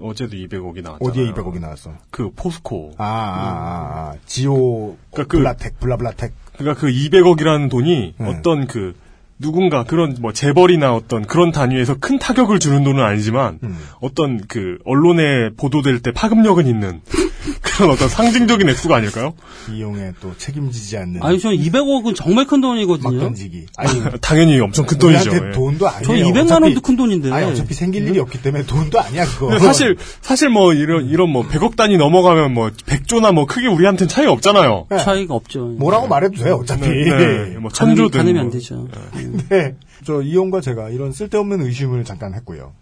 어제도 0.00 0.32
200억이 0.36 0.82
나왔잖아요. 0.82 0.98
어디에 1.00 1.30
200억이 1.32 1.60
나왔어? 1.60 1.92
그 2.10 2.30
포스코. 2.34 2.94
아, 2.98 3.04
아, 3.04 3.08
아, 3.08 4.10
아. 4.10 4.14
지오 4.26 4.96
그러니까 5.12 5.30
그- 5.30 5.38
블라텍 5.38 5.78
블라블라텍. 5.78 6.32
그러니까 6.56 6.80
그 6.80 6.88
200억이라는 6.88 7.70
돈이 7.70 8.14
네. 8.18 8.26
어떤 8.26 8.66
그 8.66 8.94
누군가 9.42 9.84
그런 9.84 10.16
뭐 10.20 10.32
재벌이나 10.32 10.94
어떤 10.94 11.26
그런 11.26 11.52
단위에서 11.52 11.96
큰 11.98 12.18
타격을 12.18 12.58
주는 12.58 12.82
돈은 12.82 13.02
아니지만 13.02 13.58
음. 13.62 13.76
어떤 14.00 14.40
그 14.48 14.78
언론에 14.84 15.50
보도될 15.56 16.00
때 16.00 16.12
파급력은 16.12 16.66
있는 16.66 17.02
그런 17.62 17.90
어떤 17.90 18.08
상징적인 18.08 18.68
액수가 18.68 18.96
아닐까요? 18.96 19.34
이용에 19.72 20.12
또 20.20 20.32
책임지지 20.36 20.96
않는. 20.98 21.22
아니 21.22 21.38
저는 21.40 21.56
200억은 21.58 22.14
정말 22.14 22.46
큰 22.46 22.60
돈이거든요. 22.60 23.12
막 23.12 23.20
던지기. 23.20 23.66
아니 23.76 24.00
당연히 24.20 24.60
엄청 24.60 24.86
큰 24.86 24.98
돈이죠. 24.98 25.30
예. 25.34 25.50
돈도 25.52 25.88
아니에요. 25.88 26.02
저 26.04 26.12
200만 26.12 26.44
어차피- 26.44 26.62
원도 26.64 26.80
큰 26.80 26.96
돈인데. 26.96 27.32
아니 27.32 27.46
어차피 27.50 27.74
생길 27.74 28.06
일이 28.06 28.18
없기 28.18 28.42
때문에 28.42 28.64
돈도 28.66 29.00
아니야 29.00 29.24
그거. 29.26 29.58
사실 29.58 29.96
사실 30.20 30.48
뭐 30.50 30.72
이런 30.74 31.06
이런 31.08 31.30
뭐 31.30 31.46
100억 31.48 31.76
단위 31.76 31.96
넘어가면 31.96 32.52
뭐 32.54 32.70
100조나 32.70 33.32
뭐 33.32 33.46
크게 33.46 33.66
우리한테는 33.68 34.08
차이 34.08 34.26
없잖아요. 34.26 34.86
차이가 34.98 35.34
없죠. 35.34 35.66
뭐라고 35.78 36.06
말해도 36.08 36.42
돼요 36.42 36.58
어차피. 36.62 36.88
네, 36.88 37.04
네. 37.04 37.58
뭐 37.58 37.70
천조든 37.70 38.18
가늠이 38.18 38.34
뭐. 38.34 38.42
안 38.42 38.50
되죠. 38.50 38.88
네. 39.48 39.74
저 40.04 40.20
이용과 40.22 40.60
제가 40.60 40.90
이런 40.90 41.12
쓸데없는 41.12 41.62
의심을 41.62 42.04
잠깐 42.04 42.34
했고요. 42.34 42.72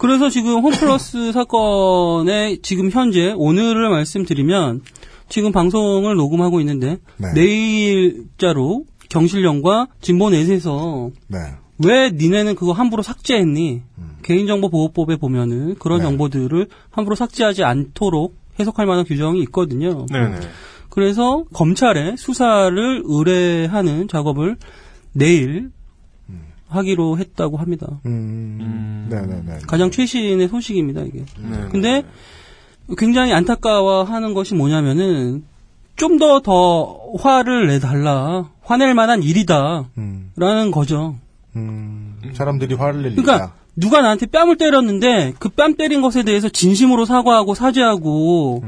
그래서 0.00 0.30
지금 0.30 0.60
홈플러스 0.60 1.30
사건의 1.32 2.60
지금 2.62 2.90
현재 2.90 3.34
오늘을 3.36 3.90
말씀드리면 3.90 4.80
지금 5.28 5.52
방송을 5.52 6.16
녹음하고 6.16 6.58
있는데 6.60 6.96
네. 7.18 7.32
내일자로 7.34 8.86
경실련과 9.10 9.88
진보 10.00 10.30
넷에서 10.30 11.10
네. 11.28 11.38
왜 11.84 12.10
니네는 12.10 12.54
그거 12.54 12.72
함부로 12.72 13.02
삭제했니? 13.02 13.82
개인정보보호법에 14.22 15.16
보면은 15.16 15.74
그런 15.78 15.98
네. 15.98 16.04
정보들을 16.04 16.68
함부로 16.90 17.14
삭제하지 17.14 17.64
않도록 17.64 18.36
해석할 18.58 18.86
만한 18.86 19.04
규정이 19.04 19.40
있거든요. 19.42 20.06
네네. 20.10 20.40
그래서 20.88 21.44
검찰에 21.52 22.16
수사를 22.16 23.02
의뢰하는 23.04 24.08
작업을 24.08 24.56
내일 25.12 25.70
하기로 26.70 27.18
했다고 27.18 27.56
합니다. 27.56 28.00
음. 28.06 29.06
네네네. 29.10 29.60
가장 29.66 29.90
최신의 29.90 30.48
소식입니다, 30.48 31.02
이게. 31.02 31.24
네. 31.38 31.68
근데 31.70 32.04
굉장히 32.96 33.32
안타까워하는 33.32 34.34
것이 34.34 34.54
뭐냐면은 34.54 35.44
좀 35.96 36.18
더더 36.18 36.98
화를 37.18 37.66
내달라. 37.66 38.48
화낼 38.62 38.94
만한 38.94 39.22
일이다. 39.22 39.88
음. 39.98 40.30
라는 40.36 40.70
거죠. 40.70 41.16
음. 41.56 42.16
사람들이 42.32 42.74
화를 42.74 43.02
낼 43.02 43.10
그러니까 43.16 43.32
일이다. 43.34 43.54
누가 43.76 44.00
나한테 44.02 44.26
뺨을 44.26 44.56
때렸는데 44.56 45.34
그 45.38 45.48
뺨 45.50 45.74
때린 45.74 46.00
것에 46.02 46.22
대해서 46.22 46.48
진심으로 46.48 47.04
사과하고 47.04 47.54
사죄하고 47.54 48.62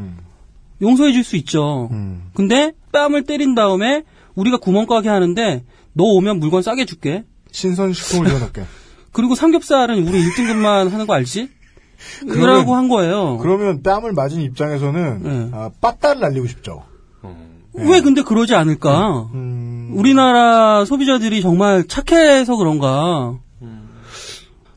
용서해 0.83 1.13
줄 1.13 1.23
수 1.25 1.37
있죠. 1.37 1.89
음. 1.93 2.31
근데 2.35 2.73
뺨을 2.93 3.23
때린 3.25 3.55
다음에 3.55 4.03
우리가 4.35 4.57
구멍가게 4.59 5.09
하는데 5.09 5.65
너 5.95 6.05
오면 6.05 6.39
물건 6.41 6.63
싸게 6.63 6.85
줄게. 6.87 7.25
신선식품을 7.53 8.29
지어놓게. 8.29 8.65
그리고 9.13 9.35
삼겹살은 9.35 10.07
우리 10.09 10.23
1등급만 10.25 10.91
하는 10.91 11.07
거 11.07 11.15
알지? 11.15 11.49
그러면- 12.21 12.43
이라고 12.43 12.75
한 12.75 12.89
거예요. 12.89 13.39
그러면 13.39 13.83
뺨을 13.83 14.13
맞은 14.13 14.41
입장에서는 14.41 15.23
네. 15.23 15.51
아, 15.53 15.71
빠따를 15.81 16.21
날리고 16.21 16.47
싶죠. 16.49 16.83
왜 17.75 18.01
근데 18.03 18.23
그러지 18.23 18.55
않을까? 18.55 19.31
음. 19.33 19.93
우리나라 19.95 20.85
소비자들이 20.85 21.41
정말 21.41 21.85
착해서 21.87 22.57
그런가? 22.57 23.39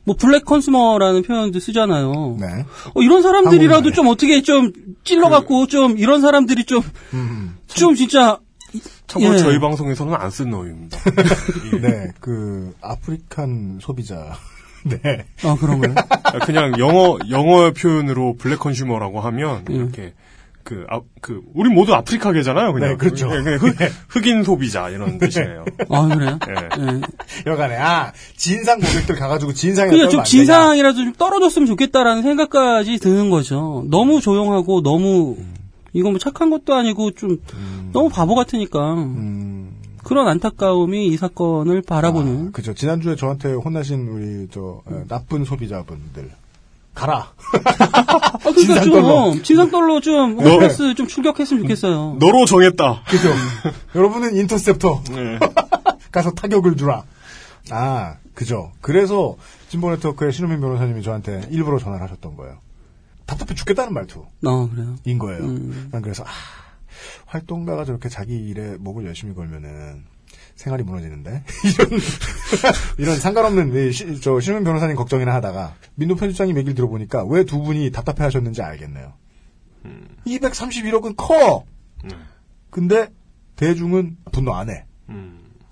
뭐 0.07 0.15
블랙 0.15 0.45
컨슈머라는 0.45 1.23
표현도 1.23 1.59
쓰잖아요. 1.59 2.37
네. 2.39 2.45
어, 2.93 3.01
이런 3.01 3.21
사람들이라도. 3.23 3.91
좀 3.91 4.07
어떻게 4.07 4.43
좀 4.43 4.71
찔러갖고 5.03 5.65
좀 5.67 5.97
이런 5.97 6.21
사람들이 6.21 6.63
좀좀 6.65 7.95
진짜 7.95 8.37
참고로 9.07 9.33
예. 9.33 9.37
저희 9.37 9.59
방송에서는 9.59 10.13
안쓴 10.13 10.49
놈입니다. 10.49 10.97
네, 11.81 12.11
그 12.19 12.73
African 12.81 13.79
소비자. 13.81 14.37
네. 14.85 15.25
아 15.43 15.55
그런가요? 15.59 15.95
그냥 16.45 16.77
영어 16.77 17.17
영어 17.31 17.71
표현으로 17.71 18.35
black 18.37 18.59
consumer라고 18.59 19.19
하면 19.19 19.65
이렇게 19.67 20.13
그, 20.65 20.83
아, 20.89 20.99
그, 21.21 21.43
우리 21.53 21.69
모두 21.69 21.93
아프리카계잖아요, 21.93 22.73
그냥. 22.73 22.89
네, 22.89 22.95
그렇죠. 22.97 23.29
예, 23.31 23.43
그냥 23.43 23.59
흑, 23.59 23.75
흑인 24.09 24.43
소비자, 24.43 24.89
이런 24.89 25.19
뜻이에요. 25.19 25.63
아 25.89 26.07
그래요? 26.07 26.39
예. 26.49 27.01
여간에 27.49 27.75
아 27.77 28.11
진상 28.35 28.79
고객들 28.79 29.15
가가지고 29.15 29.53
진상에 29.53 29.91
그러니까 29.91 30.09
좀 30.09 30.23
진상이라도 30.23 30.97
좀 30.97 31.13
떨어졌으면 31.13 31.67
좋겠다라는 31.67 32.23
생각까지 32.23 32.97
드는 32.97 33.29
거죠. 33.29 33.85
너무 33.91 34.19
조용하고 34.19 34.81
너무 34.81 35.37
이거 35.95 36.09
뭐 36.11 36.19
착한 36.19 36.49
것도 36.49 36.73
아니고 36.75 37.11
좀 37.11 37.41
너무 37.93 38.09
바보 38.09 38.35
같으니까 38.35 38.95
그런 40.03 40.27
안타까움이 40.27 41.07
이 41.07 41.17
사건을 41.17 41.81
바라보는 41.81 42.51
그죠. 42.51 42.73
지난주에 42.73 43.15
저한테 43.15 43.53
혼나신 43.53 44.07
우리 44.09 44.47
저 44.51 44.81
에, 44.91 45.07
나쁜 45.07 45.45
소비자분들 45.45 46.29
가라. 46.93 47.31
아, 47.73 48.37
그러니까 48.39 48.53
진상떨로. 48.53 49.33
좀 49.33 49.43
진상떨로 49.43 50.01
좀 50.01 50.35
너- 50.37 50.43
홈플러스 50.51 50.93
좀 50.95 51.07
출격했으면 51.07 51.63
좋겠어요. 51.63 52.17
너로 52.19 52.45
정했다. 52.45 53.01
그죠. 53.07 53.29
여러분은 53.95 54.35
인터셉터 54.37 55.01
네. 55.11 55.39
가서 56.11 56.31
타격을 56.31 56.75
주라. 56.77 57.03
아 57.71 58.15
그죠. 58.33 58.71
그래서 58.81 59.35
진보 59.69 59.89
네트워크의 59.91 60.31
신훈민 60.31 60.61
변호사님이 60.61 61.01
저한테 61.01 61.47
일부러 61.51 61.79
전화를 61.79 62.03
하셨던 62.05 62.35
거예요. 62.37 62.57
답답해 63.25 63.53
죽겠다는 63.55 63.93
말투. 63.93 64.25
아 64.45 64.69
그래요. 64.71 64.95
인 65.05 65.17
거예요. 65.19 65.43
음. 65.43 65.89
난 65.91 66.01
그래서 66.01 66.23
아, 66.23 66.29
활동가가 67.25 67.85
저렇게 67.85 68.09
자기 68.09 68.35
일에 68.37 68.77
목을 68.77 69.05
열심히 69.05 69.33
걸면은 69.33 70.03
생활이 70.55 70.83
무너지는데 70.83 71.43
이런 71.65 71.99
이런 72.97 73.19
상관없는 73.19 73.73
이 73.89 73.91
시- 73.91 74.21
저 74.21 74.39
신훈민 74.39 74.63
변호사님 74.63 74.95
걱정이나 74.95 75.33
하다가 75.33 75.75
민노 75.95 76.15
편집장님 76.15 76.55
얘기를 76.57 76.75
들어보니까 76.75 77.25
왜 77.25 77.43
두 77.43 77.61
분이 77.61 77.91
답답해하셨는지 77.91 78.61
알겠네요. 78.61 79.13
231억은 80.25 81.15
커. 81.17 81.65
근데 82.69 83.07
대중은 83.55 84.17
분노 84.31 84.53
안 84.53 84.69
해. 84.69 84.85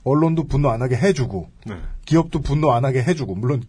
언론도 0.04 0.47
분노 0.47 0.70
안 0.70 0.82
하게 0.82 0.97
해주고 0.97 1.49
네. 1.66 1.76
기업도 2.06 2.41
분노 2.41 2.72
안 2.74 2.84
하게 2.86 3.01
해주고 3.01 3.36
물론 3.36 3.64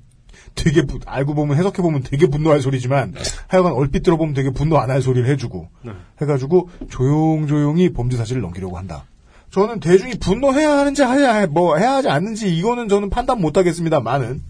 되게 0.55 0.83
부- 0.83 0.99
알고 1.05 1.35
보면 1.35 1.57
해석해 1.57 1.83
보면 1.83 2.03
되게 2.03 2.27
분노할 2.27 2.61
소리지만 2.61 3.15
하여간 3.49 3.73
얼핏 3.73 4.03
들어보면 4.03 4.35
되게 4.35 4.51
분노 4.51 4.79
안 4.79 4.91
할 4.91 5.03
소리를 5.03 5.29
해주고 5.29 5.69
네. 5.85 5.93
해가지고 6.21 6.69
조용조용히 6.91 7.93
범죄 7.93 8.17
사실을 8.17 8.41
넘기려고 8.43 8.77
한다. 8.79 9.05
저는 9.51 9.81
대중이 9.81 10.15
분노해야 10.19 10.79
하는지 10.79 11.03
해야 11.03 11.35
해, 11.35 11.47
뭐 11.47 11.77
해야 11.77 11.95
하지 11.95 12.09
않는지 12.09 12.57
이거는 12.57 12.89
저는 12.89 13.11
판단 13.11 13.41
못 13.41 13.57
하겠습니다만은 13.57 14.43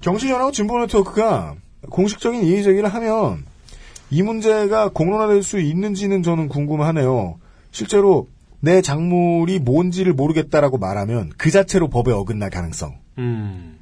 경실련하고 0.00 0.52
진보 0.52 0.78
네트워크가 0.78 1.54
공식적인 1.90 2.42
이의 2.44 2.62
제기를 2.62 2.88
하면 2.88 3.44
이 4.10 4.22
문제가 4.22 4.88
공론화될 4.90 5.42
수 5.42 5.58
있는지는 5.60 6.22
저는 6.22 6.48
궁금하네요. 6.48 7.38
실제로 7.72 8.28
내 8.60 8.80
작물이 8.82 9.58
뭔지를 9.58 10.12
모르겠다라고 10.12 10.78
말하면 10.78 11.32
그 11.36 11.50
자체로 11.50 11.88
법에 11.88 12.12
어긋날 12.12 12.50
가능성. 12.50 12.94
음. 13.18 13.78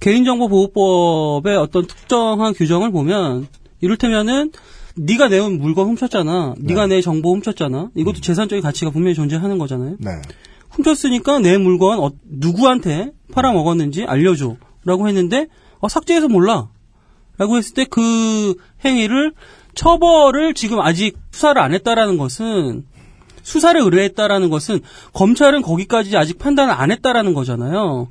개인정보보호법의 0.00 1.56
어떤 1.56 1.86
특정한 1.86 2.52
규정을 2.54 2.90
보면 2.90 3.46
이를테면은 3.80 4.52
네가 4.96 5.28
내온 5.28 5.58
물건 5.58 5.88
훔쳤잖아. 5.88 6.54
네가 6.58 6.86
내 6.86 7.00
정보 7.00 7.34
훔쳤잖아. 7.34 7.90
이것도 7.94 8.20
재산적인 8.20 8.62
가치가 8.62 8.90
분명히 8.90 9.14
존재하는 9.14 9.58
거잖아요. 9.58 9.96
네. 9.98 10.10
훔쳤으니까 10.70 11.38
내 11.40 11.58
물건 11.58 11.98
어- 12.00 12.12
누구한테 12.24 13.12
팔아먹었는지 13.32 14.04
알려줘. 14.04 14.56
라고 14.84 15.06
했는데 15.08 15.48
어, 15.80 15.88
삭제해서 15.88 16.28
몰라. 16.28 16.68
라고 17.38 17.56
했을 17.58 17.74
때 17.74 17.84
그 17.84 18.54
행위를 18.84 19.32
처벌을 19.74 20.54
지금 20.54 20.80
아직 20.80 21.18
수사를 21.30 21.60
안 21.60 21.74
했다라는 21.74 22.16
것은 22.16 22.86
수사를 23.46 23.80
의뢰했다라는 23.80 24.50
것은 24.50 24.80
검찰은 25.12 25.62
거기까지 25.62 26.16
아직 26.16 26.36
판단을 26.36 26.74
안 26.74 26.90
했다라는 26.90 27.32
거잖아요. 27.32 28.08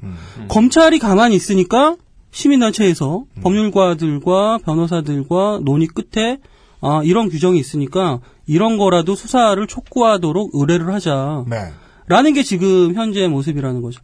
검찰이 0.48 0.98
가만히 0.98 1.36
있으니까 1.36 1.98
시민단체에서 2.32 3.26
법률가들과 3.44 4.60
변호사들과 4.60 5.60
논의 5.64 5.88
끝에 5.88 6.38
아, 6.80 7.02
이런 7.04 7.28
규정이 7.28 7.60
있으니까 7.60 8.22
이런 8.48 8.78
거라도 8.78 9.16
수사를 9.16 9.66
촉구하도록 9.68 10.52
의뢰를 10.54 10.94
하자. 10.94 11.44
네. 11.50 11.58
라는 12.08 12.34
게 12.34 12.42
지금 12.42 12.94
현재의 12.94 13.28
모습이라는 13.28 13.82
거죠. 13.82 14.02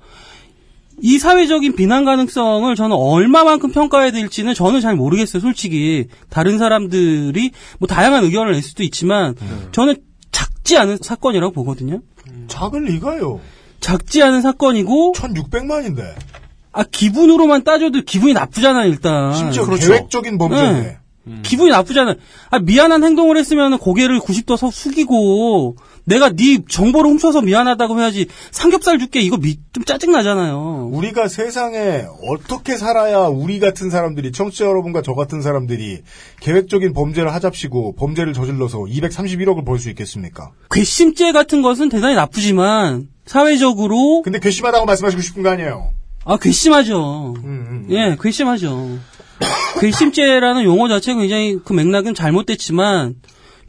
이 1.02 1.18
사회적인 1.18 1.76
비난 1.76 2.04
가능성을 2.04 2.76
저는 2.76 2.96
얼마만큼 2.96 3.72
평가해야 3.72 4.12
될지는 4.12 4.54
저는 4.54 4.82
잘 4.82 4.96
모르겠어요, 4.96 5.40
솔직히. 5.40 6.08
다른 6.30 6.58
사람들이 6.58 7.52
뭐 7.80 7.88
다양한 7.88 8.26
의견을 8.26 8.52
낼 8.52 8.62
수도 8.62 8.84
있지만 8.84 9.36
저는 9.72 9.96
작지 10.62 10.78
않은 10.78 10.99
사건이라고 11.01 11.53
보거든요. 11.53 12.01
작을 12.47 12.86
리가요. 12.86 13.39
작지 13.80 14.22
않은 14.22 14.41
사건이고 14.41 15.14
1600만인데. 15.16 16.14
아, 16.72 16.84
기분으로만 16.84 17.64
따져도 17.64 18.03
기분이 18.03 18.34
나쁘잖아요, 18.34 18.88
일단. 18.88 19.34
심지어 19.34 19.66
계획적인 19.66 20.38
범죄인데. 20.38 20.99
네. 21.24 21.41
기분이 21.43 21.72
나쁘잖아요. 21.72 22.16
아, 22.51 22.59
미안한 22.59 23.03
행동을 23.03 23.38
했으면 23.38 23.78
고개를 23.78 24.20
90도 24.20 24.55
서 24.55 24.72
숙이고 24.72 25.76
내가 26.06 26.30
네 26.32 26.58
정보를 26.68 27.10
훔쳐서 27.12 27.41
미안하다고 27.41 27.99
해야지 27.99 28.28
삼겹살 28.52 28.97
줄게 28.99 29.20
이거 29.22 29.38
미- 29.38 29.58
좀 29.74 29.84
짜증 29.86 30.12
나잖아요. 30.12 30.89
우리가 30.91 31.28
세상에 31.28 32.06
어떻게 32.28 32.78
살아야 32.78 33.20
우리 33.28 33.60
같은 33.60 33.89
사람들이 33.89 34.32
청취자 34.32 34.66
여러분과 34.66 35.02
저 35.04 35.14
같은 35.14 35.41
사람들이 35.41 36.02
계획적인 36.39 36.93
범죄를 36.93 37.34
하잡시고 37.34 37.95
범죄를 37.95 38.34
저질러서 38.34 38.80
231억을 38.80 39.66
벌 39.66 39.78
수 39.80 39.89
있겠습니까? 39.89 40.52
괘씸죄 40.72 41.32
같은 41.32 41.62
것은 41.62 41.89
대단히 41.89 42.16
나쁘지만 42.16 43.08
사회적으로 43.26 44.22
근데 44.24 44.39
괘씸하다고 44.39 44.86
말씀하시고 44.86 45.22
싶은 45.22 45.43
거 45.43 45.49
아니에요? 45.49 45.93
아 46.26 46.38
괘씸하죠. 46.38 47.36
예, 47.89 48.16
괘씸하죠. 48.22 48.97
괘씸죄라는 49.80 50.64
용어 50.64 50.88
자체가 50.88 51.20
굉장히 51.20 51.58
그 51.64 51.74
맥락은 51.74 52.14
잘못됐지만 52.14 53.16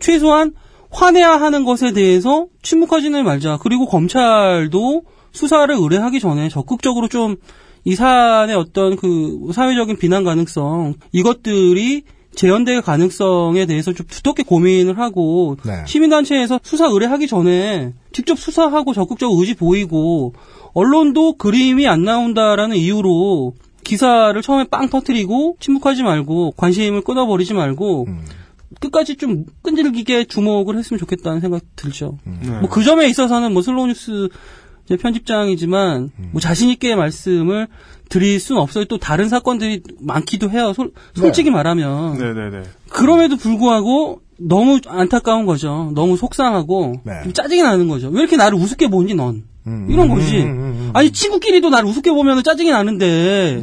최소한 0.00 0.52
화내야 0.92 1.40
하는 1.40 1.64
것에 1.64 1.92
대해서 1.92 2.46
침묵하지는 2.62 3.24
말자. 3.24 3.58
그리고 3.62 3.86
검찰도 3.86 5.02
수사를 5.32 5.74
의뢰하기 5.74 6.20
전에 6.20 6.48
적극적으로 6.48 7.08
좀 7.08 7.36
이 7.84 7.94
사안의 7.94 8.54
어떤 8.54 8.96
그 8.96 9.50
사회적인 9.52 9.96
비난 9.96 10.22
가능성 10.24 10.94
이것들이 11.12 12.02
재현될 12.34 12.80
가능성에 12.80 13.66
대해서 13.66 13.92
좀 13.92 14.06
두텁게 14.06 14.44
고민을 14.44 14.98
하고 14.98 15.56
네. 15.66 15.82
시민단체에서 15.86 16.60
수사 16.62 16.86
의뢰하기 16.86 17.26
전에 17.26 17.92
직접 18.12 18.38
수사하고 18.38 18.94
적극적 18.94 19.32
의지 19.34 19.54
보이고 19.54 20.32
언론도 20.72 21.34
그림이 21.34 21.86
안 21.88 22.04
나온다라는 22.04 22.76
이유로 22.76 23.54
기사를 23.84 24.40
처음에 24.40 24.64
빵 24.70 24.88
터트리고 24.88 25.56
침묵하지 25.60 26.04
말고 26.04 26.52
관심을 26.56 27.02
끊어버리지 27.02 27.52
말고 27.52 28.06
끝까지 28.80 29.16
좀 29.16 29.44
끈질기게 29.62 30.24
주목을 30.24 30.76
했으면 30.78 30.98
좋겠다는 30.98 31.40
생각 31.40 31.62
들죠. 31.76 32.18
뭐그 32.60 32.84
점에 32.84 33.08
있어서는 33.08 33.52
뭐 33.52 33.62
슬로우 33.62 33.86
뉴스 33.86 34.28
이제 34.84 34.96
편집장이지만 34.96 36.10
뭐 36.32 36.40
자신 36.40 36.68
있게 36.70 36.96
말씀을 36.96 37.68
드릴 38.08 38.40
수는 38.40 38.60
없어요. 38.60 38.84
또 38.86 38.98
다른 38.98 39.28
사건들이 39.28 39.82
많기도 40.00 40.50
해요. 40.50 40.72
솔, 40.74 40.90
솔직히 41.14 41.50
말하면 41.50 42.18
네네네. 42.18 42.62
그럼에도 42.90 43.36
불구하고 43.36 44.20
너무 44.38 44.80
안타까운 44.86 45.46
거죠. 45.46 45.92
너무 45.94 46.16
속상하고 46.16 47.00
좀 47.22 47.32
짜증이 47.32 47.62
나는 47.62 47.88
거죠. 47.88 48.08
왜 48.08 48.20
이렇게 48.20 48.36
나를 48.36 48.58
우습게 48.58 48.88
보니 48.88 49.14
넌? 49.14 49.44
이런 49.88 50.08
거지. 50.08 50.44
아니 50.94 51.12
친구끼리도 51.12 51.70
나를 51.70 51.88
우습게 51.88 52.10
보면 52.10 52.42
짜증이 52.42 52.70
나는데 52.70 53.60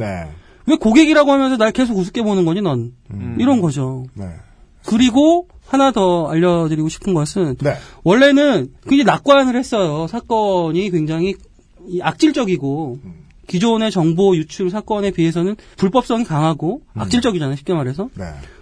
왜 0.66 0.76
고객이라고 0.76 1.30
하면서 1.30 1.56
날 1.58 1.72
계속 1.72 1.96
우습게 1.98 2.22
보는 2.22 2.44
거니 2.46 2.62
넌? 2.62 2.92
이런 3.38 3.60
거죠. 3.60 4.06
그리고 4.90 5.46
하나 5.66 5.92
더 5.92 6.26
알려드리고 6.28 6.88
싶은 6.88 7.14
것은 7.14 7.56
원래는 8.02 8.72
굉장히 8.82 9.04
낙관을 9.04 9.54
했어요. 9.56 10.08
사건이 10.08 10.90
굉장히 10.90 11.36
이 11.86 12.00
악질적이고 12.02 12.98
기존의 13.46 13.92
정보 13.92 14.36
유출 14.36 14.68
사건에 14.70 15.12
비해서는 15.12 15.56
불법성이 15.76 16.24
강하고 16.24 16.82
악질적이잖아요. 16.94 17.56
쉽게 17.56 17.72
말해서. 17.72 18.08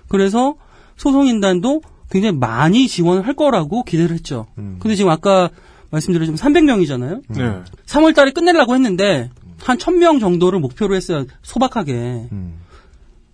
그래서 0.08 0.56
소송인단도 0.96 1.80
굉장히 2.10 2.36
많이 2.36 2.88
지원을 2.88 3.26
할 3.26 3.34
거라고 3.34 3.82
기대를 3.84 4.14
했죠. 4.14 4.46
근데 4.54 4.94
지금 4.94 5.10
아까 5.10 5.48
말씀드렸지만 5.90 6.36
300명이잖아요. 6.36 7.22
네. 7.28 7.62
3월 7.86 8.14
달에 8.14 8.32
끝내려고 8.32 8.74
했는데 8.74 9.30
한 9.60 9.78
1000명 9.78 10.20
정도를 10.20 10.60
목표로 10.60 10.94
했어요. 10.94 11.24
소박하게. 11.42 12.28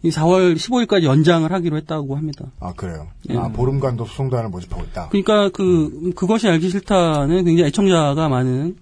이 0.04 0.10
4월 0.10 0.54
15일까지 0.54 1.04
연장을 1.04 1.50
하기로 1.50 1.76
했다고 1.78 2.14
합니다. 2.16 2.44
아 2.60 2.72
그래요. 2.76 3.08
예. 3.30 3.36
아 3.38 3.48
보름간도 3.48 4.04
소송단을 4.04 4.50
모집하고 4.50 4.84
있다. 4.84 5.08
그러니까 5.08 5.48
그 5.48 6.12
그것이 6.14 6.46
알기 6.46 6.68
싫다는 6.68 7.44
굉장히 7.44 7.68
애청자가 7.68 8.28
많은 8.28 8.76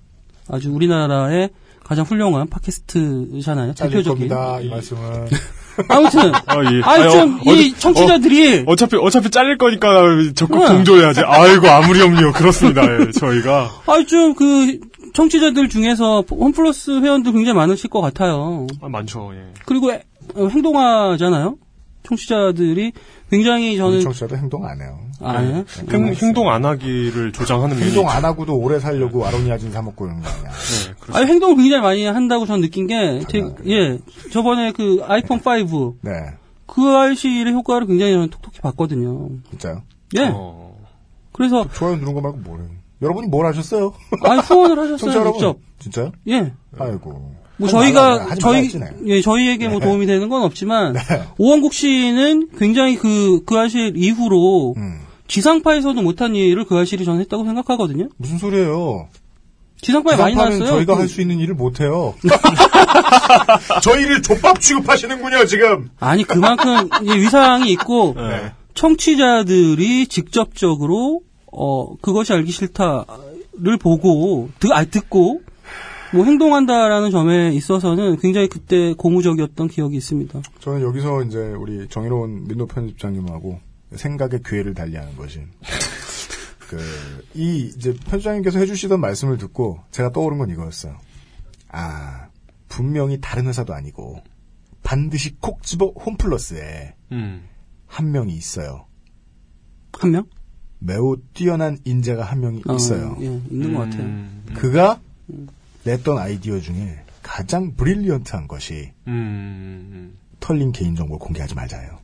아주 0.48 0.72
우리나라의 0.72 1.50
가장 1.84 2.04
훌륭한 2.04 2.48
팟캐스트잖아요. 2.48 3.74
대표적인. 3.74 4.28
겁니다. 4.28 4.60
이 4.60 4.68
말씀은. 4.68 5.28
아무튼 5.88 6.32
아, 6.34 7.02
예. 7.04 7.08
좀 7.10 7.40
어, 7.46 7.52
이 7.54 7.72
청취자들이 7.72 8.64
어, 8.66 8.76
차피 8.76 8.96
어차피 8.96 9.30
잘릴 9.30 9.56
거니까 9.56 10.02
적극 10.34 10.60
응. 10.62 10.66
동조해야지. 10.66 11.20
아이고 11.24 11.66
아무리 11.68 12.02
없네요. 12.02 12.32
그렇습니다. 12.32 12.82
예, 12.82 13.10
저희가 13.12 13.70
아니 13.86 14.06
좀그 14.06 14.80
청취자들 15.14 15.68
중에서 15.68 16.24
홈플러스 16.30 17.00
회원들 17.00 17.32
굉장히 17.32 17.56
많으실 17.56 17.88
것 17.90 18.00
같아요. 18.00 18.66
아, 18.82 18.88
많죠. 18.88 19.30
예. 19.34 19.52
그리고 19.64 19.92
에- 19.92 19.96
어, 19.96 20.11
행동하잖아요. 20.36 21.56
청취자들이 22.04 22.92
굉장히 23.30 23.76
저는 23.76 24.00
청취자도 24.00 24.36
행동 24.36 24.66
안 24.66 24.80
해요. 24.80 24.98
아, 25.20 25.30
안 25.38 25.46
해요? 25.46 25.64
네. 25.86 25.96
행, 25.96 26.14
행동 26.14 26.50
안 26.50 26.64
하기를 26.64 27.32
조장하는 27.32 27.78
행동 27.80 28.08
안 28.08 28.24
하고도 28.24 28.56
오래 28.56 28.80
살려고 28.80 29.24
아로니아진 29.24 29.70
사 29.70 29.80
먹고 29.82 30.06
이런 30.06 30.20
거 30.20 30.28
아니야. 30.28 30.50
네, 30.50 30.94
그렇죠. 30.98 31.18
아니 31.18 31.30
행동을 31.30 31.56
굉장히 31.56 31.82
많이 31.82 32.04
한다고 32.04 32.44
저는 32.44 32.60
느낀 32.60 32.86
게, 32.88 33.20
제- 33.28 33.42
예, 33.66 33.98
저번에 34.32 34.72
그 34.72 35.00
아이폰 35.06 35.38
5, 35.38 35.96
네. 36.02 36.10
그 36.66 36.82
RC의 36.96 37.52
효과를 37.52 37.86
굉장히 37.86 38.12
저는 38.14 38.30
톡톡히 38.30 38.60
봤거든요. 38.60 39.28
진짜요? 39.50 39.82
예. 40.16 40.30
어. 40.34 40.76
그래서 41.32 41.66
좋아요 41.72 41.96
누른 41.96 42.14
거 42.14 42.20
말고 42.20 42.38
뭐래요? 42.38 42.68
여러분이 43.00 43.28
뭘 43.28 43.46
하셨어요? 43.46 43.94
아 44.24 44.36
후원을 44.36 44.78
하셨어요. 44.78 45.32
직접. 45.32 45.58
진짜요? 45.78 46.12
예. 46.28 46.52
아이고. 46.78 47.34
뭐 47.58 47.68
저희가 47.68 48.34
저희. 48.40 48.70
예 49.06 49.20
저희에게 49.20 49.68
뭐 49.68 49.78
네. 49.78 49.86
도움이 49.86 50.06
되는 50.06 50.28
건 50.28 50.42
없지만 50.42 50.94
오원국 51.38 51.72
씨는 51.74 52.48
굉장히 52.58 52.96
그그 52.96 53.58
아실 53.58 53.92
이후로 53.96 54.74
음. 54.76 54.98
지상파에서도 55.28 56.00
못한 56.02 56.34
일을 56.34 56.64
그 56.64 56.76
아실이 56.76 57.04
저는 57.04 57.20
했다고 57.20 57.44
생각하거든요. 57.44 58.08
무슨 58.16 58.38
소리예요? 58.38 59.08
지상파에 59.80 60.16
많이 60.16 60.34
나왔어요. 60.36 60.66
저희가 60.66 60.94
그- 60.94 61.00
할수 61.00 61.20
있는 61.20 61.38
일을 61.40 61.54
못 61.54 61.80
해요. 61.80 62.14
저희를 63.82 64.22
족밥 64.22 64.60
취급하시는군요, 64.60 65.44
지금. 65.46 65.90
아니 66.00 66.24
그만큼 66.24 66.88
위상이 67.02 67.70
있고 67.72 68.14
네. 68.18 68.52
청취자들이 68.74 70.06
직접적으로 70.06 71.20
어 71.52 71.94
그것이 72.00 72.32
알기 72.32 72.50
싫다를 72.52 73.76
보고 73.80 74.48
듣, 74.58 74.72
아, 74.72 74.84
듣고 74.84 75.40
뭐 76.14 76.24
행동한다라는 76.24 77.10
점에 77.10 77.52
있어서는 77.54 78.16
굉장히 78.18 78.48
그때 78.48 78.94
고무적이었던 78.94 79.68
기억이 79.68 79.96
있습니다. 79.96 80.42
저는 80.60 80.82
여기서 80.82 81.22
이제 81.22 81.38
우리 81.38 81.88
정의로운 81.88 82.46
민노 82.48 82.66
편집장님하고 82.66 83.60
생각의 83.94 84.40
기회를 84.46 84.74
달리하는 84.74 85.16
것이 85.16 85.40
그 86.68 86.78
이 87.34 87.72
이제 87.76 87.94
편집장님께서 87.94 88.58
해주시던 88.58 89.00
말씀을 89.00 89.38
듣고 89.38 89.80
제가 89.90 90.12
떠오른 90.12 90.38
건 90.38 90.50
이거였어요. 90.50 90.96
아 91.68 92.28
분명히 92.68 93.18
다른 93.20 93.46
회사도 93.46 93.74
아니고 93.74 94.22
반드시 94.82 95.36
콕 95.38 95.62
집어 95.62 95.86
홈플러스에 95.86 96.94
음. 97.12 97.44
한 97.86 98.10
명이 98.10 98.34
있어요. 98.34 98.86
한 99.92 100.10
명? 100.10 100.26
매우 100.78 101.16
뛰어난 101.32 101.78
인재가 101.84 102.24
한 102.24 102.40
명이 102.40 102.62
어, 102.66 102.74
있어요. 102.74 103.16
예, 103.20 103.26
있는 103.50 103.74
것 103.74 103.80
같아요. 103.80 104.26
그가 104.54 105.00
냈던 105.84 106.18
아이디어 106.18 106.60
중에 106.60 107.04
가장 107.22 107.74
브릴리언트한 107.74 108.48
것이 108.48 108.92
음. 109.06 110.16
털린 110.40 110.72
개인정보를 110.72 111.18
공개하지 111.18 111.54
말자예요. 111.54 111.98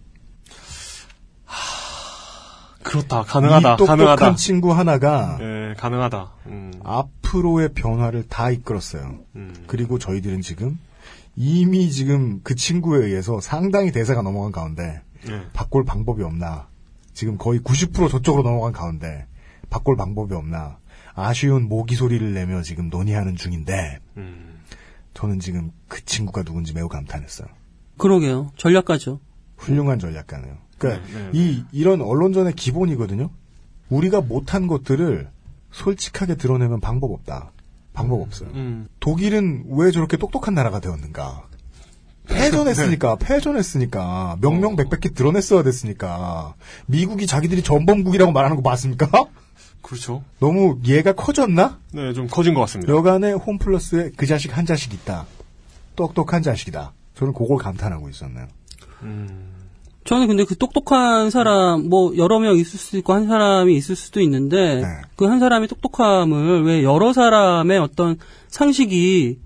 그렇다. 2.83 3.23
가능하다. 3.23 3.59
이 3.59 3.77
똑똑한 3.77 3.99
가능하다. 3.99 4.35
친구 4.37 4.73
하나가 4.73 5.37
예, 5.41 5.75
가능하다. 5.77 6.33
음. 6.47 6.73
앞으로의 6.83 7.75
변화를 7.75 8.27
다 8.29 8.51
이끌었어요. 8.51 9.19
음. 9.37 9.55
그리고 9.67 9.99
저희들은 9.99 10.41
지금 10.41 10.79
이미 11.37 11.91
지금 11.91 12.41
그 12.43 12.55
친구에 12.55 13.05
의해서 13.05 13.41
상당히 13.41 13.93
대세가 13.93 14.23
넘어간 14.23 14.53
가운데 14.53 15.03
예. 15.29 15.43
바꿀 15.53 15.85
방법이 15.85 16.23
없나. 16.23 16.69
지금 17.13 17.37
거의 17.37 17.61
90% 17.61 18.09
저쪽으로 18.11 18.43
넘어간 18.43 18.73
가운데 18.73 19.27
바꿀 19.69 19.97
방법이 19.97 20.35
없나. 20.35 20.79
아쉬운 21.19 21.69
모기 21.69 21.95
소리를 21.95 22.33
내며 22.33 22.63
지금 22.63 22.89
논의하는 22.89 23.37
중인데 23.37 23.99
음. 24.17 24.61
저는 25.15 25.41
지금 25.41 25.73
그 25.89 26.05
친구가 26.05 26.45
누군지 26.45 26.73
매우 26.73 26.89
감탄했어요. 26.89 27.49
그러게요. 27.97 28.53
전략가죠. 28.57 29.21
훌륭한 29.57 29.99
전략가네요. 29.99 30.57
그러니까 30.79 31.07
네, 31.09 31.19
네, 31.19 31.31
이 31.33 31.65
이런 31.73 32.01
언론전의 32.01 32.53
기본이거든요. 32.55 33.31
우리가 33.89 34.21
못한 34.21 34.69
것들을 34.69 35.29
솔직하게 35.73 36.37
드러내면 36.37 36.81
방법 36.81 37.13
없다. 37.13 37.53
방법 37.93 38.21
없어요. 38.21 38.51
음. 38.55 38.87
독일은 39.01 39.65
왜 39.71 39.91
저렇게 39.91 40.17
똑똑한 40.17 40.55
나라가 40.55 40.79
되었는가? 40.79 41.49
패전했으니까, 42.29 43.17
패전했으니까, 43.17 44.37
명명백백히 44.41 45.15
드러냈어야 45.15 45.63
됐으니까, 45.63 46.55
미국이 46.87 47.27
자기들이 47.27 47.63
전범국이라고 47.63 48.33
말하는 48.33 48.57
거 48.57 48.63
맞습니까? 48.63 49.09
그렇죠. 49.89 50.23
너무 50.39 50.79
얘가 50.87 51.13
커졌나? 51.13 51.79
네, 51.93 52.13
좀 52.13 52.27
커진 52.27 52.53
것 52.53 52.61
같습니다. 52.61 52.93
여간에 52.93 53.33
홈플러스에 53.33 54.11
그 54.17 54.27
자식 54.27 54.57
한 54.57 54.67
자식 54.67 54.93
있다. 54.93 55.25
똑똑한 55.97 56.43
자식이다. 56.43 56.93
저는 57.15 57.33
그걸 57.33 57.57
감탄하고 57.57 58.11
있었네요. 58.11 58.49
음. 59.03 59.55
저는 60.05 60.27
근데 60.27 60.45
그 60.45 60.57
똑똑한 60.57 61.31
사람, 61.31 61.89
뭐, 61.89 62.17
여러 62.17 62.39
명 62.39 62.57
있을 62.57 62.79
수도 62.79 62.99
있고, 62.99 63.13
한 63.13 63.27
사람이 63.27 63.77
있을 63.77 63.95
수도 63.95 64.21
있는데, 64.21 64.83
그한 65.17 65.39
사람의 65.39 65.69
똑똑함을 65.69 66.65
왜 66.65 66.83
여러 66.83 67.13
사람의 67.13 67.79
어떤 67.79 68.17
상식이 68.49 69.39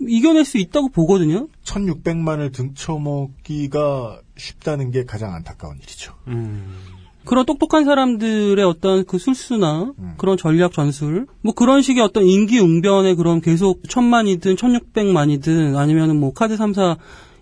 이겨낼 0.00 0.44
수 0.44 0.58
있다고 0.58 0.88
보거든요? 0.88 1.48
1600만을 1.64 2.52
등쳐먹기가 2.52 4.20
쉽다는 4.36 4.90
게 4.90 5.04
가장 5.04 5.34
안타까운 5.34 5.76
일이죠. 5.78 6.14
음. 6.28 6.76
그런 7.24 7.46
똑똑한 7.46 7.84
사람들의 7.84 8.64
어떤 8.64 9.04
그 9.04 9.18
술수나 9.18 9.92
그런 10.16 10.36
전략 10.36 10.72
전술, 10.72 11.26
뭐 11.40 11.54
그런 11.54 11.82
식의 11.82 12.02
어떤 12.02 12.24
인기응변에 12.24 13.14
그런 13.14 13.40
계속 13.40 13.82
천만이든 13.88 14.56
천육백만이든 14.56 15.76
아니면은 15.76 16.20
뭐 16.20 16.32
카드 16.32 16.56
3사 16.56 16.96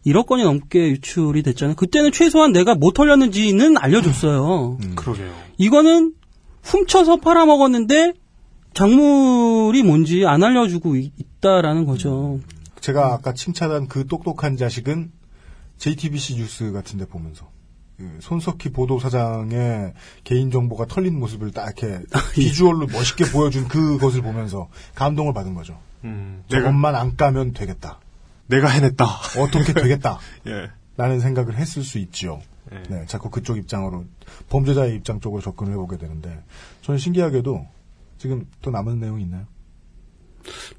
1억 0.07 0.27
건이 0.27 0.43
넘게 0.43 0.89
유출이 0.91 1.43
됐잖아요. 1.43 1.77
그때는 1.77 2.11
최소한 2.13 2.53
내가 2.53 2.75
뭐 2.75 2.93
털렸는지는 2.93 3.77
알려줬어요. 3.77 4.79
그러게요. 4.97 5.33
이거는 5.59 6.15
훔쳐서 6.63 7.17
팔아먹었는데 7.17 8.15
작물이 8.75 9.83
뭔지 9.83 10.25
안 10.27 10.43
알려주고 10.43 10.97
있, 10.97 11.13
있다라는 11.19 11.85
거죠. 11.85 12.41
제가 12.81 13.13
아까 13.13 13.33
칭찬한 13.33 13.87
그 13.87 14.07
똑똑한 14.07 14.57
자식은 14.57 15.13
JTBC 15.79 16.37
뉴스 16.37 16.73
같은 16.73 16.99
데 16.99 17.07
보면서 17.07 17.52
그 18.03 18.19
손석희 18.21 18.73
보도사장의 18.73 19.93
개인정보가 20.25 20.87
털린 20.87 21.17
모습을 21.21 21.53
딱 21.53 21.67
이렇게 21.79 22.05
비주얼로 22.35 22.89
멋있게 22.89 23.27
보여준 23.31 23.69
그것을 23.69 24.23
보면서 24.23 24.69
감동을 24.97 25.33
받은 25.33 25.55
거죠. 25.55 25.79
음. 26.03 26.43
저것만 26.49 26.97
안 26.97 27.17
까면 27.17 27.53
되겠다. 27.53 28.01
내가 28.49 28.69
해냈다. 28.69 29.07
어떻게 29.39 29.73
되겠다. 29.73 30.19
예. 30.49 30.71
라는 30.97 31.21
생각을 31.21 31.57
했을 31.57 31.85
수 31.85 31.99
있지요. 31.99 32.43
예. 32.73 32.83
네, 32.89 33.07
자꾸 33.07 33.31
그쪽 33.31 33.57
입장으로 33.57 34.05
범죄자의 34.49 34.97
입장 34.97 35.21
쪽으로 35.21 35.41
접근을 35.41 35.73
해보게 35.73 35.97
되는데 35.97 36.43
저는 36.81 36.99
신기하게도 36.99 37.65
지금 38.19 38.47
또 38.63 38.73
남은 38.73 38.99
내용이 38.99 39.23
있나요? 39.23 39.47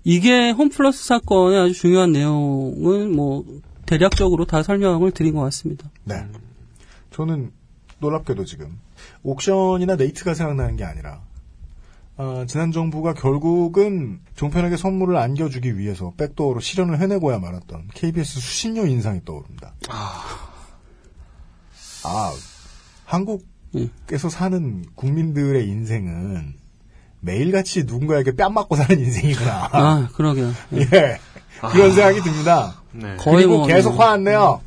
이게 0.04 0.52
홈플러스 0.52 1.06
사건의 1.06 1.58
아주 1.58 1.74
중요한 1.74 2.12
내용은 2.12 3.16
뭐 3.16 3.46
대략적으로 3.86 4.46
다 4.46 4.62
설명을 4.62 5.12
드린 5.12 5.36
것 5.36 5.42
같습니다. 5.42 5.90
네. 6.04 6.28
저는 7.14 7.52
놀랍게도 8.00 8.44
지금 8.46 8.80
옥션이나 9.24 9.96
네이트가 9.96 10.34
생각나는 10.34 10.76
게 10.76 10.84
아니라 10.84 11.22
아, 12.18 12.46
지난 12.48 12.72
정부가 12.72 13.14
결국은 13.14 14.20
종편에게 14.36 14.78
선물을 14.78 15.16
안겨주기 15.16 15.78
위해서 15.78 16.14
백도어로 16.18 16.60
실현을 16.60 17.00
해내고야 17.00 17.40
말았던 17.40 17.90
KBS 17.94 18.40
수신료 18.40 18.86
인상이 18.86 19.24
떠오릅니다. 19.26 19.74
아, 22.04 22.34
한국에서 23.06 24.30
사는 24.30 24.86
국민들의 24.96 25.68
인생은 25.68 26.56
매일같이 27.22 27.86
누군가에게 27.86 28.36
뺨 28.36 28.54
맞고 28.54 28.76
사는 28.76 29.00
인생이구나. 29.00 29.70
아, 29.72 30.10
그러게요. 30.14 30.52
예. 30.74 31.20
그런 31.72 31.94
생각이 31.94 32.20
듭니다. 32.22 32.82
네. 32.92 33.16
거의 33.16 33.38
그리고 33.38 33.58
뭐, 33.60 33.68
계속 33.68 33.92
네. 33.92 33.98
화안 33.98 34.24
내요. 34.26 34.62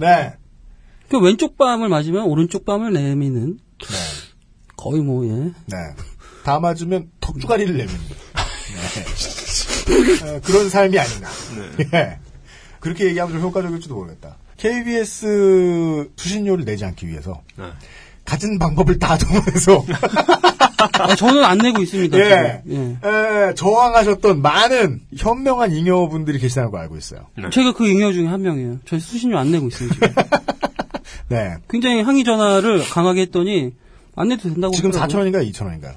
네. 0.00 0.34
그 1.08 1.18
왼쪽 1.18 1.56
뺨을 1.56 1.88
맞으면 1.88 2.24
오른쪽 2.24 2.64
뺨을 2.64 2.92
내미는 2.92 3.58
거의 4.76 5.00
뭐 5.02 5.26
예. 5.26 5.30
네. 5.66 5.76
다 6.44 6.60
맞으면 6.60 7.10
턱주가리를 7.20 7.76
내밉니다. 7.76 8.14
네. 9.88 10.28
어, 10.36 10.40
그런 10.44 10.68
삶이 10.68 10.98
아닌가. 10.98 11.28
예. 11.94 12.18
그렇게 12.80 13.06
얘기하면 13.06 13.34
좀 13.34 13.42
효과적일지도 13.42 13.94
모르겠다. 13.94 14.36
KBS 14.56 16.10
수신료를 16.16 16.64
내지 16.64 16.84
않기 16.84 17.08
위해서 17.08 17.42
네. 17.56 17.64
가진 18.24 18.58
방법을 18.58 18.98
다 18.98 19.16
동원해서 19.18 19.84
아, 21.00 21.14
저는 21.14 21.44
안 21.44 21.58
내고 21.58 21.82
있습니다. 21.82 22.18
예. 22.18 22.62
지금. 22.66 22.98
에, 23.02 23.54
저항하셨던 23.54 24.42
많은 24.42 25.00
현명한 25.16 25.72
잉여분들이 25.72 26.38
계시다는 26.38 26.70
걸 26.70 26.80
알고 26.82 26.96
있어요. 26.98 27.26
예. 27.38 27.50
제가 27.50 27.72
그 27.72 27.88
잉여 27.88 28.12
중에 28.12 28.26
한 28.26 28.42
명이에요. 28.42 28.78
저 28.84 28.98
수신료 28.98 29.38
안 29.38 29.50
내고 29.50 29.68
있어요, 29.68 29.88
지금. 29.90 30.08
네. 31.28 31.56
굉장히 31.68 32.02
항의 32.02 32.24
전화를 32.24 32.82
강하게 32.84 33.22
했더니 33.22 33.72
안 34.16 34.28
내도 34.28 34.48
된다고 34.48 34.74
지금 34.74 34.90
하더라고요. 34.90 35.30
4,000원인가요? 35.30 35.52
2,000원인가요? 35.52 35.94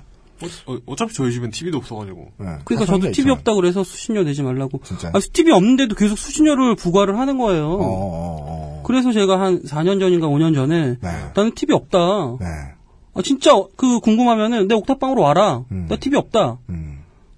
어, 0.85 0.95
차피 0.95 1.13
저희 1.13 1.31
집엔 1.31 1.51
TV도 1.51 1.77
없어가지고. 1.77 2.31
그러니까 2.65 2.85
저도 2.85 3.11
TV 3.11 3.31
없다 3.31 3.53
그래서 3.53 3.83
수신료 3.83 4.23
내지 4.23 4.41
말라고. 4.41 4.81
진짜. 4.83 5.11
아, 5.13 5.19
TV 5.19 5.51
없는데도 5.51 5.95
계속 5.95 6.17
수신료를 6.17 6.75
부과를 6.75 7.19
하는 7.19 7.37
거예요. 7.37 7.77
어, 7.79 8.83
그래서 8.85 9.11
제가 9.11 9.39
한 9.39 9.61
4년 9.61 9.99
전인가 9.99 10.27
5년 10.27 10.55
전에 10.55 10.97
네. 10.99 11.31
나는 11.35 11.53
TV 11.53 11.75
없다. 11.75 11.99
아, 13.13 13.21
진짜 13.23 13.51
그 13.75 13.99
궁금하면은 13.99 14.67
내 14.67 14.73
옥탑방으로 14.75 15.21
와라. 15.21 15.63
음. 15.71 15.87
나 15.89 15.97
TV 15.97 16.17
없다. 16.17 16.59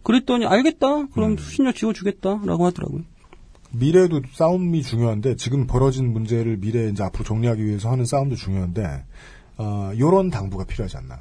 그랬더니 0.04 0.46
알겠다. 0.46 1.08
그럼 1.14 1.32
음. 1.32 1.38
수신료 1.38 1.72
지워주겠다라고 1.72 2.66
하더라고요. 2.66 3.02
미래도 3.74 4.22
싸움이 4.32 4.84
중요한데 4.84 5.36
지금 5.36 5.66
벌어진 5.68 6.14
문제를 6.14 6.58
미래에 6.58 6.90
이제 6.90 7.04
앞으로 7.04 7.24
정리하기 7.24 7.66
위해서 7.66 7.92
하는 7.92 8.06
싸움도 8.06 8.36
중요한데 8.36 9.04
어, 9.58 9.92
요런 9.98 10.30
당부가 10.30 10.64
필요하지 10.66 10.98
않나. 10.98 11.20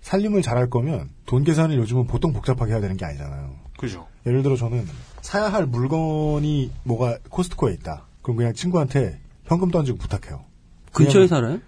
살림을 0.00 0.42
잘할 0.42 0.70
거면 0.70 1.10
돈 1.26 1.44
계산을 1.44 1.76
요즘은 1.78 2.06
보통 2.06 2.32
복잡하게 2.32 2.72
해야 2.72 2.80
되는 2.80 2.96
게 2.96 3.04
아니잖아요. 3.04 3.56
그죠. 3.76 4.06
예를 4.26 4.42
들어 4.42 4.56
저는 4.56 4.86
사야 5.20 5.52
할 5.52 5.66
물건이 5.66 6.70
뭐가 6.84 7.18
코스트코에 7.28 7.74
있다. 7.74 8.06
그럼 8.22 8.36
그냥 8.36 8.54
친구한테 8.54 9.20
현금 9.44 9.70
던지고 9.70 9.98
부탁해요. 9.98 10.44
근처에 10.92 11.26
살아요? 11.26 11.58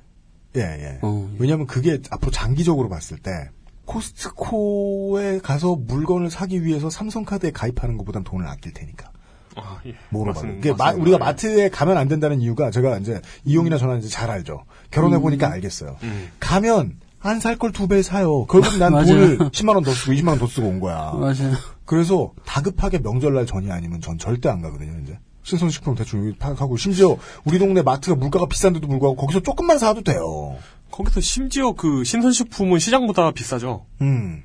예, 0.56 0.60
예. 0.60 0.98
어, 1.02 1.30
왜냐면 1.38 1.66
그게 1.66 2.00
앞으로 2.10 2.30
장기적으로 2.30 2.88
봤을 2.88 3.18
때 3.18 3.50
코스트코에 3.84 5.40
가서 5.40 5.74
물건을 5.76 6.30
사기 6.30 6.64
위해서 6.64 6.90
삼성카드에 6.90 7.50
가입하는 7.50 7.96
것보단 7.96 8.22
돈을 8.24 8.46
아낄 8.46 8.72
테니까. 8.72 9.10
아, 9.56 9.78
예. 9.86 9.94
맞습니다. 10.10 10.56
그게 10.60 10.72
마-. 10.72 10.92
우리가 10.92 11.16
예. 11.16 11.18
마트에 11.18 11.68
가면 11.70 11.96
안 11.96 12.08
된다는 12.08 12.40
이유가 12.40 12.70
제가 12.70 12.98
이제 12.98 13.20
이용이나 13.44 13.78
저나 13.78 13.96
이제 13.96 14.08
잘 14.08 14.30
알죠. 14.30 14.64
결혼해 14.90 15.18
보니까 15.18 15.48
음. 15.48 15.52
알겠어요. 15.52 15.96
음. 16.02 16.28
가면 16.40 16.98
안 17.22 17.38
살 17.38 17.56
걸 17.58 17.72
두 17.72 17.86
배 17.86 18.00
사요. 18.02 18.46
결국 18.46 18.78
난. 18.78 18.92
돈을 19.04 19.38
10만 19.38 19.74
원 19.74 19.84
더 19.84 19.90
쓰고 19.92 20.12
20만 20.12 20.28
원 20.28 20.38
더 20.38 20.46
쓰고 20.46 20.66
온 20.68 20.80
거야. 20.80 21.12
맞아요. 21.14 21.54
그래서 21.84 22.32
다급하게 22.46 22.98
명절날 23.00 23.44
전이 23.46 23.70
아니면 23.70 24.00
전 24.00 24.16
절대 24.16 24.48
안 24.48 24.62
가거든요, 24.62 24.98
이제. 25.02 25.18
신선식품 25.42 25.94
대충 25.96 26.26
여기 26.26 26.36
파악하고 26.38 26.76
심지어 26.76 27.16
우리 27.44 27.58
동네 27.58 27.82
마트가 27.82 28.14
물가가 28.14 28.46
비싼데도 28.46 28.86
불구하고 28.86 29.16
거기서 29.16 29.40
조금만 29.40 29.78
사도 29.78 30.02
돼요. 30.02 30.56
거기서 30.90 31.20
심지어 31.20 31.72
그 31.72 32.04
신선식품은 32.04 32.78
시장보다 32.78 33.30
비싸죠. 33.32 33.86
음. 34.02 34.42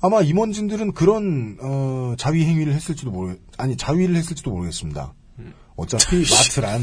아마 0.00 0.22
임원진들은 0.22 0.92
그런 0.92 1.58
어, 1.60 2.14
자위 2.18 2.44
행위를 2.44 2.72
했을지도 2.74 3.10
모르 3.10 3.36
아니 3.58 3.76
자위를 3.76 4.16
했을지도 4.16 4.50
모르겠습니다. 4.50 5.14
어차피 5.76 6.24
마트란 6.30 6.82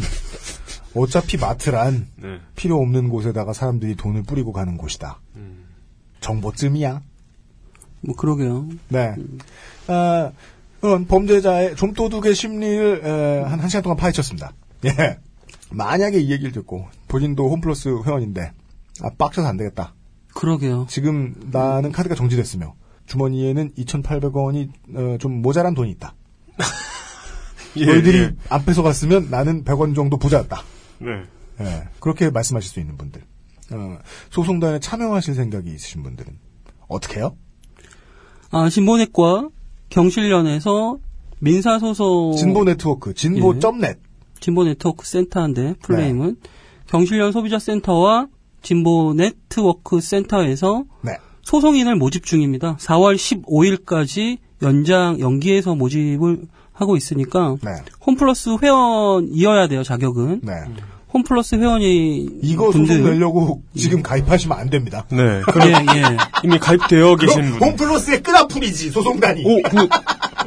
어차피 0.95 1.37
마트란 1.37 2.07
네. 2.15 2.39
필요 2.55 2.79
없는 2.81 3.09
곳에다가 3.09 3.53
사람들이 3.53 3.95
돈을 3.95 4.23
뿌리고 4.23 4.51
가는 4.51 4.77
곳이다. 4.77 5.19
정보쯤이야. 6.21 7.01
뭐 8.01 8.15
그러게요. 8.15 8.67
네. 8.89 9.15
아, 9.87 10.31
그런 10.81 11.05
범죄자의 11.05 11.75
좀도둑의 11.75 12.35
심리를 12.35 13.01
에, 13.03 13.41
한, 13.41 13.59
한 13.59 13.69
시간 13.69 13.83
동안 13.83 13.97
파헤쳤습니다. 13.97 14.53
예. 14.85 15.19
만약에 15.71 16.19
이 16.19 16.31
얘기를 16.31 16.51
듣고 16.51 16.87
본인도 17.07 17.49
홈플러스 17.49 17.89
회원인데 18.05 18.51
아 19.01 19.09
빡쳐서 19.17 19.47
안 19.47 19.57
되겠다. 19.57 19.93
그러게요. 20.33 20.85
지금 20.87 21.33
나는 21.51 21.91
카드가 21.91 22.15
정지됐으며 22.15 22.75
주머니에는 23.07 23.71
2,800원이 23.73 24.69
어, 24.95 25.17
좀 25.17 25.41
모자란 25.41 25.73
돈이 25.73 25.89
있다. 25.91 26.13
예, 27.77 27.85
너희들이 27.85 28.17
예. 28.19 28.35
안 28.49 28.65
뺏어갔으면 28.65 29.29
나는 29.29 29.63
100원 29.63 29.95
정도 29.95 30.17
부자였다. 30.17 30.61
네. 30.99 31.23
예, 31.61 31.87
그렇게 31.99 32.29
말씀하실 32.29 32.69
수 32.69 32.79
있는 32.79 32.97
분들. 32.97 33.21
어, 33.71 33.97
소송단에 34.29 34.79
참여하실 34.79 35.35
생각이 35.35 35.73
있으신 35.73 36.03
분들은 36.03 36.37
어떻게 36.87 37.19
해요? 37.19 37.35
아, 38.51 38.69
진보넷과 38.69 39.49
경실련에서 39.89 40.97
민사소송. 41.39 42.35
진보 42.37 42.63
네트워크, 42.63 43.13
진보.net. 43.13 43.99
진보 44.39 44.63
네트워크 44.63 45.05
센터인데, 45.05 45.75
full 45.81 46.00
name은. 46.00 46.37
경실련 46.87 47.31
소비자 47.31 47.59
센터와 47.59 48.27
진보 48.61 49.13
네트워크 49.13 49.99
센터에서 49.99 50.85
네. 51.01 51.17
소송인을 51.51 51.95
모집 51.95 52.25
중입니다. 52.25 52.75
4월 52.77 53.15
15일까지 53.15 54.37
연장, 54.61 55.17
연기해서 55.21 55.75
모집을 55.75 56.39
하고 56.73 56.97
있으니까. 56.97 57.55
네. 57.63 57.71
홈플러스 58.05 58.57
회원이어야 58.61 59.67
돼요, 59.67 59.81
자격은. 59.81 60.41
네. 60.43 60.51
홈플러스 61.13 61.55
회원이. 61.55 62.27
이거 62.41 62.69
분들- 62.69 62.87
소송 62.97 63.03
내려고 63.11 63.61
지금 63.77 64.03
가입하시면 64.03 64.57
안 64.59 64.69
됩니다. 64.69 65.05
네. 65.09 65.19
예, 65.23 65.71
예. 65.71 66.17
이미 66.43 66.59
가입되어 66.59 67.15
계신 67.15 67.51
분. 67.57 67.69
홈플러스의 67.69 68.21
끈아픔이지, 68.23 68.89
소송단이. 68.91 69.43
오, 69.45 69.61
그, 69.61 69.83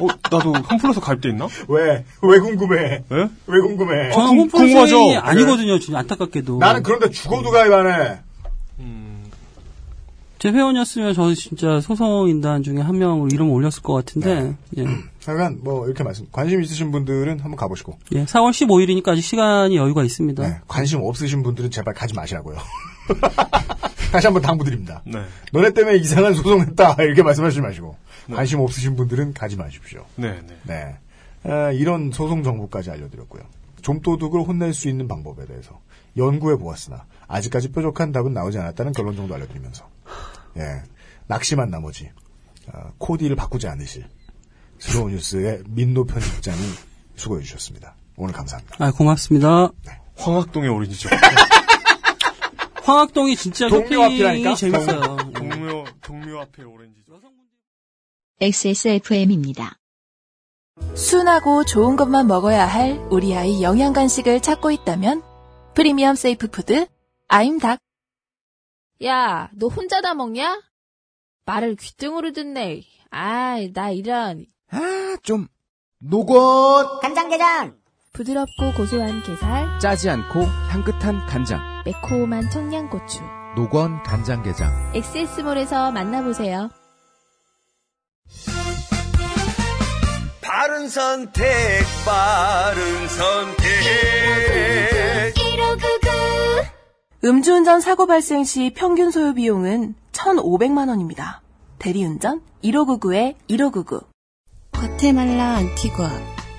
어, 0.03 0.07
나도 0.31 0.53
홈플러스 0.53 0.99
가입돼 0.99 1.29
있나? 1.29 1.47
왜? 1.67 2.05
왜 2.21 2.39
궁금해? 2.39 3.03
왜? 3.09 3.27
왜 3.47 3.59
궁금해? 3.61 4.11
저는 4.11 4.27
궁- 4.27 4.37
홈플러스 4.41 4.65
궁금하죠? 4.65 5.19
아니거든요, 5.19 5.79
진짜 5.79 5.97
안타깝게도. 5.97 6.59
나는 6.59 6.83
그런데 6.83 7.09
죽어도 7.09 7.49
가입 7.49 7.73
안 7.73 7.87
해. 7.87 8.19
제 10.41 10.49
회원이었으면 10.49 11.13
저 11.13 11.31
진짜 11.35 11.79
소송인단 11.81 12.63
중에 12.63 12.79
한 12.79 12.97
명으로 12.97 13.29
이름 13.31 13.51
올렸을 13.51 13.83
것 13.83 13.93
같은데, 13.93 14.55
예. 14.75 14.85
하여간 15.23 15.59
뭐 15.61 15.85
이렇게 15.85 16.03
말씀 16.03 16.25
관심 16.31 16.63
있으신 16.63 16.91
분들은 16.91 17.41
한번 17.41 17.55
가보시고 17.55 17.99
예, 18.13 18.25
4월 18.25 18.49
15일이니까 18.49 19.09
아직 19.09 19.21
시간이 19.21 19.77
여유가 19.77 20.03
있습니다. 20.03 20.41
네, 20.41 20.59
관심 20.67 21.03
없으신 21.03 21.43
분들은 21.43 21.69
제발 21.69 21.93
가지 21.93 22.15
마시라고요. 22.15 22.57
다시 24.11 24.25
한번 24.25 24.41
당부드립니다. 24.41 25.03
네. 25.05 25.19
너네 25.51 25.73
때문에 25.73 25.97
이상한 25.97 26.33
소송했다 26.33 26.95
이렇게 27.05 27.21
말씀하시지 27.21 27.61
마시고 27.61 27.95
관심 28.33 28.61
없으신 28.61 28.95
분들은 28.95 29.35
가지 29.35 29.57
마십시오. 29.57 30.07
네, 30.15 30.41
네. 30.47 30.57
네. 30.63 31.51
아, 31.51 31.71
이런 31.71 32.11
소송 32.11 32.41
정보까지 32.41 32.89
알려드렸고요. 32.89 33.43
좀도둑을 33.83 34.41
혼낼 34.41 34.73
수 34.73 34.89
있는 34.89 35.07
방법에 35.07 35.45
대해서 35.45 35.79
연구해 36.17 36.55
보았으나 36.55 37.05
아직까지 37.27 37.71
뾰족한 37.73 38.11
답은 38.11 38.33
나오지 38.33 38.57
않았다는 38.57 38.93
결론 38.93 39.15
정도 39.15 39.35
알려드리면서 39.35 39.90
예 40.57 40.83
낙심한 41.27 41.69
나머지 41.69 42.11
아, 42.71 42.91
코디를 42.97 43.35
바꾸지 43.35 43.67
않으실 43.67 44.07
슬로우 44.79 45.09
뉴스의 45.09 45.63
민노 45.67 46.05
편집장이 46.05 46.59
수고해 47.15 47.43
주셨습니다. 47.43 47.95
오늘 48.17 48.33
감사합니다. 48.33 48.75
아, 48.79 48.91
고맙습니다. 48.91 49.69
황학동의 50.17 50.69
오리지죠. 50.69 51.09
황학동이 52.83 53.35
진짜 53.35 53.69
동묘 53.69 54.03
앞이라니까? 54.03 54.55
재밌어요. 54.55 55.17
동묘, 55.33 55.85
동묘 56.01 56.39
앞에 56.41 56.63
오렌지죠. 56.63 57.19
XSFM입니다. 58.39 59.77
순하고 60.95 61.63
좋은 61.63 61.95
것만 61.95 62.27
먹어야 62.27 62.65
할 62.65 62.99
우리 63.11 63.35
아이 63.35 63.61
영양 63.61 63.93
간식을 63.93 64.41
찾고 64.41 64.71
있다면 64.71 65.21
프리미엄 65.75 66.15
safe 66.15 66.49
food 66.49 66.87
아임닭 67.27 67.79
야, 69.03 69.49
너 69.53 69.67
혼자 69.67 70.01
다 70.01 70.13
먹냐? 70.13 70.61
말을 71.45 71.75
귓등으로 71.75 72.31
듣네. 72.33 72.83
아이, 73.09 73.73
나 73.73 73.89
이런. 73.89 74.45
아, 74.69 75.17
좀 75.23 75.47
노건 75.99 76.99
간장게장 77.01 77.77
부드럽고 78.13 78.73
고소한 78.77 79.23
게살 79.23 79.79
짜지 79.79 80.09
않고 80.09 80.41
향긋한 80.41 81.25
간장 81.27 81.83
매콤한 81.85 82.49
청양고추 82.49 83.21
노건 83.55 84.01
간장게장 84.03 84.93
XS몰에서 84.95 85.91
만나보세요. 85.91 86.69
바른 90.41 90.87
선택, 90.89 91.43
바른 92.05 93.07
선택. 93.07 94.80
음주운전 97.23 97.81
사고 97.81 98.07
발생 98.07 98.43
시 98.43 98.71
평균 98.75 99.11
소요 99.11 99.33
비용은 99.35 99.93
1,500만 100.11 100.89
원입니다. 100.89 101.41
대리운전 101.77 102.41
1599에 102.63 103.35
1599. 103.47 104.01
과테말라 104.71 105.57
안티과, 105.57 106.09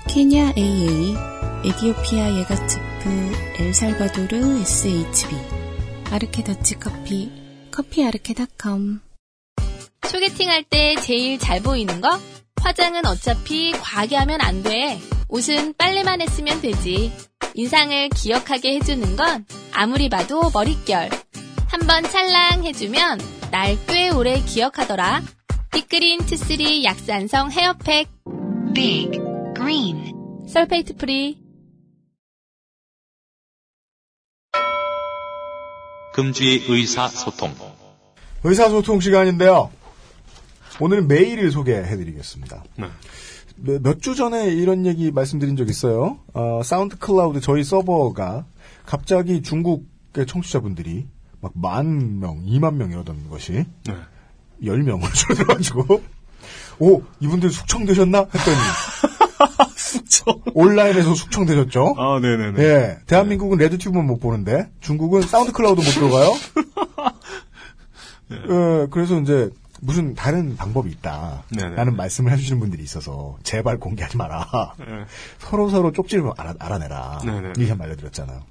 케냐 0.08 0.52
AA, 0.56 1.16
에디오피아 1.64 2.38
예가츠프, 2.38 3.32
엘살바도르 3.58 4.60
SHB, 4.60 5.36
아르케 6.12 6.44
더치 6.44 6.78
커피, 6.78 7.32
커피 7.72 8.04
아르케닷컴. 8.04 9.00
소개팅 10.06 10.48
할 10.50 10.62
때 10.64 10.94
제일 10.96 11.38
잘 11.38 11.60
보이는 11.60 12.00
거? 12.00 12.08
화장은 12.62 13.06
어차피 13.06 13.72
과하게 13.72 14.16
하면 14.16 14.40
안 14.40 14.62
돼. 14.62 15.00
옷은 15.28 15.74
빨래만 15.76 16.20
했으면 16.20 16.60
되지. 16.60 17.12
인상을 17.55 18.09
기억하게 18.11 18.76
해주는 18.76 19.16
건 19.16 19.44
아무리 19.72 20.09
봐도 20.09 20.50
머릿결. 20.50 21.11
한번 21.68 22.03
찰랑 22.05 22.64
해주면 22.64 23.18
날 23.50 23.76
꽤 23.86 24.11
오래 24.11 24.40
기억하더라. 24.40 25.22
빅그린 25.72 26.20
two 26.26 26.48
three 26.48 26.84
약산성 26.84 27.50
hair 27.51 27.76
pack. 27.76 28.09
Big 28.74 29.18
Green 29.55 30.12
sulfate 30.49 30.97
free. 30.97 31.38
금주의 36.14 36.62
의사소통. 36.68 37.55
의사소통 38.44 39.00
시간인데요. 39.00 39.70
오늘은 40.80 41.09
메일을 41.09 41.50
소개해드리겠습니다. 41.50 42.64
네. 42.76 42.86
몇 43.64 44.00
주 44.00 44.14
전에 44.14 44.48
이런 44.48 44.86
얘기 44.86 45.10
말씀드린 45.12 45.56
적 45.56 45.68
있어요. 45.68 46.18
어, 46.34 46.60
사운드 46.64 46.96
클라우드 46.98 47.40
저희 47.40 47.62
서버가 47.64 48.44
갑자기 48.86 49.42
중국의 49.42 50.26
청취자분들이 50.26 51.06
막 51.40 51.52
만 51.54 52.20
명, 52.20 52.44
2만 52.44 52.74
명 52.74 52.90
이러던 52.90 53.28
것이 53.30 53.52
네. 53.84 53.94
10명으로 54.62 55.12
줄어들어가지고 55.14 56.02
오 56.78 57.02
이분들 57.20 57.50
숙청되셨나 57.50 58.18
했더니 58.34 58.56
숙청 59.76 60.40
온라인에서 60.54 61.14
숙청되셨죠? 61.14 61.94
아, 61.98 62.18
네네네. 62.20 62.62
예, 62.62 62.98
대한민국은 63.06 63.58
레드튜브만 63.58 64.06
못 64.06 64.18
보는데 64.20 64.70
중국은 64.80 65.22
사운드 65.22 65.52
클라우드 65.52 65.80
못 65.80 65.86
들어가요. 65.90 66.32
예, 68.32 68.86
그래서 68.90 69.20
이제 69.20 69.50
무슨 69.85 70.14
다른 70.14 70.55
방법이 70.57 70.91
있다. 70.91 71.43
네네. 71.51 71.74
라는 71.74 71.97
말씀을 71.97 72.30
해주시는 72.30 72.61
분들이 72.61 72.85
있어서 72.85 73.37
제발 73.43 73.78
공개하지 73.78 74.16
마라. 74.16 74.74
네. 74.78 74.87
서로 75.41 75.68
서로 75.68 75.91
쪽지를 75.91 76.30
알아, 76.37 76.55
알아내라. 76.61 77.18
네네. 77.24 77.53
이렇게 77.57 77.74
말려드렸잖아요. 77.74 78.45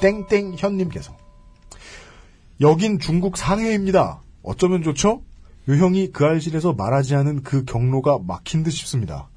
땡땡 0.00 0.54
현님께서 0.56 1.16
여긴 2.60 3.00
중국 3.00 3.36
상해입니다. 3.36 4.22
어쩌면 4.44 4.84
좋죠? 4.84 5.22
요 5.68 5.74
형이 5.74 6.12
그 6.12 6.24
알실에서 6.24 6.74
말하지 6.74 7.16
않은 7.16 7.42
그 7.42 7.64
경로가 7.64 8.20
막힌 8.24 8.62
듯 8.62 8.70
싶습니다. 8.70 9.30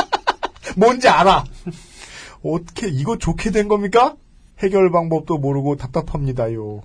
뭔지 0.76 1.08
알아. 1.08 1.44
어떻게 2.42 2.88
이거 2.88 3.16
좋게 3.16 3.52
된 3.52 3.68
겁니까? 3.68 4.16
해결 4.58 4.90
방법도 4.90 5.38
모르고 5.38 5.76
답답합니다요. 5.76 6.82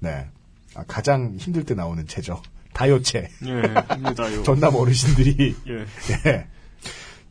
네. 0.00 0.28
아, 0.76 0.84
가장 0.86 1.36
힘들 1.38 1.64
때 1.64 1.74
나오는 1.74 2.06
채죠. 2.06 2.42
다요채. 2.72 3.28
예, 3.46 3.52
합니다요. 3.88 4.42
전남 4.44 4.74
어르신들이. 4.74 5.56
예. 5.68 5.72
예. 6.26 6.46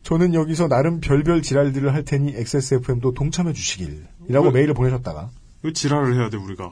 저는 0.02 0.34
여기서 0.34 0.68
나름 0.68 1.00
별별 1.00 1.42
지랄들을 1.42 1.92
할 1.94 2.04
테니 2.04 2.34
XSFM도 2.36 3.14
동참해 3.14 3.52
주시길. 3.52 4.06
이라고 4.28 4.48
왜? 4.48 4.52
메일을 4.54 4.74
보내셨다가. 4.74 5.30
왜 5.62 5.72
지랄을 5.72 6.16
해야 6.16 6.30
돼, 6.30 6.36
우리가? 6.36 6.70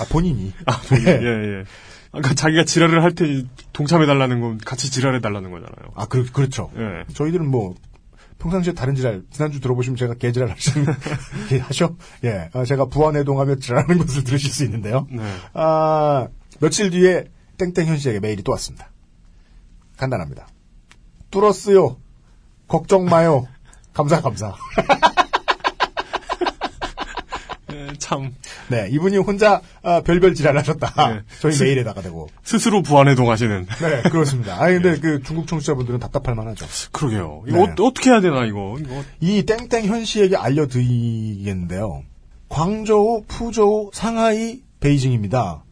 아, 0.00 0.04
본인이. 0.10 0.52
아, 0.66 0.80
본인, 0.80 1.06
예. 1.06 1.10
예, 1.10 1.58
예. 1.60 1.64
아까 2.12 2.32
자기가 2.34 2.64
지랄을 2.64 3.02
할 3.02 3.14
테니 3.14 3.48
동참해 3.72 4.06
달라는 4.06 4.40
건 4.40 4.58
같이 4.58 4.90
지랄해 4.90 5.20
달라는 5.20 5.50
거잖아요. 5.50 5.92
아, 5.94 6.06
그, 6.06 6.24
그렇죠. 6.30 6.70
예. 6.76 7.04
저희들은 7.12 7.46
뭐, 7.46 7.74
평상시에 8.38 8.74
다른 8.74 8.94
지랄, 8.94 9.22
지난주 9.30 9.60
들어보시면 9.60 9.96
제가 9.96 10.14
개지랄 10.14 10.50
하시는, 10.50 10.86
게 11.48 11.58
하셔? 11.58 11.96
예. 12.24 12.50
아, 12.52 12.64
제가 12.64 12.86
부안해동하며 12.86 13.56
지랄하는 13.56 13.98
것을 13.98 14.24
들으실 14.24 14.50
수 14.50 14.64
있는데요. 14.64 15.06
네. 15.10 15.22
아, 15.54 16.28
며칠 16.60 16.90
뒤에 16.90 17.24
땡땡현 17.58 17.98
씨에게 17.98 18.20
메일이 18.20 18.42
또 18.42 18.52
왔습니다. 18.52 18.90
간단합니다. 19.96 20.48
뚫었어요. 21.30 21.96
걱정 22.68 23.04
마요. 23.04 23.46
감사, 23.92 24.20
감사. 24.20 24.54
예, 28.04 28.08
참. 28.08 28.34
네, 28.68 28.88
이분이 28.90 29.16
혼자 29.18 29.60
아, 29.82 30.00
별별 30.02 30.34
지랄 30.34 30.56
하셨다. 30.58 31.14
네. 31.14 31.20
저희 31.40 31.52
스- 31.52 31.62
메일에다가 31.62 32.02
대고. 32.02 32.28
스스로 32.42 32.82
부안해동 32.82 33.30
하시는. 33.30 33.66
네, 33.80 34.02
그렇습니다. 34.10 34.60
아니, 34.62 34.80
근데 34.80 35.00
그 35.00 35.22
중국 35.22 35.46
청취자분들은 35.46 35.98
답답할 36.00 36.34
만하죠. 36.34 36.66
그러게요. 36.92 37.44
이거 37.48 37.56
네. 37.56 37.62
어, 37.62 37.74
떻게 37.74 38.10
해야 38.10 38.20
되나, 38.20 38.44
이거. 38.44 38.76
이거. 38.78 39.02
이 39.20 39.42
땡땡 39.44 39.86
현 39.86 40.04
씨에게 40.04 40.36
알려드리겠는데요. 40.36 42.02
광저우, 42.48 43.24
푸저우, 43.26 43.90
상하이, 43.92 44.60
베이징입니다. 44.80 45.64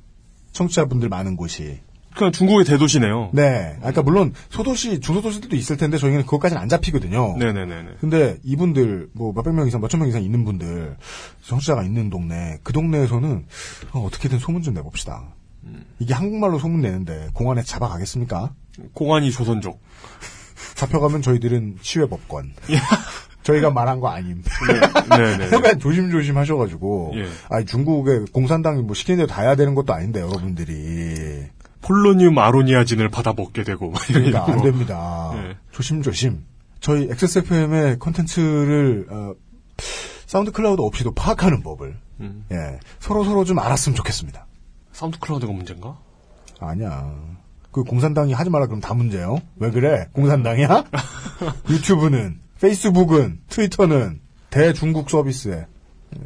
청취자분들 0.53 1.09
많은 1.09 1.37
곳이. 1.37 1.80
그냥 2.15 2.33
중국의 2.33 2.65
대도시네요. 2.65 3.31
네. 3.33 3.79
아까 3.83 4.03
물론 4.03 4.33
소도시, 4.51 5.01
중소도시들도 5.01 5.57
있을 5.57 5.77
텐데 5.77 5.99
저희는 5.99 6.23
그것까지는 6.23 6.61
안 6.61 6.69
잡히거든요. 6.69 7.37
네네네네. 7.39 7.89
근데 8.01 8.39
이분들 8.45 9.11
뭐 9.13 9.33
몇백 9.33 9.55
명 9.55 9.67
이상, 9.67 9.81
몇천 9.81 10.01
명 10.01 10.09
이상 10.09 10.23
있는 10.23 10.45
분들 10.45 10.97
청취자가 11.43 11.83
있는 11.83 12.11
동네 12.11 12.59
그 12.63 12.73
동네에서는 12.73 13.47
어, 13.93 14.05
어떻게든 14.05 14.39
소문 14.39 14.63
좀 14.63 14.75
내봅시다. 14.75 15.35
이게 15.99 16.15
한국말로 16.15 16.59
소문 16.59 16.81
내는데 16.81 17.29
공안에 17.35 17.63
잡아가겠습니까? 17.63 18.53
공안이 18.95 19.31
조선족. 19.31 19.81
잡혀가면 20.75 21.23
저희들은 21.23 21.79
치외법권. 21.81 22.55
저희가 23.43 23.71
말한 23.71 24.01
거 24.01 24.09
아님. 24.09 24.43
네네. 25.11 25.51
약간 25.53 25.79
조심조심 25.79 26.37
하셔가지고. 26.39 27.13
예. 27.17 27.27
아니, 27.51 27.67
중국의 27.67 28.27
공산당이 28.33 28.83
뭐 28.83 28.95
시키는 28.95 29.19
대로 29.19 29.27
다 29.27 29.43
해야 29.43 29.57
되는 29.57 29.75
것도 29.75 29.93
아닌데, 29.93 30.21
여러분들이. 30.21 31.49
폴로늄 31.83 32.39
아로니아진을 32.39 33.09
받아 33.11 33.33
먹게 33.33 33.64
되고. 33.64 33.93
그러니까 33.93 34.47
안 34.47 34.57
거. 34.59 34.62
됩니다. 34.62 35.33
예. 35.35 35.57
조심조심. 35.72 36.45
저희 36.80 37.09
XSFM의 37.11 37.99
컨텐츠를, 37.99 39.07
어, 39.11 39.35
사운드 40.26 40.51
클라우드 40.51 40.80
없이도 40.80 41.12
파악하는 41.12 41.62
법을, 41.62 41.97
음. 42.20 42.45
예, 42.51 42.78
서로 42.99 43.24
서로 43.24 43.45
좀 43.45 43.59
알았으면 43.59 43.95
좋겠습니다. 43.97 44.47
사운드 44.93 45.18
클라우드가 45.18 45.53
문제인가? 45.53 45.99
아니야. 46.61 47.12
그 47.70 47.85
공산당이 47.85 48.33
하지 48.33 48.51
마라 48.51 48.66
그러면 48.66 48.80
다 48.80 48.95
문제요. 48.95 49.39
왜 49.57 49.70
그래? 49.70 50.07
공산당이야? 50.12 50.85
유튜브는, 51.70 52.41
페이스북은, 52.61 53.41
트위터는 53.49 54.20
대중국 54.51 55.09
서비스에 55.09 55.66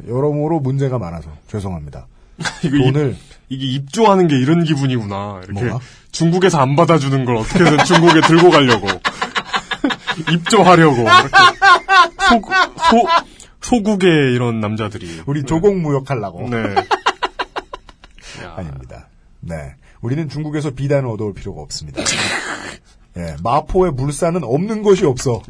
여러모로 0.07 0.59
문제가 0.59 0.99
많아서 0.99 1.29
죄송합니다. 1.47 2.07
이거 2.63 2.77
돈을 2.77 3.17
이게 3.49 3.65
입조하는 3.65 4.27
게 4.27 4.37
이런 4.37 4.63
기분이구나. 4.63 5.41
이렇게 5.45 5.65
뭐가? 5.65 5.83
중국에서 6.11 6.59
안 6.59 6.75
받아주는 6.75 7.25
걸 7.25 7.37
어떻게든 7.37 7.85
중국에 7.85 8.21
들고 8.21 8.49
가려고. 8.49 8.87
입조하려고. 10.31 11.01
이렇게. 11.01 11.29
소, 12.27 12.41
소, 12.89 13.07
소국의 13.61 14.33
이런 14.33 14.59
남자들이. 14.59 15.21
우리 15.25 15.43
조공 15.43 15.81
무역하려고. 15.81 16.49
네. 16.49 16.57
아닙니다. 18.55 19.07
네. 19.39 19.75
우리는 20.01 20.27
중국에서 20.29 20.71
비단을 20.71 21.09
얻어올 21.09 21.33
필요가 21.33 21.61
없습니다. 21.61 22.01
예, 23.17 23.35
마포에 23.43 23.91
물산은 23.91 24.43
없는 24.43 24.83
것이 24.83 25.05
없어. 25.05 25.41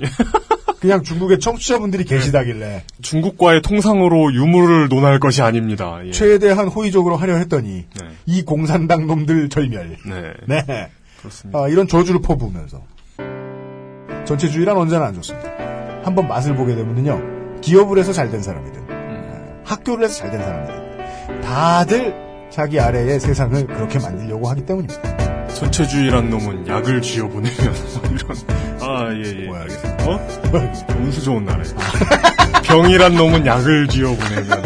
그냥 0.79 1.03
중국의 1.03 1.39
청취자분들이 1.39 2.03
계시다길래 2.05 2.83
중국과의 3.01 3.61
통상으로 3.63 4.33
유무를 4.33 4.89
논할 4.89 5.19
것이 5.19 5.41
아닙니다. 5.41 5.99
예. 6.05 6.11
최대한 6.11 6.67
호의적으로 6.67 7.15
하려 7.15 7.35
했더니 7.37 7.85
네. 7.99 8.07
이 8.25 8.43
공산당 8.43 9.07
놈들 9.07 9.49
절멸. 9.49 9.97
네. 10.05 10.33
네. 10.47 10.89
그렇습니다. 11.19 11.59
아, 11.59 11.67
이런 11.67 11.87
저주를 11.87 12.21
퍼부으면서 12.21 12.83
전체주의란 14.25 14.77
언제나 14.77 15.05
안 15.05 15.15
좋습니다. 15.15 15.49
한번 16.03 16.27
맛을 16.27 16.55
보게 16.55 16.75
되면요 16.75 17.59
기업을 17.61 17.97
해서 17.97 18.13
잘 18.13 18.29
된 18.29 18.41
사람이든 18.43 18.81
음. 18.89 19.61
학교를 19.65 20.05
해서 20.05 20.19
잘 20.19 20.31
된 20.31 20.39
사람이든 20.39 21.41
다들 21.41 22.13
자기 22.51 22.79
아래의 22.79 23.19
세상을 23.19 23.65
그렇게 23.67 23.99
만들려고 23.99 24.47
하기 24.49 24.65
때문입니다. 24.65 25.26
전체주의란 25.59 26.29
놈은 26.29 26.67
약을 26.67 27.01
쥐어보내면 27.01 27.73
이런 28.11 28.37
아 28.79 29.11
예예 29.13 29.45
뭐야, 29.47 29.61
알겠습니다. 29.61 30.05
어? 30.05 30.27
운수 30.99 31.23
좋은 31.23 31.45
날에 31.45 31.63
병이란 32.63 33.15
놈은 33.15 33.45
약을 33.45 33.87
쥐어보내면 33.87 34.63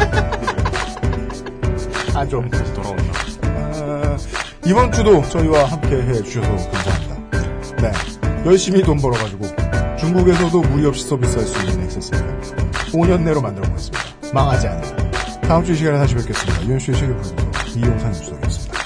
아, 2.13 2.25
좀. 2.27 2.49
다시 2.49 2.73
돌아온다. 2.73 3.03
아, 3.43 4.17
이번 4.65 4.91
주도 4.91 5.21
저희와 5.29 5.63
함께 5.65 5.95
해주셔서 5.95 6.69
감사합니다. 6.71 7.15
네. 7.81 7.91
열심히 8.45 8.83
돈 8.83 8.97
벌어가지고 8.97 9.45
중국에서도 9.97 10.61
무리 10.61 10.85
없이 10.85 11.07
서비스할 11.07 11.45
수 11.47 11.57
있는 11.67 11.85
액세스를 11.85 12.41
5년 12.91 13.21
내로 13.21 13.41
만들어 13.41 13.65
보겠습니다. 13.69 14.03
망하지 14.33 14.67
않으면. 14.67 15.11
다음 15.43 15.63
주 15.63 15.71
이 15.71 15.75
시간에 15.77 15.97
다시 15.97 16.15
뵙겠습니다. 16.15 16.65
유현수의 16.65 16.97
세계프로듀서 16.97 17.35
이용상 17.79 18.11
주석이었습니다. 18.13 18.77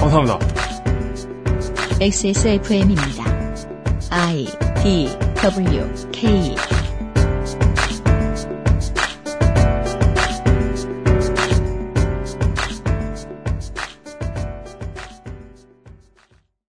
감사합니다. 0.00 0.73
XSFM입니다. 2.04 3.24
I 4.10 4.44
D 4.82 5.08
W 5.40 6.10
K 6.12 6.54